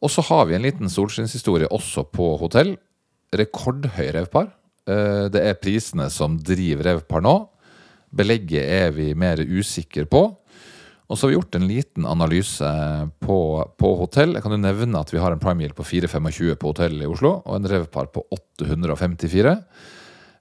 Og 0.00 0.08
så 0.12 0.24
har 0.30 0.46
vi 0.48 0.56
en 0.56 0.64
liten 0.64 0.88
solskinnshistorie 0.92 1.68
også 1.68 2.06
på 2.12 2.34
hotell. 2.40 2.76
rekordhøy 3.36 4.08
revpar. 4.16 4.48
Eh, 4.88 5.28
Det 5.30 5.42
er 5.46 5.54
prisene 5.60 6.08
som 6.10 6.38
driver 6.38 6.84
revpar 6.88 7.22
nå. 7.22 7.48
Belegget 8.10 8.64
er 8.64 8.90
vi 8.90 9.14
mer 9.14 9.36
usikre 9.38 10.04
på. 10.04 10.36
Og 11.10 11.18
så 11.18 11.26
har 11.26 11.30
vi 11.30 11.36
gjort 11.38 11.54
en 11.58 11.68
liten 11.68 12.06
analyse 12.06 12.66
på, 13.20 13.36
på 13.78 13.88
hotell. 13.98 14.34
Jeg 14.34 14.42
kan 14.42 14.52
jo 14.54 14.58
nevne 14.62 14.98
at 14.98 15.10
vi 15.12 15.18
har 15.18 15.32
en 15.34 15.38
prime 15.42 15.62
yield 15.62 15.74
på 15.74 15.82
4,25 15.86 16.54
på 16.58 16.70
hotell 16.70 17.02
i 17.02 17.06
Oslo, 17.10 17.42
og 17.44 17.56
en 17.56 17.66
revpar 17.70 18.10
på 18.14 18.22
854. 18.30 19.56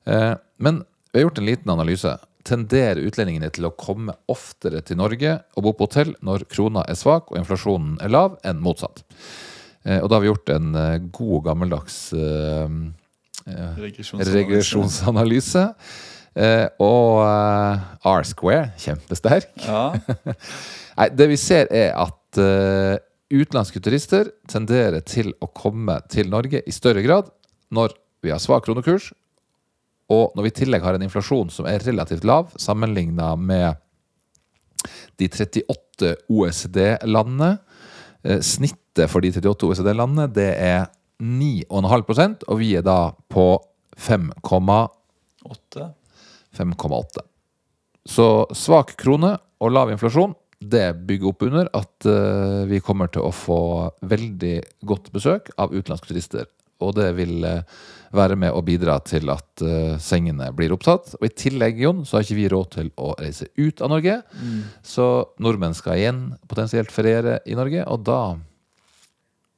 Eh, 0.06 0.36
Men 0.60 0.84
vi 1.12 1.20
har 1.20 1.28
gjort 1.30 1.40
en 1.42 1.46
liten 1.50 1.70
analyse. 1.74 2.18
Tenderer 2.50 3.02
utlendingene 3.06 3.52
til 3.54 3.68
å 3.70 3.74
komme 3.78 4.16
oftere 4.32 4.82
til 4.86 4.98
Norge 5.00 5.36
og 5.56 5.66
bo 5.68 5.74
på 5.78 5.86
hotell 5.86 6.16
når 6.26 6.48
krona 6.50 6.82
er 6.90 6.98
svak 6.98 7.30
og 7.32 7.38
inflasjonen 7.38 8.00
er 8.02 8.10
lav, 8.14 8.40
enn 8.48 8.62
motsatt? 8.66 9.04
Eh, 9.86 10.00
Og 10.02 10.10
da 10.10 10.18
har 10.18 10.24
vi 10.26 10.32
gjort 10.32 10.50
en 10.56 10.72
eh, 10.76 10.96
god, 11.14 11.44
gammeldags 11.46 12.00
eh, 12.18 12.80
Regresjonsanalyse. 13.50 14.34
regresjonsanalyse. 14.40 15.64
Eh, 16.40 16.66
og 16.84 17.22
eh, 17.26 17.86
R-square, 18.12 18.72
kjempesterk. 18.80 19.50
Ja. 19.66 19.94
Nei, 21.00 21.08
det 21.16 21.30
vi 21.32 21.38
ser 21.40 21.70
er 21.74 21.94
at 21.98 22.40
eh, 22.42 22.98
utenlandske 23.34 23.82
turister 23.86 24.30
tenderer 24.52 25.02
til 25.06 25.32
å 25.42 25.50
komme 25.54 26.00
til 26.12 26.30
Norge 26.34 26.62
i 26.66 26.74
større 26.76 27.02
grad 27.06 27.30
når 27.74 27.94
vi 28.26 28.34
har 28.34 28.42
svak 28.44 28.66
kronekurs, 28.66 29.12
og 30.10 30.34
når 30.36 30.46
vi 30.46 30.52
i 30.52 30.58
tillegg 30.62 30.86
har 30.86 30.98
en 30.98 31.06
inflasjon 31.06 31.52
som 31.54 31.68
er 31.70 31.84
relativt 31.86 32.26
lav 32.28 32.54
sammenligna 32.58 33.36
med 33.38 33.78
de 35.20 35.28
38 35.28 36.16
OECD-landene. 36.32 37.58
Eh, 38.24 38.40
snittet 38.42 39.12
for 39.12 39.24
de 39.24 39.32
38 39.36 39.70
OECD-landene 39.70 40.28
det 40.34 40.50
er 40.56 40.88
9,5% 41.20 42.48
og 42.48 42.62
vi 42.62 42.74
er 42.80 42.86
da 42.86 43.12
på 43.32 43.52
5,8. 44.00 45.90
5,8. 46.58 47.26
Så 48.10 48.28
svak 48.58 48.96
krone 49.00 49.36
og 49.60 49.74
lav 49.76 49.92
inflasjon 49.94 50.34
det 50.60 50.88
bygger 51.08 51.30
opp 51.30 51.44
under 51.48 51.70
at 51.76 52.08
eh, 52.10 52.64
vi 52.68 52.82
kommer 52.84 53.12
til 53.12 53.24
å 53.24 53.36
få 53.36 53.62
veldig 54.04 54.56
godt 54.88 55.12
besøk 55.16 55.54
av 55.56 55.72
utenlandske 55.72 56.12
turister. 56.12 56.50
Og 56.86 56.94
det 56.96 57.10
vil 57.18 57.44
eh, 57.48 57.80
være 58.16 58.38
med 58.40 58.56
å 58.56 58.62
bidra 58.66 58.98
til 59.06 59.30
at 59.30 59.64
uh, 59.64 59.98
sengene 60.02 60.50
blir 60.56 60.74
opptatt. 60.74 61.12
Og 61.20 61.28
i 61.28 61.32
tillegg, 61.34 61.82
Jon, 61.84 62.06
så 62.08 62.18
har 62.18 62.26
ikke 62.26 62.38
vi 62.40 62.48
råd 62.52 62.70
til 62.78 62.92
å 62.98 63.12
reise 63.20 63.50
ut 63.60 63.84
av 63.86 63.92
Norge. 63.94 64.16
Så 64.82 65.08
nordmenn 65.44 65.78
skal 65.78 66.00
igjen 66.00 66.22
potensielt 66.50 66.94
feriere 66.94 67.40
i 67.46 67.58
Norge, 67.60 67.84
og 67.86 68.08
da 68.08 68.22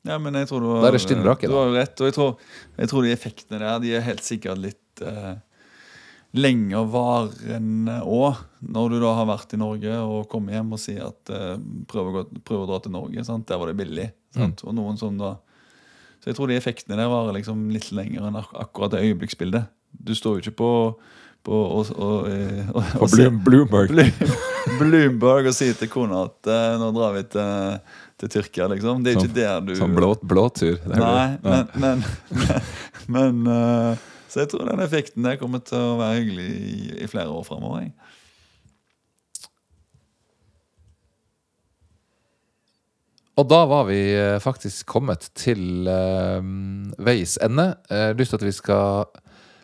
Ja, 0.10 0.18
men 0.18 0.36
jeg 0.36 0.50
tror 0.50 0.66
du 0.66 0.68
har, 0.74 0.98
brakke, 1.22 1.48
du 1.48 1.56
har 1.56 1.70
jo 1.70 1.78
rett. 1.78 1.96
Og 2.02 2.10
jeg 2.10 2.18
tror, 2.18 2.36
jeg 2.82 2.92
tror 2.92 3.08
de 3.08 3.14
effektene 3.16 3.62
der 3.62 3.80
de 3.86 3.96
er 3.96 4.04
helt 4.10 4.26
sikkert 4.26 4.60
litt 4.60 5.06
uh, 5.06 5.38
lenger 6.36 6.90
varende 6.92 8.02
òg. 8.04 8.42
Når 8.68 8.92
du 8.92 8.98
da 9.04 9.14
har 9.20 9.30
vært 9.30 9.56
i 9.56 9.62
Norge 9.62 10.02
og 10.02 10.28
kommer 10.32 10.58
hjem 10.58 10.76
og 10.76 10.82
sier 10.82 11.08
at 11.08 11.32
uh, 11.32 11.56
prøv, 11.88 12.10
å 12.10 12.18
gå, 12.18 12.26
prøv 12.44 12.66
å 12.66 12.68
dra 12.74 12.82
til 12.84 12.96
Norge. 12.98 13.24
Sant? 13.28 13.48
Der 13.48 13.62
var 13.62 13.72
det 13.72 13.80
billig. 13.80 14.10
Sant? 14.36 14.66
Og 14.66 14.76
noen 14.76 15.00
som 15.00 15.16
da 15.22 15.38
Så 16.22 16.30
jeg 16.30 16.38
tror 16.38 16.52
de 16.52 16.58
effektene 16.60 16.98
der 17.00 17.10
varer 17.10 17.34
liksom 17.40 17.64
litt 17.74 17.88
lenger 17.98 18.28
enn 18.30 18.36
ak 18.38 18.52
akkurat 18.62 18.94
det 18.94 19.02
øyeblikksbildet. 19.08 19.66
Du 19.92 20.14
står 20.16 20.38
jo 20.38 20.44
ikke 20.44 20.54
på, 20.62 20.70
på 21.48 21.58
og, 21.80 21.90
og, 21.98 22.28
og, 22.30 22.78
og, 23.02 23.08
sier- 23.10 23.34
Bloomberg. 23.46 23.90
Bloom- 23.90 24.78
Bloomberg 24.78 25.48
og 25.52 25.58
sier 25.58 25.74
til 25.80 25.90
kona 25.92 26.22
at 26.28 26.52
uh, 26.52 26.78
nå 26.82 26.92
drar 26.96 27.16
vi 27.18 27.24
til, 27.34 27.82
til 28.22 28.34
Tyrkia, 28.38 28.70
liksom. 28.70 29.02
Det 29.04 29.16
er 29.16 29.20
ikke 29.26 29.34
der 29.40 29.66
du 29.66 29.74
Sånn 29.80 29.98
blåtur. 29.98 30.78
Blå 30.86 31.02
Nei. 31.02 31.28
Ja. 31.42 31.58
men, 31.82 32.06
men, 32.38 32.62
men 33.18 33.42
uh, 33.50 34.08
Så 34.30 34.44
jeg 34.46 34.54
tror 34.54 34.70
den 34.70 34.86
effekten 34.86 35.26
der 35.26 35.42
kommer 35.42 35.60
til 35.66 35.82
å 35.82 35.98
være 36.00 36.22
hyggelig 36.22 36.48
i, 36.54 36.78
i 37.04 37.10
flere 37.12 37.34
år 37.34 37.44
framover. 37.50 37.90
Og 43.40 43.48
da 43.48 43.62
var 43.70 43.88
vi 43.88 44.00
eh, 44.12 44.38
faktisk 44.44 44.90
kommet 44.92 45.30
til 45.40 45.88
uh, 45.88 46.42
veis 47.00 47.38
ende. 47.42 47.72
Jeg 47.88 48.12
har 48.12 48.20
lyst 48.20 48.36
til 48.36 48.42
at 48.42 48.48
vi 48.48 48.56
skal 48.56 49.06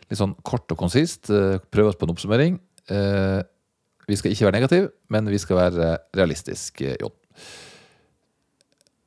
litt 0.07 0.22
sånn 0.22 0.38
kort 0.47 0.72
og 0.72 0.80
konsist 0.80 1.28
uh, 1.34 1.59
prøve 1.74 1.91
oss 1.91 1.99
på 1.99 2.07
en 2.07 2.13
oppsummering. 2.15 2.59
Uh, 2.88 3.43
vi 4.07 4.15
skal 4.15 4.32
ikke 4.32 4.47
være 4.47 4.55
negative, 4.55 4.91
men 5.11 5.28
vi 5.28 5.39
skal 5.41 5.59
være 5.59 5.89
realistiske, 6.15 6.95
Jon. 7.01 7.11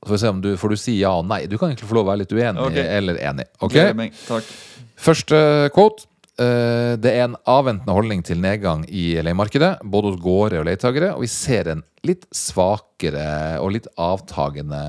Så 0.01 0.09
får 0.09 0.17
vi 0.17 0.21
se 0.21 0.33
om 0.33 0.45
du, 0.45 0.51
får 0.61 0.73
du 0.73 0.81
si 0.81 0.99
ja 1.01 1.15
og 1.17 1.27
nei. 1.29 1.43
Du 1.49 1.57
kan 1.57 1.73
egentlig 1.73 1.89
få 1.89 1.97
lov 1.97 2.07
å 2.07 2.13
være 2.13 2.23
litt 2.23 2.37
uenig 2.37 2.67
okay. 2.67 2.85
eller 3.01 3.21
enig. 3.31 3.49
Okay? 3.65 4.13
Takk. 4.29 4.55
Første 5.01 5.41
quote. 5.73 6.10
Eh, 6.41 6.97
Det 7.01 7.11
er 7.13 7.27
en 7.27 7.37
avventende 7.49 7.93
holdning 7.97 8.23
til 8.25 8.41
nedgang 8.41 8.87
i 8.89 9.21
leiemarkedet, 9.21 9.83
både 9.85 10.13
hos 10.13 10.23
gårde 10.23 10.61
og 10.63 10.69
leietagere, 10.69 11.13
og 11.15 11.25
vi 11.27 11.29
ser 11.33 11.69
en 11.69 11.83
litt 12.07 12.25
svakere 12.33 13.59
og 13.61 13.75
litt 13.77 13.91
avtagende 14.01 14.81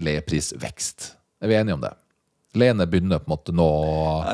leieprisvekst. 0.00 1.12
Er 1.44 1.52
vi 1.52 1.58
enige 1.58 1.76
om 1.76 1.84
det? 1.84 1.92
Leiene 2.54 2.86
begynner 2.86 3.18
på 3.18 3.26
en 3.26 3.32
måte 3.34 3.52
nå 3.52 3.66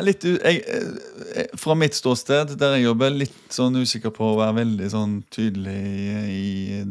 Litt, 0.04 0.26
jeg, 0.28 0.60
eh, 0.68 1.46
fra 1.56 1.74
mitt 1.74 1.96
ståsted, 1.96 2.52
der 2.60 2.76
jeg 2.76 2.84
jobber, 2.84 3.10
litt 3.16 3.48
sånn 3.48 3.78
usikker 3.80 4.12
på 4.12 4.34
å 4.34 4.38
være 4.42 4.58
veldig 4.60 4.90
sånn 4.92 5.14
tydelig 5.32 5.78
i, 6.28 6.84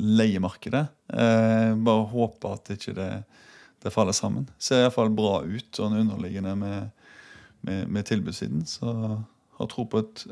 leiemarkedet. 0.00 0.86
Eh, 1.12 1.74
bare 1.74 2.06
håper 2.12 2.54
at 2.54 2.70
ikke 2.76 2.94
det, 2.94 3.10
det 3.82 3.92
faller 3.92 4.14
sammen. 4.16 4.46
Ser 4.62 4.84
iallfall 4.84 5.10
bra 5.10 5.40
ut 5.42 5.74
sånn 5.76 5.98
underliggende 6.04 6.54
med, 6.56 6.90
med, 7.66 7.88
med 7.88 8.06
tilbudssiden. 8.08 8.64
Så 8.66 8.94
har 9.58 9.66
tro 9.70 9.84
på 9.90 10.00
et 10.04 10.26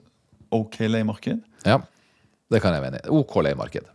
OK 0.55 0.79
leiemarked. 0.89 1.43
Ja, 1.69 1.81
det 2.51 2.63
kan 2.65 2.73
jeg 2.73 2.85
mene. 2.87 3.03
OK 3.13 3.35
leiemarked. 3.45 3.89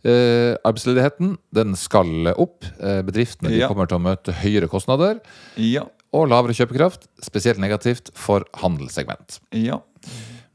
Uh, 0.00 0.56
arbeidsledigheten 0.64 1.34
den 1.52 1.74
skal 1.76 2.30
opp. 2.32 2.64
Uh, 2.80 3.02
bedriftene 3.04 3.50
de 3.52 3.58
Ja. 3.60 3.68
kommer 3.68 3.86
til 3.90 3.98
å 3.98 4.04
møte 4.06 4.32
høyere 4.32 4.68
kostnader 4.72 5.20
Ja. 5.60 5.82
og 6.16 6.28
lavere 6.32 6.56
kjøpekraft, 6.56 7.04
spesielt 7.22 7.58
negativt 7.60 8.08
for 8.14 8.46
handelssegment. 8.62 9.40
Ja. 9.52 9.82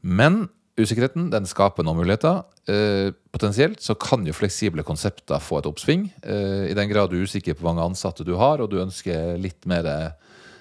Men 0.02 0.48
usikkerheten 0.76 1.30
den 1.30 1.46
skaper 1.46 1.84
noen 1.86 2.02
muligheter. 2.02 2.42
Uh, 2.68 3.12
potensielt 3.30 3.78
så 3.80 3.94
kan 3.94 4.26
jo 4.26 4.34
fleksible 4.34 4.82
konsepter 4.82 5.38
få 5.38 5.60
et 5.60 5.66
oppsving. 5.70 6.10
I 6.26 6.74
den 6.74 6.88
grad 6.90 7.10
du 7.10 7.20
er 7.20 7.28
usikker 7.28 7.54
på 7.54 7.62
hvor 7.62 7.74
mange 7.74 7.86
ansatte 7.86 8.24
du 8.26 8.34
har, 8.34 8.58
og 8.60 8.70
du 8.70 8.80
ønsker 8.82 9.38
litt 9.38 9.64
mer 9.64 9.86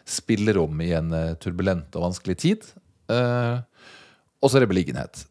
spillerom 0.06 0.82
i 0.86 0.92
en 0.98 1.14
eh, 1.16 1.34
turbulent 1.42 1.96
og 1.98 2.10
vanskelig 2.10 2.38
tid. 2.42 2.68
Eh, 3.12 3.58
og 4.42 4.52
så 4.52 4.60
er 4.60 4.66
det 4.66 4.72
beliggenhet. 4.74 5.26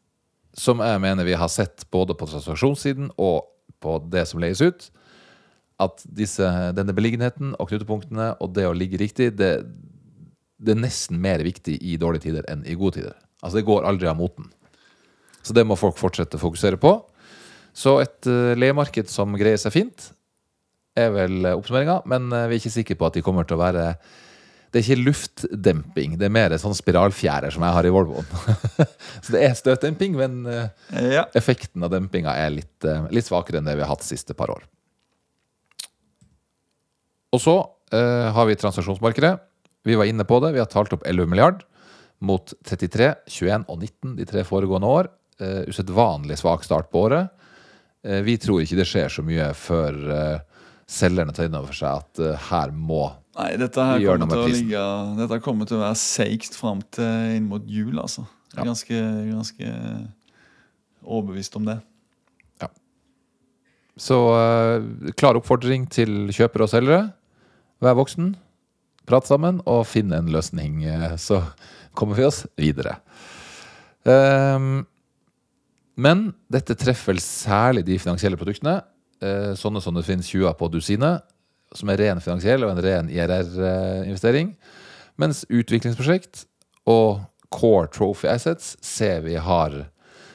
Som 0.54 0.82
jeg 0.82 1.00
mener 1.02 1.26
vi 1.26 1.38
har 1.38 1.50
sett 1.50 1.86
både 1.94 2.16
på 2.18 2.28
transaksjonssiden 2.30 3.12
og 3.14 3.46
på 3.82 3.98
det 4.10 4.26
som 4.30 4.42
leies 4.42 4.62
ut. 4.64 4.88
At 5.82 6.04
disse, 6.06 6.46
denne 6.76 6.94
beliggenheten 6.94 7.56
og 7.58 7.70
knutepunktene 7.70 8.34
og 8.42 8.54
det 8.54 8.66
å 8.68 8.76
ligge 8.76 9.00
riktig, 9.00 9.32
det, 9.38 9.52
det 10.62 10.74
er 10.74 10.82
nesten 10.84 11.18
mer 11.22 11.42
viktig 11.46 11.76
i 11.82 11.96
dårlige 12.00 12.28
tider 12.28 12.46
enn 12.50 12.62
i 12.66 12.76
gode 12.78 13.00
tider. 13.00 13.16
Altså 13.42 13.58
Det 13.58 13.68
går 13.68 13.86
aldri 13.88 14.08
av 14.10 14.18
moten. 14.18 14.46
Så 15.44 15.52
det 15.52 15.66
må 15.68 15.76
folk 15.76 15.98
fortsette 16.00 16.38
å 16.38 16.42
fokusere 16.42 16.78
på. 16.80 16.96
Så 17.74 17.98
et 18.00 18.30
uh, 18.30 18.54
leiemarked 18.56 19.10
som 19.10 19.34
greier 19.36 19.58
seg 19.60 19.74
fint, 19.74 20.06
er 20.96 21.10
vel 21.12 21.42
uh, 21.42 21.56
oppsummeringa. 21.58 21.98
Men 22.08 22.30
eh, 22.30 22.46
vi 22.48 22.56
er 22.56 22.62
ikke 22.62 22.76
sikre 22.78 22.96
på 23.00 23.08
at 23.08 23.18
de 23.18 23.24
kommer 23.26 23.46
til 23.48 23.58
å 23.58 23.64
være 23.64 23.88
Det 24.74 24.80
er 24.80 24.88
ikke 24.88 25.06
luftdemping, 25.06 26.16
det 26.18 26.26
er 26.26 26.32
mer 26.34 26.54
sånn 26.58 26.74
spiralfjærer 26.74 27.54
som 27.54 27.62
jeg 27.62 27.76
har 27.76 27.86
i 27.86 27.92
Volvoen. 27.94 28.26
Så 29.24 29.30
det 29.30 29.44
er 29.46 29.54
støtdemping, 29.54 30.16
men 30.18 30.40
eh, 30.50 31.12
ja. 31.14 31.28
effekten 31.38 31.86
av 31.86 31.92
dempinga 31.92 32.34
er 32.42 32.50
litt, 32.56 32.82
eh, 32.82 33.04
litt 33.14 33.28
svakere 33.28 33.60
enn 33.60 33.70
det 33.70 33.76
vi 33.78 33.84
har 33.84 33.92
hatt 33.92 34.02
de 34.02 34.08
siste 34.10 34.34
par 34.34 34.50
år. 34.50 34.66
Og 37.34 37.42
så 37.42 37.54
eh, 37.94 38.32
har 38.34 38.50
vi 38.50 38.58
transaksjonsmarkedet. 38.58 39.36
Vi 39.86 39.94
var 40.00 40.10
inne 40.10 40.26
på 40.26 40.40
det. 40.42 40.56
Vi 40.56 40.62
har 40.62 40.70
talt 40.72 40.92
opp 40.96 41.06
11 41.06 41.30
milliard 41.30 41.62
mot 42.24 42.54
33, 42.66 43.12
21 43.30 43.66
og 43.68 43.78
19 43.78 44.18
de 44.18 44.26
tre 44.28 44.44
foregående 44.48 44.90
år. 44.90 45.10
Eh, 45.38 45.62
Usedvanlig 45.70 46.38
svak 46.40 46.64
start 46.66 46.90
på 46.90 47.06
året. 47.08 47.30
Eh, 48.04 48.22
vi 48.26 48.36
tror 48.42 48.62
ikke 48.62 48.78
det 48.78 48.88
skjer 48.88 49.12
så 49.12 49.24
mye 49.26 49.50
før 49.58 49.98
eh, 50.18 50.38
selgerne 50.90 51.34
tar 51.34 51.48
inn 51.48 51.58
over 51.58 51.74
seg 51.74 52.02
at 52.02 52.42
her 52.50 52.74
må 52.74 53.06
Nei, 53.34 53.48
dette 53.58 53.82
her 53.82 54.04
kommer 54.06 54.30
til 54.30 54.42
å 54.44 54.50
ligge 54.52 54.82
Dette 55.18 55.40
kommer 55.42 55.66
til 55.66 55.80
å 55.80 55.82
være 55.82 55.98
seigt 55.98 56.54
fram 56.54 56.84
til 56.94 57.34
inn 57.38 57.48
mot 57.50 57.64
jul, 57.66 57.96
altså. 57.98 58.26
Jeg 58.54 58.60
er 58.60 58.62
Ja. 58.62 58.68
ganske, 58.70 59.00
ganske 59.32 59.72
overbevist 61.02 61.56
om 61.58 61.66
det. 61.66 61.80
Ja. 62.62 62.68
Så 63.98 64.20
uh, 64.30 65.10
klar 65.18 65.34
oppfordring 65.40 65.88
til 65.90 66.30
kjøpere 66.30 66.68
og 66.68 66.70
selgere. 66.70 67.02
Vær 67.82 67.98
voksen, 67.98 68.36
prat 69.10 69.26
sammen 69.26 69.58
og 69.66 69.82
finn 69.90 70.14
en 70.14 70.30
løsning, 70.32 70.84
eh, 70.86 71.16
så 71.20 71.42
kommer 71.98 72.16
vi 72.16 72.24
oss 72.24 72.44
videre. 72.56 72.94
Um, 74.06 74.86
men 75.96 76.28
dette 76.50 76.76
treffer 76.78 77.12
vel 77.12 77.20
særlig 77.22 77.84
de 77.84 77.98
finansielle 78.00 78.38
produktene, 78.40 78.78
eh, 79.20 79.52
sånne 79.58 79.82
som 79.82 79.94
det 79.94 80.06
finnes 80.06 80.30
20 80.30 80.48
av 80.48 80.56
på 80.58 80.70
dusinet, 80.72 81.26
som 81.74 81.90
er 81.90 82.00
ren 82.00 82.22
finansiell 82.22 82.66
og 82.66 82.74
en 82.74 82.82
ren 82.84 83.10
IRR-investering. 83.12 84.54
Mens 85.20 85.44
utviklingsprosjekt 85.50 86.46
og 86.90 87.24
core 87.54 87.90
trophy 87.94 88.30
assets 88.30 88.74
ser 88.82 89.22
vi 89.26 89.36
har 89.38 89.84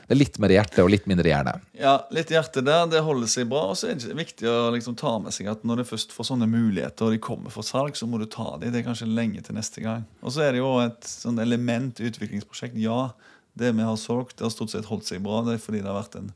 det 0.10 0.16
er 0.16 0.24
litt 0.24 0.38
mer 0.42 0.50
hjerte 0.50 0.82
og 0.82 0.88
litt 0.90 1.04
mindre 1.06 1.30
hjerne. 1.30 1.52
Ja, 1.78 1.92
litt 2.10 2.32
hjerte 2.34 2.64
der. 2.66 2.88
Det 2.90 3.04
holder 3.06 3.30
seg 3.30 3.46
bra. 3.52 3.68
Og 3.70 3.76
så 3.78 3.92
er 3.92 4.00
det 4.02 4.16
viktig 4.18 4.48
å 4.50 4.72
liksom 4.74 4.96
ta 4.98 5.12
med 5.22 5.36
seg 5.36 5.52
at 5.52 5.62
når 5.62 5.84
du 5.84 5.86
først 5.86 6.16
får 6.16 6.32
sånne 6.32 6.48
muligheter, 6.50 7.06
og 7.06 7.14
de 7.14 7.20
kommer 7.22 7.54
for 7.54 7.62
salg, 7.68 7.94
så 7.94 8.08
må 8.10 8.18
du 8.18 8.26
ta 8.26 8.56
dem. 8.56 8.72
Det 8.74 8.80
er 8.82 8.88
kanskje 8.88 9.06
lenge 9.06 9.44
til 9.46 9.54
neste 9.54 9.84
gang. 9.86 10.08
Og 10.26 10.34
så 10.34 10.48
er 10.48 10.58
det 10.58 10.64
jo 10.64 10.72
et 10.82 11.06
sånn 11.06 11.38
element 11.44 12.02
i 12.02 12.10
utviklingsprosjekt. 12.10 12.80
Ja, 12.82 13.12
det 13.54 13.70
vi 13.78 13.86
har 13.86 14.02
solgt, 14.02 14.40
det 14.40 14.48
har 14.48 14.56
stort 14.56 14.74
sett 14.74 14.90
holdt 14.90 15.06
seg 15.06 15.22
bra. 15.28 15.44
Det 15.46 15.60
er 15.60 15.62
fordi 15.62 15.84
det 15.84 15.92
har 15.92 16.00
vært 16.00 16.18
en 16.24 16.34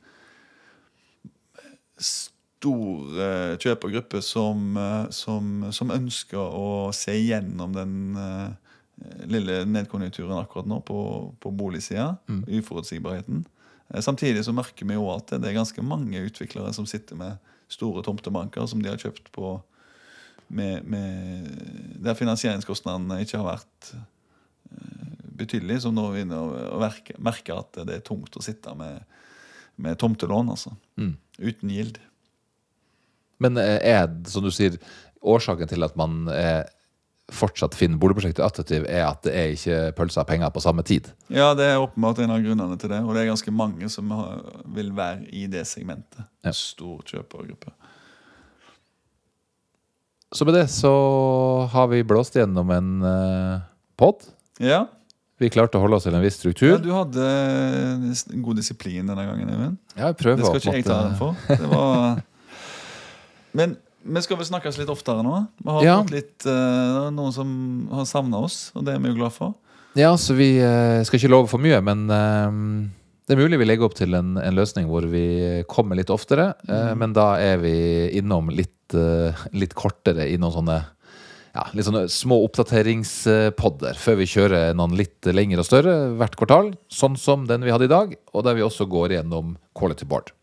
stor 2.64 3.18
uh, 3.20 3.54
kjøpergruppe 3.60 4.22
som, 4.24 4.78
uh, 4.80 5.08
som, 5.12 5.66
som, 5.76 5.92
ønsker 5.92 6.40
å 6.40 6.92
se 6.96 7.16
gjennom 7.18 7.76
den 7.76 7.96
uh, 8.16 8.54
lille 9.28 9.64
nedkonjunkturen 9.68 10.40
akkurat 10.40 10.70
nå 10.70 10.80
på, 10.88 11.00
på 11.44 11.52
boligsida. 11.52 12.14
Mm. 12.32 12.46
Uforutsigbarheten. 12.60 13.44
Samtidig 14.02 14.46
så 14.48 14.54
merker 14.56 14.88
vi 14.88 14.96
jo 14.96 15.10
at 15.12 15.36
det 15.36 15.50
er 15.50 15.58
ganske 15.58 15.84
mange 15.86 16.22
utviklere 16.24 16.72
som 16.74 16.88
sitter 16.90 17.20
med 17.20 17.52
store 17.74 18.02
tomtebanker 18.06 18.66
som 18.70 18.82
de 18.82 18.90
har 18.90 19.02
kjøpt 19.02 19.28
på 19.36 19.58
med, 20.54 20.86
med, 20.88 21.50
der 22.02 22.18
finansieringskostnadene 22.18 23.20
ikke 23.26 23.42
har 23.42 23.58
vært 23.58 23.92
betydelig, 25.38 25.82
som 25.84 25.96
nå 25.98 26.08
begynner 26.14 26.74
å 26.74 26.80
merke 27.26 27.58
at 27.58 27.82
det 27.84 27.98
er 27.98 28.06
tungt 28.06 28.38
å 28.38 28.46
sitte 28.46 28.74
med, 28.78 29.04
med 29.82 30.00
tomtelån. 30.00 30.54
altså. 30.54 30.76
Mm. 31.02 31.16
Uten 31.42 31.74
gild. 31.74 32.00
Men 33.42 33.58
eh, 33.62 33.80
er 33.96 34.08
som 34.30 34.46
du 34.46 34.52
sier, 34.54 34.78
årsaken 35.24 35.70
til 35.72 35.86
at 35.86 35.96
man 36.00 36.28
er 36.34 36.66
fortsatt 37.34 37.76
finner 37.78 37.98
boligprosjektet 38.02 38.44
attraktiv, 38.44 38.86
er 38.90 39.06
at 39.08 39.24
det 39.26 39.34
er 39.34 39.54
ikke 39.56 39.78
pølser 39.98 40.28
penger 40.28 40.52
på 40.54 40.62
samme 40.64 40.84
tid? 40.86 41.08
Ja, 41.32 41.54
det 41.58 41.70
er 41.72 41.82
åpenbart 41.82 42.20
en 42.22 42.34
av 42.36 42.44
grunnene 42.44 42.78
til 42.80 42.92
det. 42.92 43.00
Og 43.06 43.16
det 43.16 43.24
er 43.24 43.32
ganske 43.32 43.54
mange 43.56 43.90
som 43.92 44.12
vil 44.76 44.92
være 44.96 45.24
i 45.32 45.48
det 45.52 45.64
segmentet. 45.70 46.26
Ja. 46.44 46.54
Stor 46.56 47.02
kjøpergruppe. 47.08 47.74
Så 50.34 50.46
med 50.50 50.58
det 50.58 50.66
så 50.74 50.92
har 51.72 51.88
vi 51.92 52.02
blåst 52.10 52.36
gjennom 52.36 52.72
en 52.74 52.92
uh, 53.06 53.64
pod. 54.00 54.26
Ja. 54.62 54.84
Vi 55.42 55.50
klarte 55.54 55.78
å 55.78 55.84
holde 55.84 56.00
oss 56.00 56.08
til 56.08 56.16
en 56.18 56.24
viss 56.24 56.40
struktur. 56.40 56.76
Ja, 56.76 56.82
Du 56.82 56.92
hadde 56.94 57.26
en 58.34 58.46
god 58.46 58.58
disiplin 58.58 59.06
denne 59.06 59.26
gangen, 59.28 59.50
Even. 59.50 59.76
Ja, 59.94 60.10
jeg 60.10 60.18
prøver 60.22 60.42
Det 60.42 60.50
skal 60.50 60.62
ikke 60.62 60.78
jeg 60.80 60.88
ta 60.88 61.00
den 61.08 61.18
for. 61.20 61.38
Det 61.50 61.70
var... 61.70 62.24
Men 63.58 63.78
vi 64.04 64.24
skal 64.24 64.40
vel 64.40 64.50
snakkes 64.50 64.80
litt 64.82 64.92
oftere 64.92 65.24
nå. 65.26 65.46
Vi 65.64 65.76
har 65.78 65.86
ja. 65.86 66.00
fått 66.02 66.16
litt, 66.16 66.48
uh, 66.48 67.10
noen 67.14 67.36
som 67.36 67.52
har 67.94 68.08
savna 68.10 68.44
oss, 68.44 68.66
og 68.76 68.86
det 68.88 68.96
er 68.96 69.04
vi 69.04 69.14
jo 69.14 69.20
glad 69.22 69.36
for. 69.36 69.56
Ja, 69.98 70.12
så 70.18 70.36
vi 70.36 70.58
uh, 70.60 71.00
skal 71.06 71.22
ikke 71.22 71.32
love 71.32 71.52
for 71.52 71.64
mye, 71.64 71.80
men 71.86 72.04
uh, 72.12 72.50
det 73.24 73.36
er 73.36 73.40
mulig 73.40 73.62
vi 73.62 73.70
legger 73.70 73.88
opp 73.88 73.96
til 73.98 74.18
en, 74.18 74.36
en 74.42 74.58
løsning 74.58 74.90
hvor 74.90 75.08
vi 75.08 75.64
kommer 75.72 75.96
litt 75.96 76.12
oftere. 76.12 76.52
Mm. 76.68 77.00
Men 77.00 77.14
da 77.16 77.30
er 77.40 77.62
vi 77.62 77.76
innom 78.20 78.50
litt, 78.52 78.92
litt 79.56 79.78
kortere 79.80 80.28
i 80.28 80.36
noen 80.36 80.58
sånne 80.58 80.82
ja, 81.54 81.68
litt 81.78 81.86
sånne 81.86 82.08
små 82.10 82.40
oppdateringspodder 82.48 84.00
før 84.02 84.18
vi 84.20 84.30
kjører 84.30 84.74
noen 84.78 84.96
litt 84.98 85.28
lengre 85.30 85.62
og 85.62 85.68
større 85.68 85.94
hvert 86.18 86.36
kvartal, 86.40 86.72
sånn 86.92 87.18
som 87.20 87.46
den 87.50 87.66
vi 87.66 87.74
hadde 87.74 87.88
i 87.88 87.94
dag, 87.94 88.16
og 88.34 88.46
der 88.48 88.58
vi 88.58 88.66
også 88.66 88.90
går 88.90 89.20
gjennom 89.20 89.54
quality 89.78 90.08
board. 90.10 90.34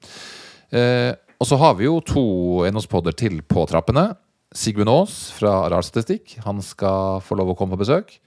Eh, 0.70 1.10
og 1.40 1.48
så 1.48 1.56
har 1.56 1.78
vi 1.78 1.86
jo 1.86 2.02
to 2.04 2.22
eiendomspodder 2.66 3.14
til 3.16 3.40
på 3.48 3.64
trappene. 3.70 4.10
Sigmund 4.52 4.90
Aas 4.92 5.30
fra 5.32 5.62
Arealstatistikk. 5.64 6.34
Han 6.44 6.60
skal 6.64 7.22
få 7.24 7.38
lov 7.38 7.52
å 7.52 7.56
komme 7.56 7.78
på 7.78 7.86
besøk. 7.86 8.18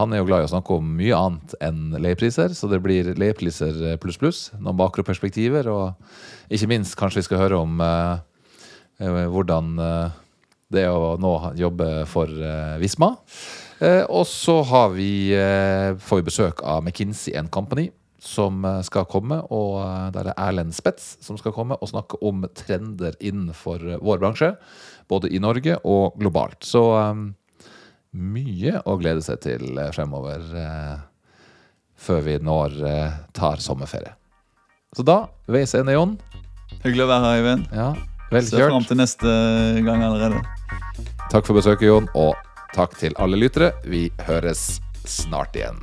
Han 0.00 0.10
er 0.10 0.22
jo 0.22 0.26
glad 0.26 0.42
i 0.42 0.48
å 0.48 0.50
snakke 0.50 0.78
om 0.78 0.88
mye 0.98 1.14
annet 1.14 1.54
enn 1.62 1.94
leiepriser, 2.00 2.54
så 2.56 2.70
det 2.70 2.80
blir 2.82 3.12
leiepriser 3.18 3.98
pluss 4.02 4.18
pluss. 4.18 4.40
Noen 4.56 4.78
makroperspektiver, 4.80 5.68
og 5.70 6.50
ikke 6.50 6.70
minst 6.70 6.96
kanskje 6.98 7.20
vi 7.20 7.28
skal 7.28 7.42
høre 7.44 7.60
om 7.60 7.78
eh, 7.84 8.18
eh 9.04 9.26
hvordan 9.30 9.70
eh, 9.78 10.18
det 10.70 10.86
å 10.88 11.16
nå 11.20 11.34
jobbe 11.58 11.90
for 12.10 12.30
eh, 12.30 12.78
Visma. 12.82 13.12
Eh, 13.78 14.02
og 14.08 14.26
så 14.26 14.60
har 14.66 14.90
vi, 14.94 15.30
får 15.98 16.20
vi 16.20 16.26
besøk 16.26 16.62
av 16.62 16.82
McKinsey 16.82 17.34
Company, 17.50 17.90
som 18.20 18.64
skal 18.86 19.08
komme. 19.10 19.40
Og 19.52 19.80
der 20.14 20.30
er 20.30 20.38
Erlend 20.38 20.76
Spets 20.76 21.16
som 21.24 21.38
skal 21.40 21.54
komme 21.56 21.78
og 21.80 21.90
snakke 21.92 22.20
om 22.26 22.44
trender 22.56 23.16
innenfor 23.20 23.82
vår 24.00 24.22
bransje. 24.22 24.52
Både 25.10 25.32
i 25.32 25.40
Norge 25.42 25.78
og 25.88 26.18
globalt. 26.20 26.60
Så 26.66 26.84
um, 26.94 27.30
mye 28.12 28.80
å 28.84 28.98
glede 29.00 29.24
seg 29.24 29.40
til 29.44 29.80
fremover 29.94 30.44
før 32.00 32.22
vi 32.26 32.38
når 32.42 32.78
tar 33.36 33.60
sommerferie. 33.62 34.14
Så 34.96 35.04
da, 35.06 35.28
ende, 35.46 35.94
Jon. 35.94 36.16
Hyggelig 36.82 37.04
å 37.04 37.10
være 37.10 37.26
her, 37.26 37.42
Øyvind. 37.42 37.66
Ja, 37.76 37.90
Ser 38.30 38.68
fram 38.70 38.84
til 38.86 38.98
neste 39.00 39.30
gang 39.82 40.04
allerede. 40.06 40.38
Takk 41.32 41.48
for 41.48 41.58
besøket, 41.58 41.88
Jon, 41.88 42.06
og 42.14 42.34
takk 42.76 42.94
til 42.98 43.16
alle 43.18 43.38
lyttere. 43.38 43.72
Vi 43.82 44.08
høres 44.28 44.78
snart 45.02 45.58
igjen. 45.58 45.82